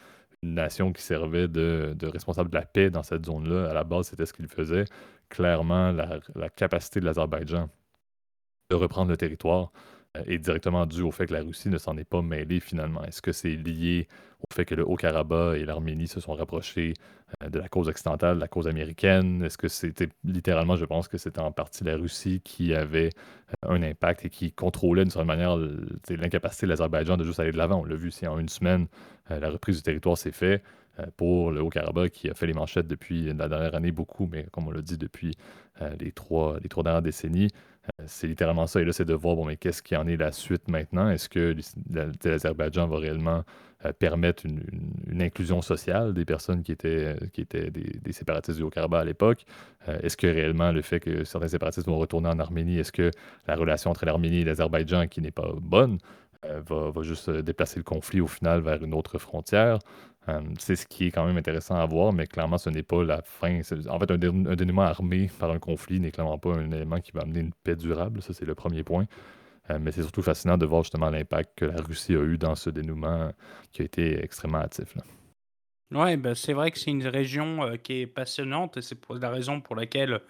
nation 0.44 0.92
qui 0.92 1.02
servait 1.02 1.48
de, 1.48 1.96
responsable 2.02 2.50
de 2.50 2.56
la 2.56 2.66
paix 2.66 2.90
dans 2.90 3.02
cette 3.02 3.24
zone-là. 3.24 3.70
À 3.70 3.72
la 3.72 3.82
base, 3.82 4.08
c'était 4.08 4.26
ce 4.26 4.34
qu'il 4.34 4.46
faisait. 4.46 4.84
Clairement, 5.30 5.90
la, 5.90 6.50
capacité 6.50 7.00
de 7.00 7.06
l'Azerbaïdjan 7.06 7.70
de 8.70 8.76
reprendre 8.76 9.10
le 9.10 9.16
territoire 9.16 9.72
euh, 9.72 9.93
est 10.26 10.38
directement 10.38 10.86
due 10.86 11.02
au 11.02 11.10
fait 11.10 11.26
que 11.26 11.32
la 11.32 11.42
Russie 11.42 11.68
ne 11.68 11.78
s'en 11.78 11.96
est 11.96 12.04
pas 12.04 12.22
mêlée 12.22 12.60
finalement. 12.60 13.02
Est-ce 13.04 13.20
que 13.20 13.32
c'est 13.32 13.56
lié 13.56 14.06
au 14.40 14.54
fait 14.54 14.64
que 14.64 14.74
le 14.74 14.86
Haut-Karabakh 14.86 15.58
et 15.58 15.64
l'Arménie 15.64 16.06
se 16.06 16.20
sont 16.20 16.34
rapprochés 16.34 16.94
euh, 17.42 17.48
de 17.48 17.58
la 17.58 17.68
cause 17.68 17.88
occidentale, 17.88 18.36
de 18.36 18.40
la 18.40 18.48
cause 18.48 18.68
américaine? 18.68 19.42
Est-ce 19.42 19.58
que 19.58 19.68
c'était 19.68 20.08
littéralement, 20.24 20.76
je 20.76 20.84
pense 20.84 21.08
que 21.08 21.18
c'était 21.18 21.40
en 21.40 21.50
partie 21.50 21.82
la 21.82 21.96
Russie 21.96 22.40
qui 22.44 22.74
avait 22.74 23.10
euh, 23.64 23.70
un 23.74 23.82
impact 23.82 24.24
et 24.26 24.30
qui 24.30 24.52
contrôlait 24.52 25.02
d'une 25.02 25.10
certaine 25.10 25.26
manière 25.26 25.56
l'incapacité 26.08 26.66
de 26.66 26.70
l'Azerbaïdjan 26.70 27.16
de 27.16 27.24
juste 27.24 27.40
aller 27.40 27.52
de 27.52 27.58
l'avant? 27.58 27.80
On 27.80 27.84
l'a 27.84 27.96
vu, 27.96 28.10
si 28.10 28.26
en 28.26 28.38
une 28.38 28.48
semaine, 28.48 28.86
la 29.30 29.48
reprise 29.48 29.76
du 29.76 29.82
territoire 29.82 30.18
s'est 30.18 30.32
faite 30.32 30.62
pour 31.16 31.50
le 31.50 31.60
Haut-Karabakh 31.60 32.12
qui 32.12 32.30
a 32.30 32.34
fait 32.34 32.46
les 32.46 32.52
manchettes 32.52 32.86
depuis 32.86 33.32
la 33.32 33.48
dernière 33.48 33.74
année 33.74 33.90
beaucoup, 33.90 34.28
mais 34.30 34.46
comme 34.52 34.68
on 34.68 34.70
l'a 34.70 34.82
dit 34.82 34.98
depuis 34.98 35.34
les 35.98 36.12
trois 36.12 36.60
dernières 36.60 37.02
décennies. 37.02 37.50
C'est 38.06 38.26
littéralement 38.26 38.66
ça. 38.66 38.80
Et 38.80 38.84
là, 38.84 38.92
c'est 38.92 39.04
de 39.04 39.14
voir, 39.14 39.36
bon, 39.36 39.46
mais 39.46 39.56
qu'est-ce 39.56 39.82
qui 39.82 39.96
en 39.96 40.06
est 40.06 40.16
la 40.16 40.32
suite 40.32 40.68
maintenant? 40.68 41.10
Est-ce 41.10 41.28
que 41.28 41.54
l'Azerbaïdjan 42.24 42.86
va 42.86 42.98
réellement 42.98 43.44
permettre 43.98 44.46
une, 44.46 45.20
inclusion 45.20 45.60
sociale 45.60 46.14
des 46.14 46.24
personnes 46.24 46.62
qui 46.62 46.72
étaient, 46.72 47.16
qui 47.32 47.42
étaient 47.42 47.70
des, 47.70 48.12
séparatistes 48.12 48.56
du 48.58 48.64
Haut-Karabakh 48.64 49.02
à 49.02 49.04
l'époque? 49.04 49.44
est-ce 50.02 50.16
que 50.16 50.26
réellement 50.26 50.72
le 50.72 50.82
fait 50.82 51.00
que 51.00 51.24
certains 51.24 51.48
séparatistes 51.48 51.86
vont 51.86 51.98
retourner 51.98 52.28
en 52.28 52.38
Arménie, 52.38 52.78
est-ce 52.78 52.92
que 52.92 53.10
la 53.46 53.54
relation 53.54 53.90
entre 53.90 54.06
l'Arménie 54.06 54.38
et 54.38 54.44
l'Azerbaïdjan, 54.44 55.08
qui 55.08 55.20
n'est 55.20 55.30
pas 55.30 55.52
bonne, 55.60 55.98
va, 56.42 56.90
va, 56.90 57.02
juste 57.02 57.30
déplacer 57.30 57.78
le 57.78 57.84
conflit 57.84 58.20
au 58.20 58.26
final 58.26 58.60
vers 58.60 58.82
une 58.82 58.94
autre 58.94 59.18
frontière? 59.18 59.78
Euh, 60.28 60.40
c'est 60.58 60.76
ce 60.76 60.86
qui 60.86 61.06
est 61.06 61.10
quand 61.10 61.26
même 61.26 61.36
intéressant 61.36 61.74
à 61.74 61.84
voir, 61.84 62.12
mais 62.12 62.26
clairement, 62.26 62.58
ce 62.58 62.70
n'est 62.70 62.82
pas 62.82 63.04
la 63.04 63.22
fin. 63.22 63.60
En 63.88 63.98
fait, 63.98 64.10
un, 64.10 64.16
dénouement 64.18 64.82
armé 64.82 65.30
par 65.38 65.50
un 65.50 65.58
conflit 65.58 66.00
n'est 66.00 66.10
clairement 66.10 66.38
pas 66.38 66.54
un 66.54 66.70
élément 66.70 67.00
qui 67.00 67.12
va 67.12 67.22
amener 67.22 67.40
une 67.40 67.52
paix 67.52 67.76
durable. 67.76 68.22
Ça, 68.22 68.32
c'est 68.32 68.46
le 68.46 68.54
premier 68.54 68.82
point. 68.82 69.06
Euh, 69.70 69.78
mais 69.80 69.92
c'est 69.92 70.02
surtout 70.02 70.22
fascinant 70.22 70.58
de 70.58 70.66
voir 70.66 70.82
justement 70.82 71.10
l'impact 71.10 71.58
que 71.58 71.64
la 71.64 71.80
Russie 71.80 72.14
a 72.14 72.22
eu 72.22 72.36
dans 72.38 72.54
ce 72.54 72.70
dénouement 72.70 73.32
qui 73.72 73.82
a 73.82 73.84
été 73.84 74.22
extrêmement 74.22 74.58
hâtif. 74.58 74.94
Oui, 75.90 76.16
ben, 76.16 76.34
c'est 76.34 76.52
vrai 76.52 76.70
que 76.70 76.78
c'est 76.78 76.90
une 76.90 77.06
région 77.06 77.62
euh, 77.62 77.76
qui 77.76 78.00
est 78.00 78.06
passionnante 78.06 78.76
et 78.76 78.82
c'est 78.82 78.98
la 79.10 79.30
raison 79.30 79.60
pour 79.60 79.76
laquelle 79.76 80.20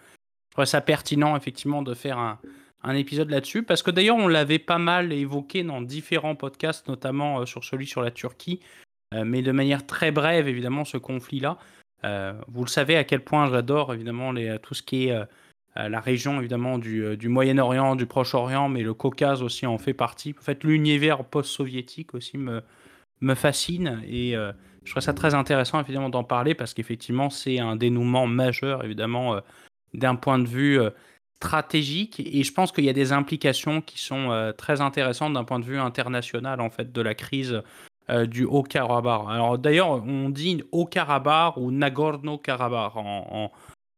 je 0.49 0.51
trouve 0.51 0.65
ça 0.65 0.79
pertinent 0.79 1.35
effectivement 1.35 1.81
de 1.81 1.93
faire 1.93 2.17
un, 2.17 2.39
un 2.83 2.95
épisode 2.95 3.29
là-dessus. 3.29 3.63
Parce 3.63 3.81
que 3.83 3.91
d'ailleurs, 3.91 4.17
on 4.17 4.27
l'avait 4.27 4.59
pas 4.59 4.77
mal 4.77 5.11
évoqué 5.11 5.63
dans 5.63 5.81
différents 5.81 6.35
podcasts, 6.35 6.87
notamment 6.87 7.45
sur 7.45 7.63
celui 7.63 7.87
sur 7.87 8.01
la 8.01 8.11
Turquie, 8.11 8.59
euh, 8.61 8.84
mais 9.13 9.41
de 9.41 9.51
manière 9.51 9.85
très 9.85 10.11
brève, 10.11 10.47
évidemment, 10.47 10.83
ce 10.83 10.97
conflit-là. 10.97 11.57
Euh, 12.05 12.33
vous 12.47 12.63
le 12.63 12.69
savez 12.69 12.97
à 12.97 13.03
quel 13.03 13.23
point 13.23 13.49
j'adore, 13.49 13.93
évidemment, 13.93 14.31
les, 14.31 14.57
tout 14.59 14.73
ce 14.73 14.83
qui 14.83 15.07
est 15.07 15.11
euh, 15.11 15.25
la 15.75 15.99
région, 15.99 16.39
évidemment, 16.39 16.77
du, 16.77 17.17
Moyen-Orient, 17.27 17.95
du 17.95 18.05
Proche-Orient, 18.05 18.69
mais 18.69 18.83
le 18.83 18.93
Caucase 18.93 19.41
aussi 19.41 19.65
en 19.65 19.77
fait 19.77 19.93
partie. 19.93 20.35
En 20.37 20.41
fait, 20.41 20.63
l'univers 20.63 21.25
post-soviétique 21.25 22.13
aussi 22.13 22.37
me, 22.37 22.61
me 23.21 23.35
fascine 23.35 24.01
et 24.07 24.35
je 24.83 24.91
trouve 24.91 25.03
ça 25.03 25.13
très 25.13 25.33
intéressant, 25.33 25.81
évidemment, 25.81 26.09
d'en 26.09 26.23
parler 26.23 26.55
parce 26.55 26.73
qu'effectivement, 26.73 27.29
c'est 27.29 27.59
un 27.59 27.75
dénouement 27.75 28.25
majeur, 28.25 28.85
évidemment, 28.85 29.41
d'un 29.93 30.15
point 30.15 30.39
de 30.39 30.47
vue 30.47 30.79
stratégique 31.41 32.21
et 32.21 32.43
je 32.43 32.53
pense 32.53 32.71
qu'il 32.71 32.85
y 32.85 32.89
a 32.89 32.93
des 32.93 33.11
implications 33.11 33.81
qui 33.81 33.99
sont 33.99 34.53
très 34.57 34.79
intéressantes 34.79 35.33
d'un 35.33 35.43
point 35.43 35.59
de 35.59 35.65
vue 35.65 35.77
international 35.77 36.61
en 36.61 36.69
fait 36.69 36.93
de 36.93 37.01
la 37.01 37.15
crise 37.15 37.61
euh, 38.09 38.25
du 38.25 38.45
Haut-Karabakh. 38.45 39.23
Alors 39.29 39.57
d'ailleurs, 39.57 39.89
on 39.89 40.29
dit 40.29 40.63
Haut-Karabakh 40.71 41.57
ou 41.57 41.71
Nagorno-Karabakh 41.71 42.95
en, 42.95 43.51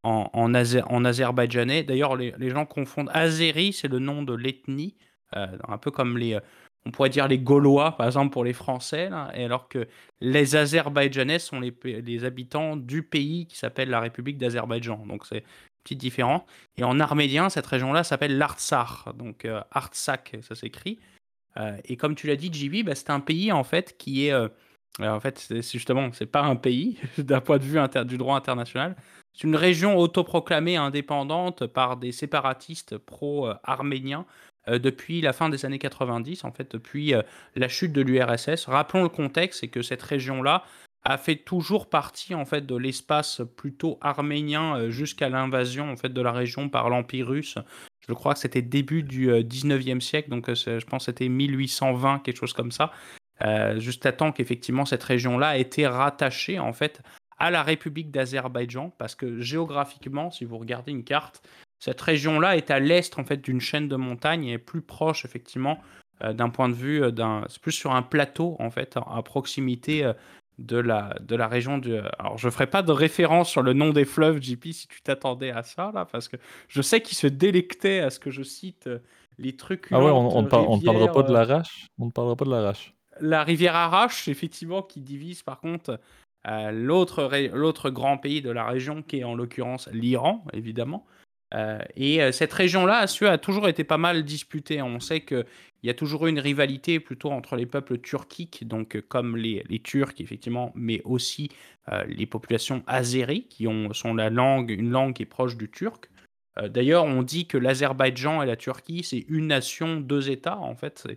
en, 0.03 0.29
en, 0.33 1.05
azerbaïdjanais. 1.05 1.83
D'ailleurs, 1.83 2.15
les, 2.15 2.49
gens 2.49 2.65
confondent. 2.65 3.09
Azeri, 3.13 3.73
c'est 3.73 3.87
le 3.87 3.99
nom 3.99 4.23
de 4.23 4.33
l'ethnie, 4.33 4.95
euh, 5.35 5.47
un 5.67 5.77
peu 5.77 5.91
comme 5.91 6.17
les, 6.17 6.39
on 6.85 6.91
pourrait 6.91 7.09
dire 7.09 7.27
les 7.27 7.39
Gaulois, 7.39 7.97
par 7.97 8.05
exemple, 8.05 8.31
pour 8.31 8.45
les 8.45 8.53
Français, 8.53 9.09
et 9.33 9.43
alors 9.43 9.67
que 9.67 9.87
les 10.21 10.55
Azerbaïdjanais 10.55 11.39
sont 11.39 11.59
les, 11.59 11.75
les 11.83 12.23
habitants 12.23 12.77
du 12.77 13.03
pays 13.03 13.45
qui 13.47 13.57
s'appelle 13.57 13.89
la 13.89 13.99
République 13.99 14.37
d'Azerbaïdjan. 14.37 15.05
Donc 15.05 15.25
c'est 15.25 15.43
petite 15.83 15.99
différence. 15.99 16.43
Et 16.77 16.83
en 16.83 16.99
arménien, 16.99 17.49
cette 17.49 17.65
région-là 17.65 18.03
s'appelle 18.03 18.37
l'Artsakh, 18.37 19.15
donc 19.15 19.45
euh, 19.45 19.61
Artsak, 19.71 20.37
ça 20.41 20.55
s'écrit. 20.55 20.99
Euh, 21.57 21.77
et 21.85 21.97
comme 21.97 22.15
tu 22.15 22.27
l'as 22.27 22.35
dit, 22.35 22.51
JB, 22.51 22.85
bah, 22.85 22.95
c'est 22.95 23.09
un 23.09 23.19
pays 23.19 23.51
en 23.51 23.63
fait 23.63 23.97
qui 23.97 24.27
est. 24.27 24.33
Euh, 24.33 24.47
en 24.99 25.19
fait, 25.19 25.37
c'est 25.37 25.61
justement, 25.61 26.11
c'est 26.11 26.25
pas 26.25 26.41
un 26.41 26.55
pays 26.55 26.97
d'un 27.17 27.41
point 27.41 27.57
de 27.57 27.63
vue 27.63 27.79
du 28.05 28.17
droit 28.17 28.35
international. 28.35 28.95
C'est 29.33 29.47
une 29.47 29.55
région 29.55 29.97
autoproclamée 29.97 30.77
indépendante 30.77 31.67
par 31.67 31.97
des 31.97 32.11
séparatistes 32.11 32.97
pro-arméniens 32.97 34.25
euh, 34.67 34.79
depuis 34.79 35.21
la 35.21 35.33
fin 35.33 35.49
des 35.49 35.65
années 35.65 35.77
90, 35.77 36.43
en 36.45 36.51
fait, 36.51 36.71
depuis 36.71 37.13
la 37.55 37.67
chute 37.67 37.93
de 37.93 38.01
l'URSS. 38.01 38.65
Rappelons 38.65 39.03
le 39.03 39.09
contexte, 39.09 39.59
c'est 39.59 39.67
que 39.67 39.83
cette 39.83 40.01
région-là 40.01 40.63
a 41.03 41.17
fait 41.19 41.35
toujours 41.35 41.89
partie 41.89 42.33
en 42.33 42.43
fait 42.43 42.65
de 42.65 42.75
l'espace 42.75 43.41
plutôt 43.55 43.97
arménien 44.01 44.89
jusqu'à 44.89 45.29
l'invasion 45.29 45.89
en 45.89 45.95
fait 45.95 46.09
de 46.09 46.21
la 46.21 46.33
région 46.33 46.67
par 46.67 46.89
l'Empire 46.89 47.27
russe 47.27 47.57
je 48.07 48.13
crois 48.13 48.33
que 48.33 48.39
c'était 48.39 48.61
début 48.61 49.03
du 49.03 49.29
19e 49.29 49.97
euh, 49.97 49.99
siècle, 49.99 50.29
donc 50.29 50.49
euh, 50.49 50.55
je 50.55 50.85
pense 50.85 51.05
que 51.05 51.11
c'était 51.11 51.27
1820, 51.27 52.19
quelque 52.19 52.37
chose 52.37 52.53
comme 52.53 52.71
ça. 52.71 52.91
Euh, 53.43 53.79
juste 53.79 54.05
à 54.05 54.11
temps 54.11 54.31
qu'effectivement 54.31 54.85
cette 54.85 55.03
région-là 55.03 55.57
ait 55.57 55.61
été 55.61 55.85
rattachée 55.85 56.57
en 56.57 56.73
fait 56.73 57.01
à 57.37 57.51
la 57.51 57.61
République 57.61 58.09
d'Azerbaïdjan, 58.09 58.91
parce 58.97 59.13
que 59.13 59.39
géographiquement, 59.39 60.31
si 60.31 60.43
vous 60.45 60.57
regardez 60.57 60.91
une 60.91 61.03
carte, 61.03 61.47
cette 61.79 62.01
région-là 62.01 62.57
est 62.57 62.71
à 62.71 62.79
l'est 62.79 63.19
en 63.19 63.23
fait 63.23 63.37
d'une 63.37 63.61
chaîne 63.61 63.87
de 63.87 63.95
montagnes 63.95 64.45
et 64.45 64.53
est 64.53 64.57
plus 64.57 64.81
proche 64.81 65.23
effectivement 65.23 65.79
d'un 66.19 66.49
point 66.49 66.67
de 66.67 66.73
vue 66.73 67.11
d'un, 67.11 67.43
c'est 67.47 67.61
plus 67.61 67.73
sur 67.73 67.93
un 67.93 68.01
plateau 68.01 68.55
en 68.57 68.71
fait 68.71 68.97
à 68.97 69.21
proximité 69.21 70.11
de 70.57 70.77
la, 70.77 71.15
de 71.21 71.35
la 71.35 71.47
région 71.47 71.77
du. 71.77 71.95
Alors, 72.19 72.37
je 72.37 72.49
ferai 72.49 72.67
pas 72.67 72.81
de 72.81 72.91
référence 72.91 73.49
sur 73.49 73.61
le 73.61 73.73
nom 73.73 73.91
des 73.91 74.05
fleuves, 74.05 74.41
JP, 74.41 74.65
si 74.71 74.87
tu 74.87 75.01
t'attendais 75.01 75.51
à 75.51 75.63
ça, 75.63 75.91
là, 75.93 76.05
parce 76.05 76.27
que 76.27 76.37
je 76.67 76.81
sais 76.81 77.01
qu'il 77.01 77.17
se 77.17 77.27
délectait 77.27 77.99
à 77.99 78.09
ce 78.09 78.19
que 78.19 78.31
je 78.31 78.43
cite 78.43 78.87
euh, 78.87 78.99
les 79.37 79.55
trucs. 79.55 79.87
Ah 79.91 80.03
ouais, 80.03 80.09
on 80.11 80.41
ne 80.41 80.47
parlera 80.83 81.11
pas 81.11 81.23
de 81.23 81.31
l'Arrache 81.33 81.87
On 81.99 82.07
ne 82.07 82.11
parlera 82.11 82.35
pas 82.35 82.45
de 82.45 82.51
l'Arrache. 82.51 82.93
La 83.19 83.43
rivière 83.43 83.75
Arrache, 83.75 84.27
effectivement, 84.27 84.81
qui 84.81 85.01
divise 85.01 85.43
par 85.43 85.59
contre 85.59 85.99
euh, 86.47 86.71
l'autre 86.71 87.89
grand 87.89 88.17
pays 88.17 88.41
de 88.41 88.51
la 88.51 88.65
région, 88.65 89.01
qui 89.01 89.19
est 89.19 89.23
en 89.23 89.35
l'occurrence 89.35 89.89
l'Iran, 89.91 90.45
évidemment. 90.53 91.05
Euh, 91.53 91.79
et 91.95 92.21
euh, 92.21 92.31
cette 92.31 92.53
région-là, 92.53 93.05
a 93.21 93.37
toujours 93.37 93.67
été 93.67 93.83
pas 93.83 93.97
mal 93.97 94.23
disputée. 94.23 94.81
On 94.81 94.99
sait 94.99 95.21
qu'il 95.21 95.45
y 95.83 95.89
a 95.89 95.93
toujours 95.93 96.27
eu 96.27 96.29
une 96.29 96.39
rivalité 96.39 96.99
plutôt 96.99 97.31
entre 97.31 97.55
les 97.55 97.65
peuples 97.65 97.99
turquiques, 97.99 98.67
donc 98.67 98.95
euh, 98.95 99.01
comme 99.07 99.37
les, 99.37 99.63
Turcs 99.83 100.19
effectivement, 100.19 100.71
mais 100.75 101.01
aussi 101.03 101.49
les 102.07 102.25
populations 102.25 102.83
azéries, 102.85 103.47
qui 103.47 103.65
ont, 103.65 103.93
sont 103.93 104.13
la 104.13 104.29
langue, 104.29 104.71
une 104.71 104.89
langue 104.89 105.13
qui 105.13 105.23
est 105.23 105.27
proche 105.27 105.55
du 105.55 105.69
turc. 105.71 106.09
D'ailleurs, 106.61 107.05
on 107.05 107.23
dit 107.23 107.47
que 107.47 107.57
l'Azerbaïdjan 107.57 108.41
et 108.41 108.45
la 108.45 108.57
Turquie, 108.57 109.03
c'est 109.03 109.23
une 109.29 109.47
nation, 109.47 110.01
deux 110.01 110.29
États, 110.29 110.57
en 110.57 110.75
fait. 110.75 111.07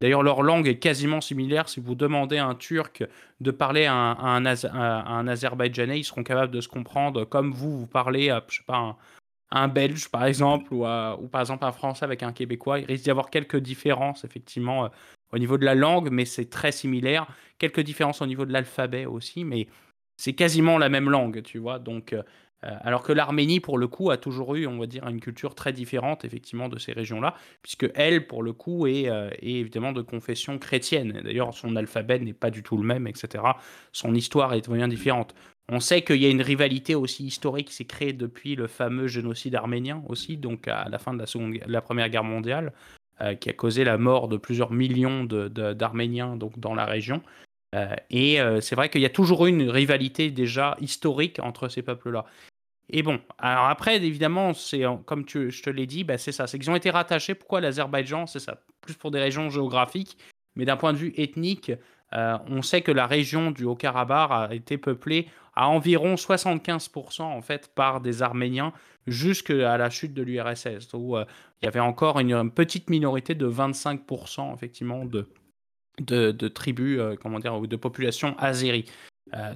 D'ailleurs, 0.00 0.24
leur 0.24 0.42
langue 0.42 0.66
est 0.66 0.78
quasiment 0.78 1.20
similaire. 1.20 1.68
Si 1.68 1.78
vous 1.78 1.94
demandez 1.94 2.38
à 2.38 2.46
un 2.46 2.56
Turc 2.56 3.04
de 3.40 3.50
parler 3.52 3.84
à 3.84 3.94
un, 3.94 4.44
un, 4.44 5.28
Azerbaïdjanais, 5.28 6.00
ils 6.00 6.04
seront 6.04 6.24
capables 6.24 6.52
de 6.52 6.60
se 6.60 6.68
comprendre 6.68 7.24
comme 7.24 7.52
vous, 7.52 7.78
vous 7.78 7.86
parlez 7.86 8.30
à, 8.30 8.44
je 8.48 8.56
sais 8.56 8.64
pas, 8.66 8.78
un 8.78 8.96
Belge, 9.68 10.08
par 10.10 10.24
exemple, 10.26 10.72
ou, 10.72 10.84
ou 10.84 11.28
par 11.28 11.40
exemple 11.40 11.64
un 11.64 11.72
Français 11.72 12.04
avec 12.04 12.22
un 12.22 12.32
Québécois. 12.32 12.78
Il 12.80 12.86
risque 12.86 13.04
d'y 13.04 13.10
avoir 13.10 13.30
quelques 13.30 13.56
différences, 13.56 14.24
effectivement, 14.24 14.84
euh, 14.84 14.88
au 15.32 15.38
niveau 15.38 15.58
de 15.58 15.64
la 15.64 15.74
langue, 15.74 16.10
mais 16.10 16.24
c'est 16.24 16.50
très 16.50 16.72
similaire. 16.72 17.26
Quelques 17.58 17.80
différences 17.80 18.22
au 18.22 18.26
niveau 18.26 18.44
de 18.44 18.52
l'alphabet 18.52 19.06
aussi, 19.06 19.44
mais 19.44 19.68
c'est 20.16 20.34
quasiment 20.34 20.78
la 20.78 20.88
même 20.88 21.08
langue, 21.08 21.42
tu 21.42 21.58
vois. 21.58 21.78
Donc, 21.78 22.12
euh, 22.12 22.22
euh, 22.64 22.76
alors 22.80 23.02
que 23.02 23.12
l'Arménie, 23.12 23.60
pour 23.60 23.78
le 23.78 23.88
coup, 23.88 24.10
a 24.10 24.16
toujours 24.16 24.54
eu, 24.56 24.66
on 24.66 24.78
va 24.78 24.86
dire, 24.86 25.06
une 25.06 25.20
culture 25.20 25.54
très 25.54 25.72
différente, 25.72 26.24
effectivement, 26.24 26.68
de 26.68 26.78
ces 26.78 26.92
régions-là, 26.92 27.34
puisque 27.62 27.88
elle, 27.94 28.26
pour 28.26 28.42
le 28.42 28.52
coup, 28.52 28.86
est, 28.86 29.04
est 29.04 29.38
évidemment 29.42 29.92
de 29.92 30.02
confession 30.02 30.58
chrétienne. 30.58 31.20
D'ailleurs, 31.24 31.54
son 31.54 31.76
alphabet 31.76 32.18
n'est 32.18 32.32
pas 32.32 32.50
du 32.50 32.62
tout 32.62 32.76
le 32.76 32.84
même, 32.84 33.06
etc. 33.06 33.44
Son 33.92 34.14
histoire 34.14 34.54
est 34.54 34.68
bien 34.68 34.88
différente. 34.88 35.34
On 35.70 35.80
sait 35.80 36.02
qu'il 36.02 36.16
y 36.16 36.26
a 36.26 36.30
une 36.30 36.42
rivalité 36.42 36.94
aussi 36.94 37.26
historique 37.26 37.68
qui 37.68 37.74
s'est 37.74 37.84
créée 37.84 38.12
depuis 38.12 38.54
le 38.54 38.66
fameux 38.66 39.06
génocide 39.06 39.54
arménien 39.54 40.02
aussi, 40.08 40.36
donc 40.36 40.66
à 40.66 40.88
la 40.88 40.98
fin 40.98 41.12
de 41.12 41.24
la, 41.66 41.80
Première 41.82 42.08
Guerre 42.08 42.24
mondiale. 42.24 42.72
qui 43.40 43.50
a 43.50 43.52
causé 43.52 43.84
la 43.84 43.98
mort 43.98 44.28
de 44.28 44.36
plusieurs 44.36 44.72
millions 44.72 45.24
d'Arméniens 45.24 46.38
dans 46.56 46.74
la 46.74 46.86
région. 46.86 47.22
et 48.08 48.38
c'est 48.62 48.76
vrai 48.76 48.88
qu'il 48.88 49.02
y 49.02 49.06
a 49.06 49.10
toujours 49.10 49.44
eu 49.46 49.50
une 49.50 49.68
rivalité 49.68 50.30
déjà 50.30 50.76
historique 50.80 51.38
entre 51.42 51.68
ces 51.68 51.82
peuples-là. 51.82 52.24
Et 52.90 53.02
bon, 53.02 53.20
alors 53.38 53.66
après, 53.66 53.96
évidemment, 53.96 54.54
c'est 54.54 54.82
comme 55.04 55.24
je 55.28 55.62
te 55.62 55.70
l'ai 55.70 55.86
dit, 55.86 56.04
bah, 56.04 56.16
c'est 56.16 56.32
ça, 56.32 56.46
c'est 56.46 56.58
qu'ils 56.58 56.70
ont 56.70 56.76
été 56.76 56.90
rattachés. 56.90 57.34
Pourquoi 57.34 57.60
l'Azerbaïdjan? 57.60 58.26
C'est 58.26 58.38
ça, 58.38 58.62
plus 58.80 58.94
pour 58.94 59.10
des 59.10 59.20
raisons 59.20 59.50
géographiques, 59.50 60.16
mais 60.56 60.64
d'un 60.64 60.76
point 60.76 60.94
de 60.94 60.98
vue 60.98 61.12
ethnique, 61.16 61.70
euh, 62.14 62.38
on 62.48 62.62
sait 62.62 62.80
que 62.80 62.90
la 62.92 63.06
région 63.06 63.50
du 63.50 63.64
Haut-Karabakh 63.64 64.30
a 64.30 64.54
été 64.54 64.78
peuplée 64.78 65.28
à 65.58 65.66
environ 65.68 66.14
75% 66.14 67.22
en 67.22 67.42
fait 67.42 67.68
par 67.74 68.00
des 68.00 68.22
Arméniens 68.22 68.72
jusqu'à 69.08 69.76
la 69.76 69.90
chute 69.90 70.14
de 70.14 70.22
l'URSS, 70.22 70.92
où 70.94 71.16
euh, 71.16 71.24
il 71.60 71.64
y 71.64 71.68
avait 71.68 71.80
encore 71.80 72.20
une, 72.20 72.50
petite 72.52 72.88
minorité 72.88 73.34
de 73.34 73.48
25% 73.48 74.54
effectivement 74.54 75.04
de, 75.04 75.26
de, 75.98 76.48
tribus, 76.48 77.00
euh, 77.00 77.16
comment 77.20 77.40
dire, 77.40 77.58
ou 77.58 77.66
de 77.66 77.74
population 77.74 78.38
azérie. 78.38 78.84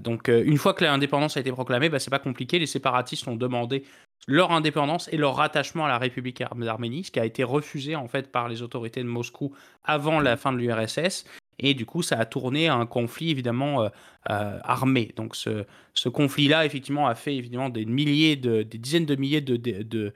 donc 0.00 0.28
une 0.28 0.58
fois 0.58 0.74
que 0.74 0.84
l'indépendance 0.84 1.36
a 1.36 1.40
été 1.40 1.52
proclamée, 1.52 1.88
bah, 1.88 2.00
c'est 2.00 2.10
pas 2.10 2.18
compliqué, 2.18 2.58
les 2.58 2.66
séparatistes 2.66 3.28
ont 3.28 3.36
demandé 3.36 3.84
leur 4.26 4.50
indépendance 4.50 5.08
et 5.12 5.16
leur 5.16 5.36
rattachement 5.36 5.84
à 5.84 5.88
la 5.88 5.98
République 5.98 6.42
d'Arménie, 6.56 7.04
ce 7.04 7.10
qui 7.12 7.20
a 7.20 7.24
été 7.24 7.44
refusé 7.44 7.94
en 7.94 8.08
fait 8.08 8.32
par 8.32 8.48
les 8.48 8.62
autorités 8.62 9.02
de 9.02 9.08
Moscou 9.08 9.54
avant 9.84 10.18
la 10.20 10.36
fin 10.36 10.52
de 10.52 10.58
l'URSS. 10.58 11.24
Et 11.58 11.74
du 11.74 11.86
coup, 11.86 12.02
ça 12.02 12.18
a 12.18 12.24
tourné 12.24 12.68
à 12.68 12.74
un 12.74 12.86
conflit 12.86 13.30
évidemment 13.30 13.82
euh, 13.82 13.88
euh, 14.30 14.58
armé. 14.64 15.12
Donc 15.16 15.36
ce, 15.36 16.08
conflit-là, 16.08 16.64
effectivement, 16.66 17.06
a 17.06 17.14
fait 17.14 17.36
évidemment 17.36 17.68
des 17.68 17.84
milliers, 17.84 18.36
de, 18.36 18.62
des 18.62 18.78
dizaines 18.78 19.06
de 19.06 19.16
milliers 19.16 19.40
de, 19.40 19.56
de, 19.56 20.12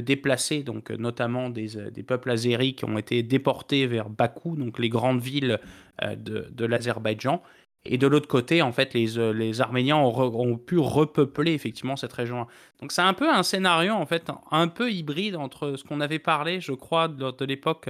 déplacés, 0.00 0.62
donc 0.62 0.90
notamment 0.90 1.50
des, 1.50 1.90
des, 1.90 2.02
peuples 2.02 2.30
azéris 2.30 2.74
qui 2.74 2.84
ont 2.84 2.98
été 2.98 3.22
déportés 3.22 3.86
vers 3.86 4.08
Bakou, 4.08 4.56
donc 4.56 4.78
les 4.78 4.88
grandes 4.88 5.20
villes 5.20 5.58
euh, 6.02 6.14
de, 6.16 6.64
l'Azerbaïdjan. 6.64 7.42
Et 7.86 7.96
de 7.96 8.06
l'autre 8.06 8.28
côté, 8.28 8.60
en 8.60 8.72
fait, 8.72 8.92
les, 8.92 9.32
les 9.32 9.60
Arméniens 9.62 9.96
ont, 9.96 10.12
ont, 10.38 10.58
pu 10.58 10.78
repeupler 10.78 11.54
effectivement 11.54 11.96
cette 11.96 12.12
région. 12.12 12.42
-là. 12.42 12.46
Donc 12.82 12.92
c'est 12.92 13.00
un 13.00 13.14
peu 13.14 13.28
un 13.32 13.42
scénario 13.42 13.94
en 13.94 14.04
fait 14.04 14.30
un 14.50 14.68
peu 14.68 14.92
hybride 14.92 15.36
entre 15.36 15.76
ce 15.76 15.84
qu'on 15.84 16.02
avait 16.02 16.18
parlé, 16.18 16.60
je 16.60 16.72
crois, 16.72 17.08
de 17.08 17.44
l'époque 17.46 17.88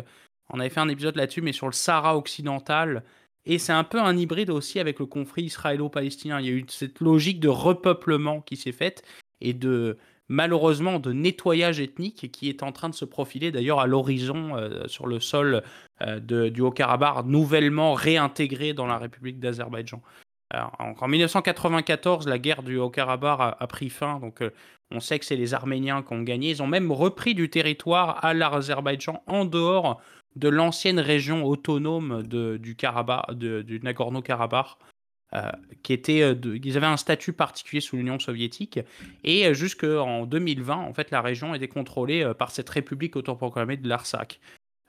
on 0.53 0.61
avait 0.61 0.71
fait 0.71 0.81
un 0.81 0.89
épisode 0.89 1.17
là-dessus, 1.17 1.43
mais 1.43 1.53
sur 1.53 1.67
le 1.67 1.73
Sahara 1.73 2.17
occidental. 2.17 3.05
Et 3.47 3.59
c'est 3.59 3.73
un 3.73 3.85
peu 3.85 4.01
un 4.01 4.17
hybride 4.17 4.51
aussi 4.51 4.79
avec 4.79 4.99
le 4.99 5.07
conflit 5.07 5.45
israélo-palestinien. 5.45 6.41
Il 6.41 6.47
y 6.47 6.51
a 6.51 6.53
eu 6.53 6.65
cette 6.69 7.01
logique 7.01 7.41
de 7.41 7.49
repeuplement 7.49 8.41
qui 8.43 8.57
s'est 8.57 8.73
faite 8.73 9.03
et 9.41 9.55
de 9.55 9.97
malheureusement 10.29 11.01
de 11.01 11.13
nettoyage 11.13 11.81
ethnique 11.81 12.31
qui 12.31 12.49
est 12.49 12.63
en 12.63 12.71
train 12.71 12.89
de 12.89 12.95
se 12.95 13.05
profiler 13.05 13.51
d'ailleurs 13.51 13.81
à 13.81 13.87
l'horizon 13.87 14.57
euh, 14.57 14.87
sur 14.87 15.07
le 15.07 15.21
sol 15.21 15.63
euh, 16.03 16.21
du 16.21 16.61
Haut-Karabakh, 16.61 17.25
nouvellement 17.27 17.95
réintégré 17.95 18.73
dans 18.73 18.87
la 18.87 18.99
République 18.99 19.41
d'Azerbaïdjan. 19.41 20.01
En 20.53 21.07
1994, 21.07 22.27
la 22.27 22.39
guerre 22.39 22.65
du 22.65 22.77
Haut-Karabakh 22.77 23.57
a, 23.57 23.67
pris 23.69 23.89
fin, 23.89 24.19
donc 24.19 24.43
euh, 24.43 24.51
on 24.91 24.99
sait 24.99 25.21
que 25.21 25.25
c'est 25.25 25.37
les 25.37 25.55
Arméniens 25.55 26.03
qui 26.03 26.13
ont 26.13 26.23
gagné. 26.23 26.51
Ils 26.51 26.63
ont 26.63 26.67
même 26.67 26.91
repris 26.91 27.35
du 27.37 27.51
territoire 27.51 28.25
à 28.25 28.35
l'Azerbaïdjan 28.35 29.23
en 29.29 29.45
dehors 29.45 30.01
de 30.37 30.49
l'ancienne 30.49 31.01
région 31.01 31.45
autonome 31.45 32.22
du 32.22 32.76
Karabakh, 32.76 33.33
du 33.33 33.81
Nagorno-Karabakh, 33.81 34.76
euh, 35.33 35.43
qui 35.85 35.93
était, 35.93 36.22
euh, 36.22 36.59
ils 36.64 36.76
avaient 36.76 36.87
un 36.87 36.97
statut 36.97 37.33
particulier 37.33 37.81
sous 37.81 37.97
l'Union 37.97 38.18
soviétique, 38.18 38.81
et 39.22 39.47
euh, 39.47 39.55
jusqu'en 39.55 40.26
2020, 40.26 40.74
en 40.74 40.93
fait, 40.93 41.12
la 41.12 41.20
région 41.20 41.55
était 41.55 41.68
contrôlée 41.68 42.33
par 42.37 42.51
cette 42.51 42.68
république 42.68 43.14
autoproclamée 43.14 43.76
de 43.76 43.89
l'Arsak. 43.89 44.41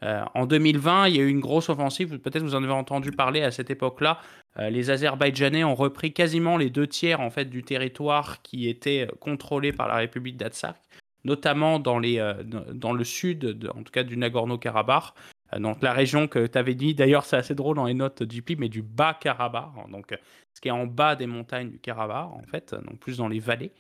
en 0.02 0.48
2020, 0.48 1.10
il 1.10 1.16
y 1.16 1.20
a 1.20 1.22
eu 1.22 1.30
une 1.30 1.42
grosse 1.42 1.70
offensive, 1.70 2.18
peut-être 2.18 2.42
vous 2.42 2.56
en 2.56 2.64
avez 2.64 2.74
entendu 2.74 3.12
parler 3.12 3.44
à 3.44 3.52
cette 3.52 3.70
époque-là. 3.70 4.20
les 4.58 4.90
Azerbaïdjanais 4.90 5.64
ont 5.64 5.76
repris 5.76 6.12
quasiment 6.12 6.58
les 6.58 6.72
deux 6.72 6.88
tiers 6.88 7.22
en 7.22 7.30
fait 7.30 7.46
du 7.46 7.62
territoire 7.62 8.42
qui 8.42 8.68
était 8.68 9.08
contrôlé 9.20 9.72
par 9.72 9.88
la 9.88 9.98
République 9.98 10.38
d'Artsakh 10.38 10.78
notamment 11.24 11.80
dans, 11.80 12.00
les, 12.00 12.20
euh, 12.20 12.44
dans 12.44 12.94
le 12.94 13.04
sud, 13.04 13.70
en 13.76 13.84
tout 13.84 13.92
cas 13.92 14.04
du 14.04 14.18
Nagorno-Karabakh. 14.18 15.14
Euh, 15.54 15.60
donc 15.60 15.82
la 15.82 15.94
région 15.94 16.28
que 16.28 16.48
tu 16.48 16.58
avais 16.58 16.76
dit, 16.76 16.96
d'ailleurs 16.96 17.26
c'est 17.26 17.38
assez 17.38 17.56
drôle 17.56 17.76
dans 17.76 17.86
les 17.86 17.94
notes 17.94 18.24
du 18.24 18.42
PIB, 18.42 18.60
mais 18.60 18.70
du 18.70 18.82
bas 18.82 19.14
Karabakh, 19.14 19.70
hein, 19.78 19.90
donc 19.92 20.18
ce 20.54 20.62
qui 20.62 20.68
est 20.68 20.72
en 20.72 20.88
bas 20.88 21.16
des 21.16 21.28
montagnes 21.28 21.72
du 21.72 21.80
Karabakh 21.80 22.32
en 22.32 22.44
fait, 22.50 22.74
donc 22.74 23.00
plus 23.00 23.18
dans 23.18 23.28
les 23.28 23.40
vallées. 23.40 23.72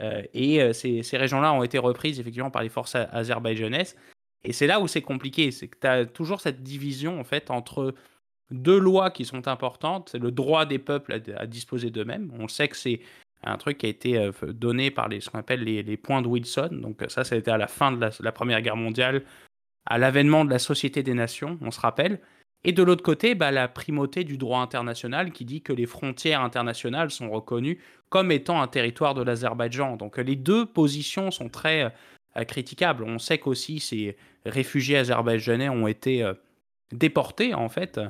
Euh, 0.00 0.22
et 0.34 0.72
ces, 0.72 1.02
ces 1.02 1.16
régions-là 1.16 1.52
ont 1.52 1.62
été 1.62 1.78
reprises 1.78 2.18
effectivement 2.18 2.50
par 2.50 2.62
les 2.62 2.68
forces 2.68 2.96
azerbaïdjanaises. 2.96 3.96
Et 4.42 4.52
c'est 4.52 4.66
là 4.66 4.80
où 4.80 4.88
c'est 4.88 5.02
compliqué, 5.02 5.50
c'est 5.50 5.68
que 5.68 5.78
tu 5.80 5.86
as 5.86 6.04
toujours 6.04 6.40
cette 6.40 6.62
division 6.62 7.18
en 7.18 7.24
fait 7.24 7.50
entre 7.50 7.94
deux 8.50 8.78
lois 8.78 9.10
qui 9.10 9.24
sont 9.24 9.48
importantes, 9.48 10.10
c'est 10.10 10.18
le 10.18 10.30
droit 10.30 10.66
des 10.66 10.78
peuples 10.78 11.14
à, 11.14 11.40
à 11.40 11.46
disposer 11.46 11.90
d'eux-mêmes. 11.90 12.30
On 12.38 12.48
sait 12.48 12.68
que 12.68 12.76
c'est 12.76 13.00
un 13.46 13.56
truc 13.56 13.78
qui 13.78 13.86
a 13.86 13.88
été 13.88 14.18
euh, 14.18 14.32
donné 14.52 14.90
par 14.90 15.08
les, 15.08 15.20
ce 15.20 15.30
qu'on 15.30 15.38
appelle 15.38 15.62
les, 15.62 15.96
points 15.96 16.22
de 16.22 16.28
Wilson. 16.28 16.70
Donc 16.72 17.04
ça, 17.08 17.24
ça 17.24 17.34
a 17.34 17.38
été 17.38 17.50
à 17.50 17.58
la 17.58 17.68
fin 17.68 17.92
de 17.92 18.10
la, 18.20 18.32
Première 18.32 18.62
Guerre 18.62 18.76
mondiale, 18.76 19.22
à 19.86 19.98
l'avènement 19.98 20.44
de 20.44 20.50
la 20.50 20.58
Société 20.58 21.02
des 21.02 21.14
Nations, 21.14 21.58
on 21.60 21.70
se 21.70 21.80
rappelle. 21.80 22.20
Et 22.66 22.72
de 22.72 22.82
l'autre 22.82 23.02
côté, 23.02 23.34
bah, 23.34 23.50
la 23.50 23.68
primauté 23.68 24.24
du 24.24 24.38
droit 24.38 24.60
international 24.60 25.32
qui 25.32 25.44
dit 25.44 25.60
que 25.60 25.72
les 25.72 25.84
frontières 25.84 26.40
internationales 26.40 27.10
sont 27.10 27.30
reconnues 27.30 27.78
comme 28.08 28.32
étant 28.32 28.62
un 28.62 28.68
territoire 28.68 29.14
de 29.14 29.22
l'Azerbaïdjan. 29.22 29.96
Donc 29.96 30.16
les 30.16 30.36
deux 30.36 30.64
positions 30.64 31.30
sont 31.30 31.50
très 31.50 31.92
euh, 32.36 32.44
critiquables. 32.44 33.04
On 33.04 33.18
sait 33.18 33.38
qu'aussi 33.38 33.80
ces 33.80 34.16
réfugiés 34.46 34.96
azerbaïdjanais 34.96 35.68
ont 35.68 35.86
été 35.86 36.22
euh, 36.22 36.32
déportés 36.92 37.52
en 37.52 37.68
fait 37.68 38.00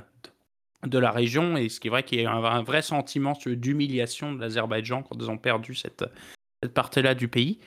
de 0.87 0.99
la 0.99 1.11
région, 1.11 1.57
et 1.57 1.69
ce 1.69 1.81
qui 1.81 1.89
est 1.89 1.91
vrai 1.91 2.03
qu'il 2.03 2.21
y 2.21 2.27
a 2.27 2.33
un, 2.33 2.63
vrai 2.63 2.83
sentiment 2.83 3.33
d'humiliation 3.47 4.33
de 4.33 4.41
l'Azerbaïdjan 4.41 5.03
quand 5.03 5.17
ils 5.19 5.31
ont 5.31 5.39
perdu 5.39 5.75
cette, 5.75 6.05
cette 6.63 6.75
partie-là 6.75 7.15
du 7.15 7.29
pays. 7.29 7.59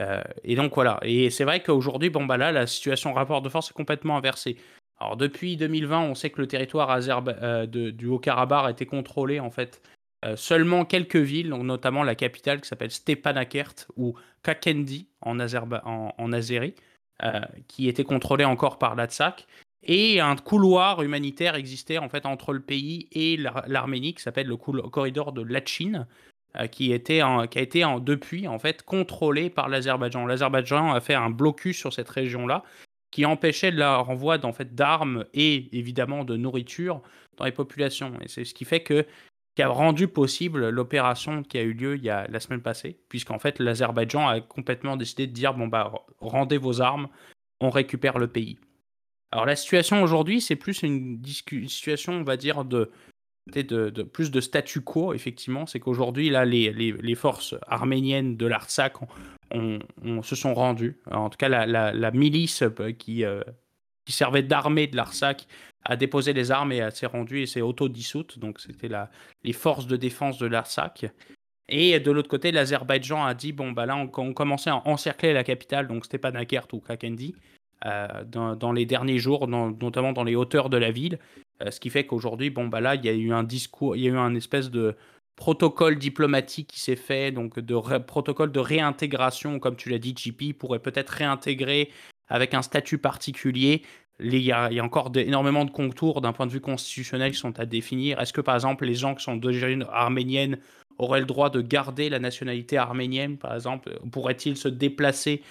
Euh, 0.00 0.22
et 0.42 0.56
donc 0.56 0.74
voilà, 0.74 0.98
et 1.02 1.30
c'est 1.30 1.44
vrai 1.44 1.62
qu'aujourd'hui, 1.62 2.10
bon 2.10 2.24
bah 2.24 2.36
là, 2.36 2.52
la 2.52 2.66
situation 2.66 3.12
rapport 3.12 3.42
de 3.42 3.48
force 3.48 3.70
est 3.70 3.74
complètement 3.74 4.16
inversée. 4.16 4.56
Alors 4.98 5.16
depuis 5.16 5.56
2020, 5.56 6.00
on 6.02 6.14
sait 6.14 6.30
que 6.30 6.40
le 6.40 6.46
territoire 6.46 6.90
euh, 6.90 7.66
du 7.66 8.06
Haut-Karabakh 8.06 8.66
a 8.66 8.70
été 8.70 8.86
contrôlé 8.86 9.40
en 9.40 9.50
fait 9.50 9.82
euh, 10.24 10.36
seulement 10.36 10.84
quelques 10.84 11.16
villes, 11.16 11.50
notamment 11.50 12.02
la 12.02 12.14
capitale 12.14 12.60
qui 12.60 12.68
s'appelle 12.68 12.90
Stepanakert 12.90 13.74
ou 13.96 14.14
Kakendi 14.42 15.08
en, 15.20 15.38
en, 15.38 16.14
en 16.16 16.32
Azérie, 16.32 16.74
qui 17.68 17.88
était 17.88 18.04
contrôlée 18.04 18.44
encore 18.44 18.78
par 18.78 18.96
l'Atsak. 18.96 19.46
Et 19.84 20.20
un 20.20 20.36
couloir 20.36 21.02
humanitaire 21.02 21.54
existait 21.54 21.98
en 21.98 22.08
fait 22.08 22.26
entre 22.26 22.52
le 22.52 22.60
pays 22.60 23.08
et 23.12 23.36
l'Arménie 23.36 24.14
qui 24.14 24.22
s'appelle 24.22 24.46
le 24.46 24.56
corridor 24.56 25.32
de 25.32 25.42
Lachin, 25.42 26.06
euh, 26.56 26.66
qui, 26.66 26.92
était 26.92 27.20
qui 27.50 27.58
a 27.58 27.62
été 27.62 27.84
en, 27.84 28.00
depuis 28.00 28.48
en 28.48 28.58
fait 28.58 28.82
contrôlé 28.82 29.50
par 29.50 29.68
l'Azerbaïdjan. 29.68 30.26
L'Azerbaïdjan 30.26 30.92
a 30.92 31.00
fait 31.00 31.14
un 31.14 31.30
blocus 31.30 31.76
sur 31.76 31.92
cette 31.92 32.08
région-là 32.08 32.64
qui 33.10 33.26
empêchait 33.26 33.70
le 33.70 33.84
renvoi 33.84 34.44
en 34.44 34.52
fait, 34.52 34.74
d'armes 34.74 35.24
et 35.34 35.68
évidemment 35.76 36.24
de 36.24 36.36
nourriture 36.36 37.02
dans 37.36 37.44
les 37.44 37.52
populations. 37.52 38.12
Et 38.22 38.28
c'est 38.28 38.44
ce 38.44 38.54
qui 38.54 38.64
fait 38.64 38.80
que 38.80 39.06
qui 39.54 39.62
a 39.62 39.68
rendu 39.68 40.08
possible 40.08 40.68
l'opération 40.68 41.44
qui 41.44 41.58
a 41.58 41.62
eu 41.62 41.74
lieu 41.74 41.96
il 41.96 42.02
y 42.02 42.10
a 42.10 42.26
la 42.26 42.40
semaine 42.40 42.60
passée, 42.60 42.98
puisqu'en 43.08 43.38
fait 43.38 43.60
l'Azerbaïdjan 43.60 44.26
a 44.26 44.40
complètement 44.40 44.96
décidé 44.96 45.28
de 45.28 45.32
dire 45.32 45.54
bon 45.54 45.68
bah 45.68 45.92
rendez 46.20 46.58
vos 46.58 46.80
armes, 46.80 47.08
on 47.60 47.70
récupère 47.70 48.18
le 48.18 48.26
pays. 48.26 48.58
Alors 49.34 49.46
la 49.46 49.56
situation 49.56 50.00
aujourd'hui, 50.00 50.40
c'est 50.40 50.54
plus 50.54 50.84
une, 50.84 51.20
situation, 51.66 52.12
on 52.12 52.22
va 52.22 52.36
dire, 52.36 52.64
de, 52.64 52.92
plus 54.12 54.30
de 54.30 54.40
statu 54.40 54.80
quo, 54.80 55.12
effectivement. 55.12 55.66
C'est 55.66 55.80
qu'aujourd'hui, 55.80 56.30
là, 56.30 56.44
les, 56.44 57.14
forces 57.16 57.56
arméniennes 57.66 58.36
de 58.36 58.46
l'Artsakh 58.46 58.94
se 59.50 60.36
sont 60.36 60.54
rendues. 60.54 61.00
en 61.10 61.30
tout 61.30 61.36
cas, 61.36 61.48
la, 61.48 62.10
milice 62.12 62.62
euh, 62.62 62.92
qui, 62.92 63.24
euh, 63.24 63.42
qui 64.06 64.12
servait 64.12 64.44
d'armée 64.44 64.86
de 64.86 64.94
l'Artsakh 64.94 65.48
a 65.84 65.96
déposé 65.96 66.32
les 66.32 66.52
armes 66.52 66.70
et 66.70 66.88
s'est 66.92 67.06
rendue 67.06 67.42
et 67.42 67.46
s'est 67.46 67.60
auto-dissoute. 67.60 68.38
Donc 68.38 68.60
c'était 68.60 68.88
les 69.42 69.52
forces 69.52 69.88
de 69.88 69.96
défense 69.96 70.38
de 70.38 70.46
l'Artsakh. 70.46 71.06
Et 71.68 71.98
de 71.98 72.10
l'autre 72.12 72.28
côté, 72.28 72.52
l'Azerbaïdjan 72.52 73.24
a 73.24 73.34
dit 73.34 73.50
bon, 73.50 73.72
bah 73.72 73.84
là, 73.84 73.96
on, 73.96 74.06
commençait 74.06 74.70
à 74.70 74.86
encercler 74.86 75.32
la 75.32 75.42
capitale, 75.42 75.88
donc 75.88 76.04
Stepanakert 76.04 76.68
ou 76.72 76.78
Kakendi. 76.78 77.34
Euh, 77.86 78.24
dans, 78.24 78.72
les 78.72 78.86
derniers 78.86 79.18
jours, 79.18 79.46
notamment 79.46 80.14
dans 80.14 80.24
les 80.24 80.36
hauteurs 80.36 80.70
de 80.70 80.78
la 80.78 80.90
ville. 80.90 81.18
Euh, 81.62 81.70
ce 81.70 81.80
qui 81.80 81.90
fait 81.90 82.06
qu'aujourd'hui, 82.06 82.48
bon, 82.48 82.66
bah 82.66 82.80
là, 82.80 82.94
il 82.94 83.04
y 83.04 83.10
a 83.10 83.12
eu 83.12 83.30
un 83.30 83.42
discours, 83.42 83.94
il 83.94 84.02
y 84.02 84.06
a 84.08 84.12
eu 84.12 84.16
un 84.16 84.34
espèce 84.34 84.70
de 84.70 84.96
protocole 85.36 85.98
diplomatique 85.98 86.68
qui 86.68 86.80
s'est 86.80 86.96
fait, 86.96 87.30
donc 87.30 87.58
de 87.58 87.98
protocole 87.98 88.52
de 88.52 88.60
réintégration, 88.60 89.58
comme 89.58 89.76
tu 89.76 89.90
l'as 89.90 89.98
dit, 89.98 90.14
JP 90.16 90.56
pourrait 90.58 90.78
peut-être 90.78 91.10
réintégrer 91.10 91.90
avec 92.28 92.54
un 92.54 92.62
statut 92.62 92.96
particulier. 92.96 93.82
Il 94.18 94.34
y, 94.36 94.50
a, 94.50 94.70
il 94.70 94.76
y 94.76 94.80
a 94.80 94.84
encore 94.84 95.12
énormément 95.14 95.66
de 95.66 95.70
contours 95.70 96.22
d'un 96.22 96.32
point 96.32 96.46
de 96.46 96.52
vue 96.52 96.62
constitutionnel 96.62 97.32
qui 97.32 97.38
sont 97.38 97.60
à 97.60 97.66
définir. 97.66 98.18
Est-ce 98.18 98.32
que, 98.32 98.40
par 98.40 98.54
exemple, 98.54 98.86
les 98.86 98.94
gens 98.94 99.14
qui 99.14 99.24
sont 99.24 99.36
d'origine 99.36 99.84
arménienne 99.92 100.58
auraient 100.96 101.20
le 101.20 101.26
droit 101.26 101.50
de 101.50 101.60
garder 101.60 102.08
la 102.08 102.20
nationalité 102.20 102.78
arménienne, 102.78 103.36
par 103.36 103.54
exemple? 103.54 103.98
Pourraient-ils 104.10 104.56
se 104.56 104.68
déplacer 104.68 105.42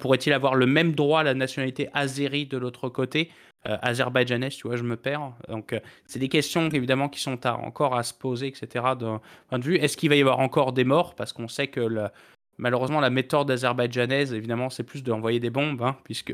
pourrait-il 0.00 0.32
avoir 0.32 0.54
le 0.54 0.66
même 0.66 0.94
droit 0.94 1.20
à 1.20 1.22
la 1.22 1.34
nationalité 1.34 1.88
azérie 1.94 2.46
de 2.46 2.58
l'autre 2.58 2.88
côté? 2.88 3.30
Azerbaïdjanaise, 3.64 4.56
tu 4.56 4.68
vois, 4.68 4.76
je 4.76 4.82
me 4.82 4.96
perds. 4.96 5.32
Donc, 5.48 5.78
c'est 6.06 6.18
des 6.18 6.30
questions 6.30 6.68
évidemment 6.70 7.10
qui 7.10 7.20
sont 7.20 7.46
encore 7.46 7.94
à 7.94 8.02
se 8.02 8.14
poser, 8.14 8.46
etc. 8.46 8.94
D'un 8.98 9.20
point 9.48 9.58
de 9.58 9.64
vue, 9.64 9.76
est-ce 9.76 9.98
qu'il 9.98 10.08
va 10.08 10.16
y 10.16 10.20
avoir 10.20 10.38
encore 10.38 10.72
des 10.72 10.84
morts? 10.84 11.14
Parce 11.14 11.34
qu'on 11.34 11.48
sait 11.48 11.68
que 11.68 12.08
malheureusement, 12.56 13.00
la 13.00 13.10
méthode 13.10 13.50
azerbaïdjanaise, 13.50 14.32
évidemment, 14.32 14.70
c'est 14.70 14.84
plus 14.84 15.02
d'envoyer 15.02 15.40
des 15.40 15.50
bombes, 15.50 15.82
hein, 15.82 15.96
puisque 16.04 16.32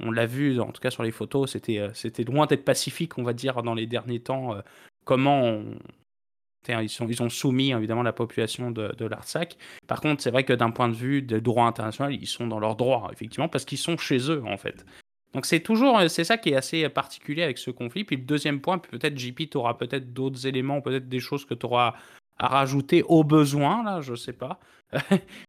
on 0.00 0.10
l'a 0.10 0.26
vu, 0.26 0.58
en 0.60 0.72
tout 0.72 0.80
cas 0.80 0.90
sur 0.90 1.04
les 1.04 1.12
photos, 1.12 1.52
c'était 1.52 1.88
c'était 1.94 2.24
loin 2.24 2.46
d'être 2.46 2.64
pacifique, 2.64 3.16
on 3.16 3.22
va 3.22 3.32
dire, 3.32 3.62
dans 3.62 3.74
les 3.74 3.86
derniers 3.86 4.20
temps. 4.20 4.56
comment 5.04 5.62
ils, 6.68 7.22
ont 7.22 7.28
soumis 7.28 7.72
évidemment 7.72 8.02
la 8.02 8.12
population 8.12 8.70
de, 8.70 8.94
de 8.96 9.04
l'Artsakh. 9.06 9.56
Par 9.86 10.00
contre, 10.00 10.22
c'est 10.22 10.30
vrai 10.30 10.44
que 10.44 10.52
d'un 10.52 10.70
point 10.70 10.88
de 10.88 10.94
vue 10.94 11.22
de 11.22 11.38
droit 11.38 11.66
international, 11.66 12.14
ils 12.14 12.26
sont 12.26 12.46
dans 12.46 12.58
leurs 12.58 12.76
droits, 12.76 13.08
effectivement, 13.12 13.48
parce 13.48 13.64
qu'ils 13.64 13.78
sont 13.78 13.96
chez 13.96 14.30
eux, 14.30 14.42
en 14.46 14.56
fait. 14.56 14.84
Donc 15.34 15.44
c'est 15.44 15.60
toujours, 15.60 16.00
c'est 16.08 16.24
ça 16.24 16.38
qui 16.38 16.50
est 16.50 16.56
assez 16.56 16.88
particulier 16.88 17.42
avec 17.42 17.58
ce 17.58 17.70
conflit. 17.70 18.04
Puis 18.04 18.16
le 18.16 18.22
deuxième 18.22 18.60
point, 18.60 18.78
peut-être 18.78 19.18
JP, 19.18 19.50
tu 19.50 19.58
auras 19.58 19.74
peut-être 19.74 20.14
d'autres 20.14 20.46
éléments, 20.46 20.80
peut-être 20.80 21.08
des 21.08 21.20
choses 21.20 21.44
que 21.44 21.52
tu 21.52 21.66
auras 21.66 21.94
à 22.38 22.48
rajouter 22.48 23.02
au 23.04 23.24
besoin, 23.24 23.82
là, 23.82 24.00
je 24.00 24.14
sais 24.14 24.32
pas. 24.32 24.58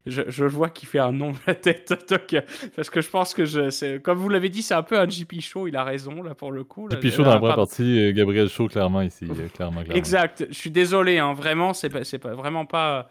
je, 0.06 0.22
je, 0.26 0.44
vois 0.44 0.68
qu'il 0.68 0.88
fait 0.88 0.98
un 0.98 1.12
nom 1.12 1.30
de 1.30 1.36
la 1.46 1.54
tête, 1.54 1.94
parce 2.76 2.90
que 2.90 3.00
je 3.00 3.08
pense 3.08 3.34
que, 3.34 3.44
je, 3.44 3.98
comme 3.98 4.18
vous 4.18 4.28
l'avez 4.28 4.48
dit, 4.48 4.62
c'est 4.62 4.74
un 4.74 4.82
peu 4.82 4.98
un 4.98 5.08
JP 5.08 5.40
Show, 5.40 5.68
il 5.68 5.76
a 5.76 5.84
raison, 5.84 6.22
là, 6.22 6.34
pour 6.34 6.50
le 6.50 6.64
coup. 6.64 6.88
JP 6.90 7.08
Show 7.10 7.22
dans 7.22 7.30
la 7.30 7.38
première 7.38 7.56
partie, 7.56 8.00
euh, 8.00 8.12
Gabriel 8.12 8.48
Show, 8.48 8.66
clairement, 8.66 9.02
ici, 9.02 9.26
euh, 9.30 9.48
clairement, 9.54 9.82
clairement. 9.82 9.94
Exact, 9.94 10.46
je 10.48 10.54
suis 10.54 10.70
désolé, 10.70 11.18
hein, 11.18 11.34
vraiment, 11.34 11.72
c'est 11.72 11.88
pas, 11.88 12.00
pas, 12.20 12.34
vraiment 12.34 12.66
pas... 12.66 13.08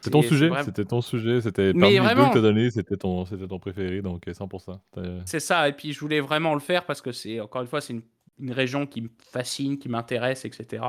C'est 0.00 0.10
ton 0.10 0.22
sujet, 0.22 0.50
c'était 0.62 0.84
ton 0.84 1.00
sujet, 1.00 1.40
c'était 1.40 1.72
parmi 1.72 1.98
les 1.98 2.14
deux 2.14 2.30
que 2.34 2.38
donné, 2.38 2.70
c'était 2.70 2.96
ton, 2.96 3.24
ton 3.24 3.58
préféré, 3.58 4.02
donc 4.02 4.26
100%. 4.26 4.78
Euh, 4.98 5.20
c'est 5.24 5.40
ça, 5.40 5.66
et 5.66 5.72
puis 5.72 5.94
je 5.94 6.00
voulais 6.00 6.20
vraiment 6.20 6.52
le 6.52 6.60
faire 6.60 6.84
parce 6.84 7.00
que 7.00 7.10
c'est, 7.10 7.40
encore 7.40 7.62
une 7.62 7.68
fois, 7.68 7.80
c'est 7.80 7.94
une, 7.94 8.02
une 8.38 8.52
région 8.52 8.86
qui 8.86 9.02
me 9.02 9.08
fascine, 9.18 9.78
qui 9.78 9.88
m'intéresse, 9.88 10.44
etc. 10.44 10.82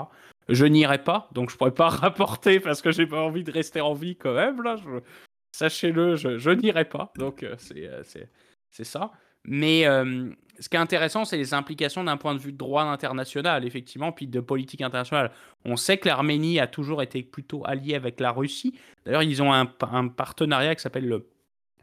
Je 0.50 0.66
n'irai 0.66 1.04
pas, 1.04 1.30
donc 1.32 1.50
je 1.50 1.58
pourrais 1.58 1.74
pas 1.74 1.90
rapporter 1.90 2.60
parce 2.60 2.82
que 2.82 2.92
j'ai 2.92 3.08
pas 3.08 3.22
envie 3.22 3.44
de 3.44 3.52
rester 3.52 3.82
en 3.82 3.94
vie 3.94 4.16
quand 4.16 4.34
même. 4.34 4.62
Là, 4.62 4.76
sachez-le, 5.52 6.16
je, 6.16 6.50
n'irai 6.50 6.86
pas. 6.86 7.12
Donc 7.18 7.44
euh, 7.44 7.56
euh, 7.76 8.02
c'est 8.04 8.30
c'est 8.70 8.84
ça. 8.84 9.12
Mais 9.48 9.86
euh, 9.86 10.30
ce 10.60 10.70
qui 10.70 10.76
est 10.76 10.80
intéressant, 10.80 11.24
c'est 11.24 11.38
les 11.38 11.54
implications 11.54 12.04
d'un 12.04 12.18
point 12.18 12.34
de 12.34 12.40
vue 12.40 12.52
de 12.52 12.58
droit 12.58 12.84
international, 12.84 13.66
effectivement, 13.66 14.12
puis 14.12 14.28
de 14.28 14.40
politique 14.40 14.82
internationale. 14.82 15.32
On 15.66 15.76
sait 15.76 15.98
que 15.98 16.08
l'Arménie 16.08 16.60
a 16.60 16.68
toujours 16.68 17.02
été 17.02 17.24
plutôt 17.24 17.64
alliée 17.66 17.96
avec 17.96 18.20
la 18.20 18.32
Russie. 18.32 18.78
D'ailleurs, 19.06 19.24
ils 19.24 19.42
ont 19.44 19.54
un, 19.54 19.72
un 19.92 20.08
partenariat 20.08 20.76
qui 20.76 20.82
s'appelle 20.82 21.08
le, 21.08 21.30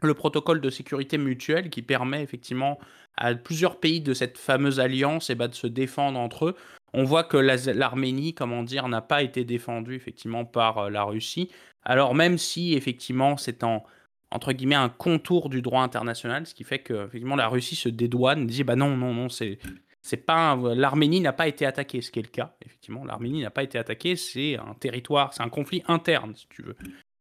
le 0.01 0.13
protocole 0.13 0.61
de 0.61 0.69
sécurité 0.69 1.17
mutuelle 1.17 1.69
qui 1.69 1.81
permet 1.81 2.21
effectivement 2.21 2.79
à 3.17 3.33
plusieurs 3.35 3.79
pays 3.79 4.01
de 4.01 4.13
cette 4.13 4.37
fameuse 4.37 4.79
alliance 4.79 5.29
et 5.29 5.35
ben, 5.35 5.47
de 5.47 5.55
se 5.55 5.67
défendre 5.67 6.19
entre 6.19 6.47
eux. 6.47 6.55
On 6.93 7.03
voit 7.03 7.23
que 7.23 7.37
l'Arménie, 7.37 8.33
comment 8.33 8.63
dire, 8.63 8.87
n'a 8.87 9.01
pas 9.01 9.23
été 9.23 9.43
défendue 9.43 9.95
effectivement 9.95 10.45
par 10.45 10.77
euh, 10.77 10.89
la 10.89 11.03
Russie. 11.03 11.49
Alors 11.83 12.15
même 12.15 12.37
si 12.37 12.73
effectivement 12.73 13.37
c'est 13.37 13.63
en 13.63 13.83
entre 14.31 14.51
guillemets 14.51 14.75
un 14.75 14.89
contour 14.89 15.49
du 15.49 15.61
droit 15.61 15.83
international, 15.83 16.47
ce 16.47 16.55
qui 16.55 16.63
fait 16.63 16.79
que 16.79 17.05
effectivement 17.05 17.35
la 17.35 17.47
Russie 17.47 17.75
se 17.75 17.89
dédouane, 17.89 18.47
dit 18.47 18.63
bah 18.63 18.75
non 18.75 18.97
non 18.97 19.13
non 19.13 19.29
c'est 19.29 19.59
c'est 20.03 20.17
pas 20.17 20.55
l'Arménie 20.75 21.21
n'a 21.21 21.33
pas 21.33 21.47
été 21.47 21.65
attaquée, 21.65 22.01
ce 22.01 22.11
qui 22.11 22.19
est 22.19 22.23
le 22.23 22.27
cas. 22.27 22.55
Effectivement, 22.65 23.05
l'Arménie 23.05 23.41
n'a 23.41 23.49
pas 23.49 23.63
été 23.63 23.77
attaquée, 23.77 24.17
c'est 24.17 24.57
un 24.57 24.73
territoire, 24.73 25.33
c'est 25.33 25.43
un 25.43 25.49
conflit 25.49 25.81
interne, 25.87 26.35
si 26.35 26.45
tu 26.49 26.61
veux. 26.61 26.75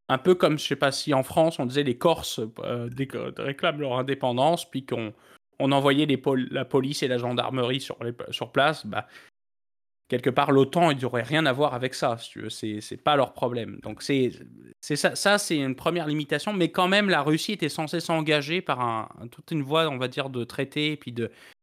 Un 0.09 0.19
peu 0.19 0.35
comme, 0.35 0.59
je 0.59 0.67
sais 0.67 0.77
pas 0.77 0.91
si 0.91 1.15
en 1.15 1.23
France, 1.23 1.61
on 1.61 1.67
disait 1.67 1.85
les 1.85 1.97
Corses 1.97 2.41
euh, 2.59 2.91
réclament 3.39 3.81
leur 3.81 3.99
indépendance, 3.99 4.69
puis 4.69 4.85
qu'on 4.85 5.15
on 5.63 5.73
envoyait 5.73 6.07
la 6.51 6.65
police 6.65 7.03
et 7.03 7.09
la 7.09 7.19
gendarmerie 7.19 7.81
sur, 7.81 8.53
place, 8.53 8.85
bah, 8.85 9.07
quelque 10.09 10.31
part, 10.31 10.51
l'OTAN, 10.51 10.91
il 10.91 11.07
aurait 11.07 11.23
rien 11.23 11.47
à 11.47 11.53
voir 11.53 11.73
avec 11.73 11.95
ça, 11.95 12.17
si. 12.19 12.81
C'est 12.83 12.97
pas 12.97 13.17
leur 13.17 13.33
problème. 13.33 13.79
Donc, 13.83 14.03
c'est 14.03 14.33
ça, 14.81 15.39
c'est 15.39 15.57
une 15.57 15.77
première 15.77 16.07
limitation. 16.07 16.53
Mais 16.53 16.71
quand 16.71 16.89
même, 16.89 17.09
la 17.09 17.23
Russie 17.23 17.53
était 17.53 17.69
censée 17.69 18.01
s'engager 18.01 18.61
par 18.61 19.15
toute 19.31 19.53
une 19.53 19.63
voie, 19.63 19.89
on 19.89 19.99
va 19.99 20.09
dire, 20.09 20.31
de 20.31 20.45
traités 20.45 20.93
et 20.93 20.97
puis 20.97 21.15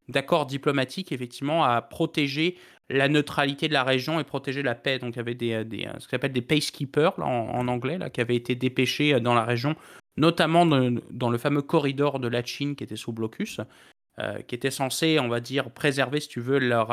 d'accords 0.08 0.46
diplomatiques, 0.46 1.12
effectivement, 1.12 1.64
à 1.66 1.82
protéger 1.82 2.58
la 2.90 3.08
neutralité 3.08 3.68
de 3.68 3.74
la 3.74 3.84
région 3.84 4.20
et 4.20 4.24
protéger 4.24 4.64
la 4.64 4.76
paix. 4.76 4.98
Donc, 4.98 5.16
il 5.16 5.18
y 5.18 5.20
avait 5.20 5.36
des, 5.36 5.88
ce 6.00 6.08
qu'on 6.08 6.16
appelle 6.16 6.32
des 6.32 6.42
peacekeepers, 6.42 7.20
en, 7.20 7.68
anglais, 7.68 7.98
là, 7.98 8.10
qui 8.10 8.22
avaient 8.22 8.38
été 8.38 8.56
dépêchés 8.56 9.20
dans 9.20 9.36
la 9.36 9.44
région, 9.44 9.76
notamment 10.20 10.66
dans 10.66 11.30
le 11.30 11.38
fameux 11.38 11.62
corridor 11.62 12.20
de 12.20 12.28
la 12.28 12.44
Chine 12.44 12.76
qui 12.76 12.84
était 12.84 12.96
sous 12.96 13.14
blocus. 13.14 13.60
Euh, 14.20 14.42
qui 14.42 14.54
était 14.54 14.72
censé, 14.72 15.18
on 15.22 15.30
va 15.30 15.40
dire, 15.40 15.72
préserver, 15.72 16.20
si 16.20 16.28
tu 16.28 16.42
veux, 16.42 16.60
leur 16.60 16.90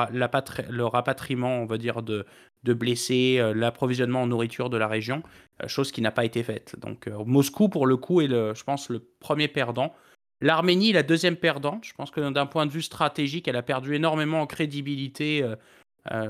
rapatriement, 0.93 1.61
on 1.61 1.67
va 1.67 1.77
dire, 1.77 2.03
de, 2.03 2.25
blessés, 2.65 3.39
euh, 3.41 3.53
l'approvisionnement 3.53 4.23
en 4.23 4.27
nourriture 4.29 4.71
de 4.71 4.77
la 4.77 4.87
région, 4.87 5.25
euh, 5.61 5.67
chose 5.67 5.91
qui 5.91 6.03
n'a 6.03 6.13
pas 6.13 6.25
été 6.25 6.45
faite. 6.45 6.77
Donc 6.79 7.09
Moscou, 7.09 7.69
pour 7.69 7.87
le 7.87 7.97
coup, 7.97 8.21
est, 8.21 8.29
le, 8.29 8.55
je 8.55 8.63
pense, 8.63 8.91
le 8.91 9.01
premier 9.19 9.49
perdant. 9.49 9.93
L'Arménie, 10.41 10.93
la 10.93 11.03
deuxième 11.03 11.35
perdante. 11.35 11.85
Je 11.85 11.95
pense 11.95 12.13
que 12.13 12.31
d'un 12.31 12.47
point 12.47 12.65
de 12.65 12.71
vue 12.71 12.83
stratégique, 12.83 13.49
elle 13.49 13.57
a 13.57 13.63
perdu 13.63 13.97
énormément 13.97 14.43
en 14.43 14.47
crédibilité 14.47 15.45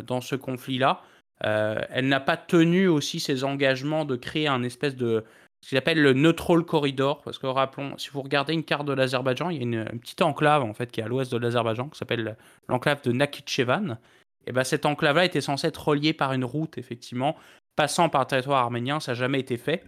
dans 0.04 0.20
ce 0.20 0.36
conflit-là. 0.36 1.02
elle 1.40 2.06
n'a 2.06 2.20
pas 2.20 2.36
tenu 2.36 2.86
aussi 2.86 3.18
ses 3.18 3.42
engagements 3.42 4.04
de 4.04 4.14
créer 4.14 4.46
un 4.46 4.62
espèce 4.62 4.94
de, 4.94 5.24
ce 5.60 5.70
qu'il 5.70 5.78
appelle 5.78 6.00
le 6.00 6.12
Neutral 6.12 6.62
Corridor, 6.62 7.22
parce 7.22 7.38
que 7.38 7.46
rappelons, 7.46 7.96
si 7.98 8.10
vous 8.10 8.22
regardez 8.22 8.52
une 8.52 8.64
carte 8.64 8.86
de 8.86 8.92
l'Azerbaïdjan, 8.92 9.50
il 9.50 9.56
y 9.56 9.58
a 9.58 9.62
une, 9.62 10.00
petite 10.00 10.22
enclave 10.22 10.62
en 10.62 10.74
fait 10.74 10.90
qui 10.92 11.00
est 11.00 11.04
à 11.04 11.08
l'ouest 11.08 11.32
de 11.32 11.38
l'Azerbaïdjan, 11.38 11.88
qui 11.88 11.98
s'appelle 11.98 12.36
l'enclave 12.68 13.02
de 13.02 13.12
Nakhichevan. 13.12 13.98
Et 14.46 14.52
ben 14.52 14.62
cette 14.62 14.86
enclave-là 14.86 15.24
était 15.24 15.40
censée 15.40 15.66
être 15.66 15.88
reliée 15.88 16.12
par 16.12 16.32
une 16.32 16.44
route, 16.44 16.78
effectivement, 16.78 17.36
passant 17.74 18.08
par 18.08 18.22
le 18.22 18.26
territoire 18.26 18.62
arménien, 18.62 19.00
ça 19.00 19.12
n'a 19.12 19.16
jamais 19.16 19.40
été 19.40 19.56
fait. 19.56 19.84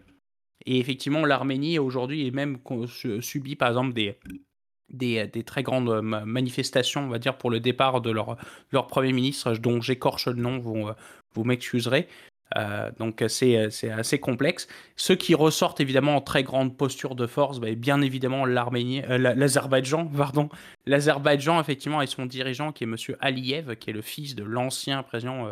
Et 0.66 0.78
effectivement, 0.78 1.24
l'Arménie 1.24 1.78
aujourd'hui 1.78 2.26
est 2.26 2.32
même 2.32 2.58
subi 3.20 3.54
par 3.54 3.68
exemple 3.68 3.92
des, 3.92 5.44
très 5.44 5.62
grandes 5.62 6.02
manifestations, 6.02 7.04
on 7.04 7.08
va 7.08 7.18
dire, 7.18 7.38
pour 7.38 7.50
le 7.50 7.60
départ 7.60 8.00
de 8.00 8.10
leur, 8.10 8.36
premier 8.88 9.12
ministre, 9.12 9.54
dont 9.54 9.80
j'écorche 9.80 10.26
le 10.26 10.34
nom, 10.34 10.58
vous, 10.58 10.90
vous 11.34 11.44
m'excuserez. 11.44 12.08
Euh, 12.56 12.90
donc 12.98 13.22
c'est 13.28 13.90
assez 13.90 14.18
complexe. 14.18 14.68
Ce 14.96 15.12
qui 15.12 15.34
ressortent 15.34 15.80
évidemment 15.80 16.16
en 16.16 16.20
très 16.20 16.42
grande 16.42 16.76
posture 16.76 17.14
de 17.14 17.26
force, 17.26 17.60
bah, 17.60 17.74
bien 17.74 18.00
évidemment 18.00 18.46
euh, 18.46 19.18
l'Azerbaïdjan, 19.18 20.06
pardon, 20.16 20.48
l'Azerbaïdjan 20.86 21.60
effectivement 21.60 22.00
et 22.00 22.06
son 22.06 22.26
dirigeant 22.26 22.72
qui 22.72 22.84
est 22.84 22.86
Monsieur 22.86 23.16
Aliyev, 23.20 23.76
qui 23.76 23.90
est 23.90 23.94
le 23.94 24.02
fils 24.02 24.34
de 24.34 24.44
l'ancien 24.44 25.02
président 25.02 25.48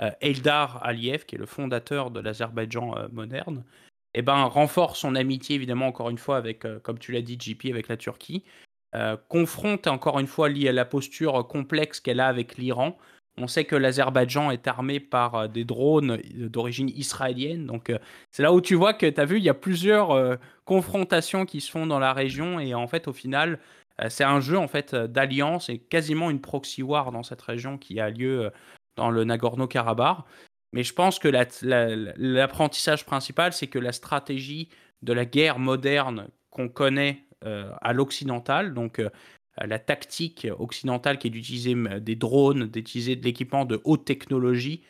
euh, 0.00 0.10
Eldar 0.20 0.84
Aliyev, 0.84 1.24
qui 1.24 1.36
est 1.36 1.38
le 1.38 1.46
fondateur 1.46 2.10
de 2.10 2.20
l'Azerbaïdjan 2.20 2.94
moderne. 3.12 3.64
Et 4.16 4.20
eh 4.20 4.22
ben 4.22 4.44
renforce 4.44 5.00
son 5.00 5.16
amitié 5.16 5.56
évidemment 5.56 5.88
encore 5.88 6.08
une 6.08 6.18
fois 6.18 6.36
avec, 6.36 6.64
comme 6.84 7.00
tu 7.00 7.10
l'as 7.10 7.20
dit, 7.20 7.36
JP 7.40 7.66
avec 7.70 7.88
la 7.88 7.96
Turquie. 7.96 8.44
confronte 9.28 9.88
encore 9.88 10.20
une 10.20 10.28
fois 10.28 10.48
lié 10.48 10.68
à 10.68 10.72
la 10.72 10.84
posture 10.84 11.44
complexe 11.48 11.98
qu'elle 11.98 12.20
a 12.20 12.28
avec 12.28 12.56
l'Iran, 12.56 12.96
on 13.36 13.48
sait 13.48 13.64
que 13.64 13.76
l'Azerbaïdjan 13.76 14.50
est 14.50 14.68
armé 14.68 15.00
par 15.00 15.34
euh, 15.34 15.48
des 15.48 15.64
drones 15.64 16.18
d'origine 16.34 16.88
israélienne. 16.88 17.66
Donc, 17.66 17.90
euh, 17.90 17.98
c'est 18.30 18.42
là 18.42 18.52
où 18.52 18.60
tu 18.60 18.74
vois 18.74 18.94
que 18.94 19.06
tu 19.06 19.20
as 19.20 19.24
vu, 19.24 19.38
il 19.38 19.44
y 19.44 19.48
a 19.48 19.54
plusieurs 19.54 20.12
euh, 20.12 20.36
confrontations 20.64 21.44
qui 21.44 21.60
se 21.60 21.70
font 21.70 21.86
dans 21.86 21.98
la 21.98 22.12
région. 22.12 22.60
Et 22.60 22.74
en 22.74 22.86
fait, 22.86 23.08
au 23.08 23.12
final, 23.12 23.58
c'est 24.08 24.24
un 24.24 24.40
jeu 24.40 24.58
en 24.58 24.66
fait 24.66 24.92
d'alliance 24.92 25.68
et 25.68 25.78
quasiment 25.78 26.28
une 26.28 26.40
proxy 26.40 26.82
war 26.82 27.12
dans 27.12 27.22
cette 27.22 27.42
région 27.42 27.78
qui 27.78 28.00
a 28.00 28.10
lieu 28.10 28.50
dans 28.96 29.08
le 29.08 29.24
Nagorno-Karabakh. 29.24 30.24
Mais 30.72 30.82
je 30.82 30.92
pense 30.92 31.20
que 31.20 31.28
l'apprentissage 31.28 33.06
principal, 33.06 33.52
c'est 33.52 33.68
que 33.68 33.78
la 33.78 33.92
stratégie 33.92 34.68
de 35.02 35.12
la 35.12 35.24
guerre 35.24 35.60
moderne 35.60 36.26
qu'on 36.50 36.68
connaît 36.68 37.22
à 37.82 37.92
l'occidental, 37.92 38.74
donc 38.74 38.98
euh, 38.98 39.10
la 39.58 39.78
tactique 39.78 40.46
occidentale 40.58 41.18
qui 41.18 41.28
est 41.28 41.30
d'utiliser 41.30 41.74
des 42.00 42.16
drones, 42.16 42.66
d'utiliser 42.66 43.16
de 43.16 43.24
l'équipement 43.24 43.64
de 43.64 43.80
haute 43.84 44.04
technologie, 44.04 44.82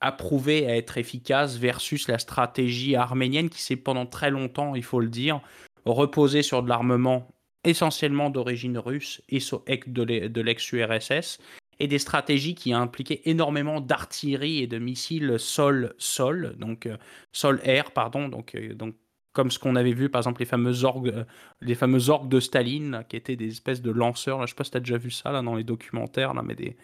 a 0.00 0.12
prouvé 0.12 0.66
à 0.66 0.76
être 0.76 0.98
efficace 0.98 1.56
versus 1.56 2.08
la 2.08 2.18
stratégie 2.18 2.96
arménienne 2.96 3.50
qui 3.50 3.60
s'est 3.60 3.76
pendant 3.76 4.06
très 4.06 4.30
longtemps, 4.30 4.74
il 4.74 4.82
faut 4.82 5.00
le 5.00 5.08
dire, 5.08 5.40
reposée 5.84 6.42
sur 6.42 6.62
de 6.62 6.68
l'armement 6.68 7.28
essentiellement 7.64 8.30
d'origine 8.30 8.78
russe 8.78 9.20
et 9.28 9.38
de 9.86 10.40
l'ex-URSS, 10.40 11.38
et 11.80 11.88
des 11.88 11.98
stratégies 11.98 12.54
qui 12.54 12.72
impliquaient 12.72 13.22
énormément 13.24 13.80
d'artillerie 13.80 14.62
et 14.62 14.66
de 14.66 14.78
missiles 14.78 15.36
sol-sol, 15.38 16.54
donc 16.58 16.86
euh, 16.86 16.98
sol-air, 17.32 17.92
pardon, 17.92 18.30
euh, 18.54 18.74
donc 18.74 18.94
comme 19.32 19.50
ce 19.50 19.58
qu'on 19.58 19.76
avait 19.76 19.92
vu, 19.92 20.08
par 20.08 20.20
exemple, 20.20 20.40
les 20.40 20.46
fameux 20.46 20.84
orgues, 20.84 21.08
euh, 21.08 21.24
les 21.60 21.74
fameux 21.74 22.10
orgues 22.10 22.28
de 22.28 22.40
Staline, 22.40 23.04
qui 23.08 23.16
étaient 23.16 23.36
des 23.36 23.48
espèces 23.48 23.82
de 23.82 23.90
lanceurs. 23.90 24.38
Là, 24.38 24.46
je 24.46 24.50
sais 24.50 24.56
pas 24.56 24.64
si 24.64 24.72
tu 24.72 24.76
as 24.76 24.80
déjà 24.80 24.98
vu 24.98 25.10
ça 25.10 25.30
là, 25.30 25.42
dans 25.42 25.54
les 25.54 25.64
documentaires, 25.64 26.34
là, 26.34 26.42
mais 26.42 26.54
des 26.54 26.76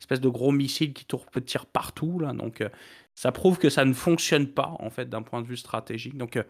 espèces 0.00 0.20
de 0.20 0.28
gros 0.28 0.50
missiles 0.50 0.92
qui 0.92 1.06
tirent 1.44 1.66
partout. 1.66 2.18
Là, 2.18 2.32
donc, 2.32 2.60
euh, 2.60 2.68
ça 3.14 3.30
prouve 3.30 3.58
que 3.58 3.70
ça 3.70 3.84
ne 3.84 3.92
fonctionne 3.92 4.48
pas, 4.48 4.74
en 4.80 4.90
fait, 4.90 5.08
d'un 5.08 5.22
point 5.22 5.42
de 5.42 5.46
vue 5.46 5.56
stratégique. 5.56 6.16
Donc, 6.16 6.36
euh, 6.36 6.42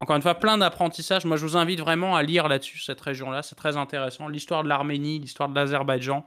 encore 0.00 0.16
une 0.16 0.22
fois, 0.22 0.34
plein 0.34 0.58
d'apprentissages. 0.58 1.24
Moi, 1.24 1.36
je 1.36 1.46
vous 1.46 1.56
invite 1.56 1.80
vraiment 1.80 2.16
à 2.16 2.22
lire 2.22 2.48
là-dessus, 2.48 2.80
cette 2.80 3.00
région-là. 3.00 3.42
C'est 3.42 3.54
très 3.54 3.76
intéressant. 3.76 4.28
L'histoire 4.28 4.64
de 4.64 4.68
l'Arménie, 4.68 5.20
l'histoire 5.20 5.48
de 5.48 5.54
l'Azerbaïdjan. 5.54 6.26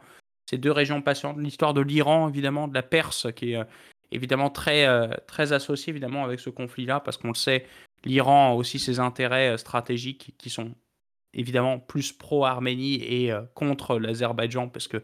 ces 0.49 0.57
deux 0.57 0.71
régions 0.71 1.03
passionnantes. 1.03 1.37
L'histoire 1.39 1.75
de 1.75 1.81
l'Iran, 1.81 2.29
évidemment, 2.29 2.67
de 2.67 2.73
la 2.73 2.81
Perse, 2.81 3.27
qui 3.35 3.53
est 3.53 3.63
évidemment 4.11 4.49
très, 4.49 4.87
très 5.27 5.53
associée 5.53 5.91
évidemment 5.91 6.23
avec 6.23 6.39
ce 6.39 6.49
conflit-là, 6.49 7.01
parce 7.01 7.17
qu'on 7.17 7.27
le 7.27 7.35
sait, 7.35 7.67
l'Iran 8.05 8.51
a 8.51 8.53
aussi 8.55 8.79
ses 8.79 8.99
intérêts 8.99 9.57
stratégiques 9.57 10.35
qui 10.37 10.49
sont 10.49 10.75
évidemment 11.33 11.79
plus 11.79 12.11
pro-Arménie 12.11 12.95
et 12.95 13.31
contre 13.53 13.99
l'Azerbaïdjan, 13.99 14.67
parce 14.69 14.87
que 14.87 15.01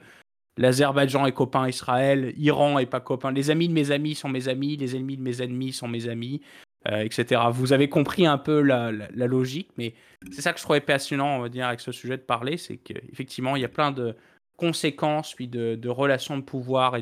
l'Azerbaïdjan 0.58 1.26
est 1.26 1.32
copain 1.34 1.68
Israël, 1.68 2.34
Iran 2.38 2.80
est 2.80 2.86
pas 2.86 3.00
copain. 3.00 3.32
Les 3.32 3.52
amis 3.52 3.68
de 3.68 3.74
mes 3.74 3.92
amis 3.92 4.16
sont 4.16 4.30
mes 4.30 4.48
amis, 4.48 4.78
les 4.78 4.96
ennemis 4.96 5.18
de 5.18 5.22
mes 5.22 5.42
ennemis 5.42 5.74
sont 5.74 5.88
mes 5.88 6.08
amis, 6.08 6.42
euh, 6.88 7.02
etc. 7.02 7.42
Vous 7.52 7.74
avez 7.74 7.90
compris 7.90 8.26
un 8.26 8.38
peu 8.38 8.62
la, 8.62 8.92
logique, 8.92 9.70
mais 9.78 9.94
c'est 10.32 10.42
ça 10.42 10.54
que 10.54 10.60
je 10.60 10.64
trouvais 10.64 10.82
passionnant, 10.82 11.38
on 11.38 11.42
va 11.42 11.50
dire, 11.50 11.68
avec 11.68 11.80
ce 11.80 11.92
sujet 11.92 12.18
de 12.18 12.22
parler, 12.22 12.58
c'est 12.58 12.78
qu'effectivement, 12.78 13.56
il 13.56 13.62
y 13.62 13.66
a 13.66 13.70
plein 13.70 13.92
de 13.92 14.16
conséquences, 14.56 15.34
puis 15.34 15.48
de, 15.48 15.90
relations 15.90 16.38
de 16.38 16.44
pouvoir 16.44 16.98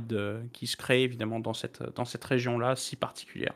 qui 0.54 0.68
se 0.68 0.76
créent 0.78 1.04
évidemment 1.04 1.40
dans 1.40 1.54
cette, 1.54 1.84
dans 1.96 2.06
cette 2.06 2.24
région-là 2.24 2.76
si 2.76 2.96
particulière. 2.96 3.54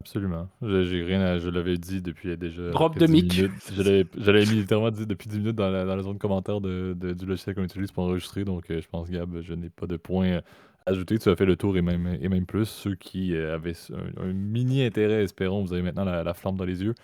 Absolument. 0.00 0.48
J'ai 0.62 1.02
rien 1.02 1.38
je 1.38 1.48
l'avais 1.48 1.76
dit 1.76 2.00
depuis 2.00 2.36
déjà. 2.36 2.70
Drop 2.70 2.96
de 2.96 3.06
mic. 3.08 3.32
Je 3.32 3.82
l'avais 3.82 4.44
littéralement 4.44 4.92
dit 4.92 5.06
depuis 5.06 5.28
10 5.28 5.38
minutes 5.40 5.56
dans 5.56 5.70
la, 5.70 5.84
dans 5.84 5.96
la 5.96 6.02
zone 6.02 6.18
commentaire 6.18 6.60
de, 6.60 6.94
du 6.94 7.26
logiciel 7.26 7.56
qu'on 7.56 7.64
utilise 7.64 7.90
pour 7.90 8.04
enregistrer. 8.04 8.44
Donc, 8.44 8.70
euh, 8.70 8.80
je 8.80 8.88
pense, 8.88 9.10
Gab, 9.10 9.40
je 9.40 9.54
n'ai 9.54 9.70
pas 9.70 9.86
de 9.86 9.96
point 9.96 10.36
à 10.36 10.42
ajouter. 10.86 11.18
Tu 11.18 11.28
as 11.28 11.34
fait 11.34 11.44
le 11.44 11.56
tour 11.56 11.76
et 11.76 11.82
même, 11.82 12.16
et 12.20 12.28
même 12.28 12.46
plus. 12.46 12.66
Ceux 12.66 12.94
qui 12.94 13.34
euh, 13.34 13.56
avaient 13.56 13.74
un, 14.20 14.32
mini 14.32 14.84
intérêt, 14.84 15.24
espérons, 15.24 15.64
vous 15.64 15.72
avez 15.72 15.82
maintenant 15.82 16.04
la, 16.04 16.32
flamme 16.32 16.56
dans 16.56 16.64
les 16.64 16.84
yeux. 16.84 16.94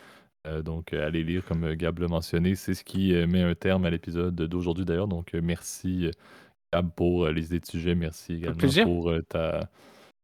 Euh, 0.47 0.63
donc, 0.63 0.93
allez 0.93 1.25
lire, 1.25 1.45
comme 1.45 1.75
Gab 1.75 1.99
l'a 1.99 2.07
mentionné. 2.07 2.55
C'est 2.55 2.75
ce 2.75 2.85
qui 2.85 3.13
met 3.27 3.43
un 3.43 3.57
terme 3.57 3.87
à 3.87 3.91
l'épisode 3.91 4.37
d'aujourd'hui, 4.37 4.85
d'ailleurs. 4.85 5.09
Donc, 5.09 5.33
merci, 5.35 6.13
Gab, 6.73 6.91
pour 6.95 7.27
les 7.27 7.47
idées 7.47 7.61
de 7.61 7.67
sujet. 7.67 7.97
Merci 7.97 8.35
également 8.35 8.85
pour 8.85 9.13
ta 9.29 9.69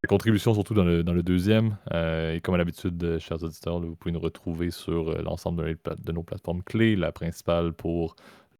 la 0.03 0.07
contribution, 0.07 0.53
surtout 0.55 0.73
dans 0.73 0.83
le, 0.83 1.23
deuxième. 1.23 1.77
Euh, 1.93 2.33
et 2.33 2.41
comme 2.41 2.55
à 2.55 2.57
l'habitude, 2.57 3.01
euh, 3.03 3.19
chers 3.19 3.43
auditeurs, 3.43 3.79
vous 3.79 3.95
pouvez 3.95 4.11
nous 4.11 4.19
retrouver 4.19 4.71
sur 4.71 5.09
euh, 5.09 5.21
l'ensemble 5.21 5.77
de, 6.03 6.11
nos 6.11 6.23
plateformes 6.23 6.63
clés. 6.63 6.95
La 6.95 7.11
principale 7.11 7.73
pour 7.73 8.15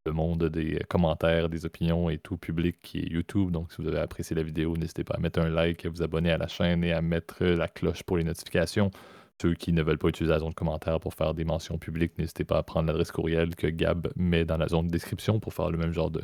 le 0.06 0.12
monde 0.14 0.46
des 0.46 0.80
commentaires, 0.88 1.50
des 1.50 1.66
opinions 1.66 2.12
et 2.12 2.20
tout 2.20 2.38
public 2.38 2.78
qui 2.84 3.00
est 3.00 3.08
YouTube. 3.08 3.50
Donc, 3.50 3.72
si 3.72 3.82
vous 3.82 3.88
avez 3.88 4.00
apprécié 4.00 4.36
la 4.36 4.44
vidéo, 4.44 4.78
n'hésitez 4.78 5.04
pas 5.04 5.16
à 5.16 5.20
mettre 5.20 5.40
un 5.40 5.50
like, 5.50 5.84
à 5.84 5.90
vous 5.90 6.04
abonner 6.04 6.32
à 6.32 6.38
la 6.38 6.48
chaîne 6.48 6.84
et 6.84 6.92
à 6.92 7.02
mettre 7.02 7.44
la 7.44 7.68
cloche 7.68 8.04
pour 8.04 8.18
les 8.18 8.24
notifications. 8.24 8.92
Ceux 9.42 9.56
qui 9.56 9.74
ne 9.74 9.82
veulent 9.82 9.98
pas 9.98 10.10
utiliser 10.10 10.34
la 10.34 10.40
zone 10.40 10.50
de 10.50 10.56
commentaires 10.56 11.00
pour 11.00 11.16
faire 11.16 11.34
des 11.34 11.46
mentions 11.46 11.80
publiques, 11.80 12.16
n'hésitez 12.20 12.44
pas 12.44 12.60
à 12.60 12.64
prendre 12.64 12.86
l'adresse 12.86 13.12
courriel 13.12 13.56
que 13.56 13.66
Gab 13.66 14.08
met 14.16 14.46
dans 14.46 14.58
la 14.58 14.68
zone 14.68 14.86
de 14.86 14.92
description 14.92 15.40
pour 15.40 15.56
faire 15.56 15.72
le 15.72 15.80
même 15.80 15.92
genre 15.92 16.12
de, 16.12 16.22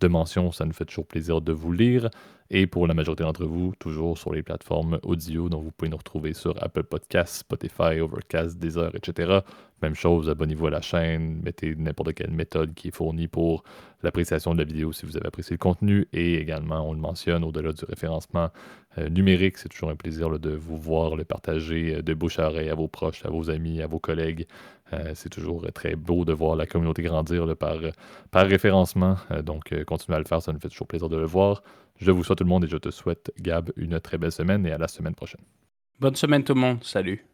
de 0.00 0.08
mentions. 0.08 0.50
Ça 0.52 0.64
nous 0.64 0.72
fait 0.72 0.86
toujours 0.86 1.06
plaisir 1.06 1.42
de 1.42 1.52
vous 1.52 1.72
lire. 1.72 2.08
Et 2.50 2.66
pour 2.66 2.86
la 2.86 2.94
majorité 2.94 3.24
d'entre 3.24 3.46
vous, 3.46 3.72
toujours 3.78 4.18
sur 4.18 4.32
les 4.32 4.42
plateformes 4.42 4.98
audio, 5.02 5.48
donc 5.48 5.64
vous 5.64 5.72
pouvez 5.72 5.88
nous 5.88 5.96
retrouver 5.96 6.34
sur 6.34 6.54
Apple 6.62 6.84
Podcasts, 6.84 7.36
Spotify, 7.36 8.00
Overcast, 8.00 8.58
Deezer, 8.58 8.94
etc. 8.94 9.40
Même 9.82 9.94
chose, 9.94 10.28
abonnez-vous 10.28 10.66
à 10.66 10.70
la 10.70 10.80
chaîne, 10.80 11.40
mettez 11.42 11.74
n'importe 11.74 12.14
quelle 12.14 12.30
méthode 12.30 12.74
qui 12.74 12.88
est 12.88 12.94
fournie 12.94 13.28
pour 13.28 13.64
l'appréciation 14.02 14.54
de 14.54 14.58
la 14.58 14.64
vidéo 14.64 14.92
si 14.92 15.04
vous 15.04 15.16
avez 15.16 15.26
apprécié 15.26 15.54
le 15.54 15.58
contenu. 15.58 16.06
Et 16.12 16.34
également, 16.34 16.88
on 16.88 16.92
le 16.92 17.00
mentionne, 17.00 17.44
au-delà 17.44 17.72
du 17.72 17.84
référencement 17.86 18.50
euh, 18.98 19.08
numérique, 19.08 19.58
c'est 19.58 19.68
toujours 19.68 19.90
un 19.90 19.96
plaisir 19.96 20.38
de 20.38 20.50
vous 20.50 20.76
voir 20.76 21.16
le 21.16 21.24
partager 21.24 21.96
euh, 21.96 22.02
de 22.02 22.14
bouche 22.14 22.38
à 22.38 22.48
oreille 22.48 22.70
à 22.70 22.74
vos 22.74 22.88
proches, 22.88 23.24
à 23.24 23.30
vos 23.30 23.50
amis, 23.50 23.82
à 23.82 23.86
vos 23.86 23.98
collègues. 23.98 24.46
Euh, 24.92 25.12
c'est 25.14 25.30
toujours 25.30 25.66
très 25.72 25.96
beau 25.96 26.24
de 26.24 26.32
voir 26.32 26.56
la 26.56 26.66
communauté 26.66 27.02
grandir 27.02 27.56
par, 27.56 27.76
par 28.30 28.46
référencement. 28.46 29.16
donc, 29.42 29.74
continuez 29.84 30.16
à 30.16 30.18
le 30.18 30.26
faire, 30.26 30.42
ça 30.42 30.52
nous 30.52 30.60
fait 30.60 30.68
toujours 30.68 30.86
plaisir 30.86 31.08
de 31.08 31.16
le 31.16 31.26
voir. 31.26 31.62
Je 32.04 32.10
vous 32.10 32.22
souhaite 32.22 32.36
tout 32.36 32.44
le 32.44 32.50
monde 32.50 32.64
et 32.64 32.68
je 32.68 32.76
te 32.76 32.90
souhaite, 32.90 33.32
Gab, 33.40 33.72
une 33.76 33.98
très 33.98 34.18
belle 34.18 34.30
semaine 34.30 34.66
et 34.66 34.72
à 34.72 34.76
la 34.76 34.88
semaine 34.88 35.14
prochaine. 35.14 35.40
Bonne 35.98 36.16
semaine 36.16 36.44
tout 36.44 36.52
le 36.52 36.60
monde. 36.60 36.84
Salut. 36.84 37.24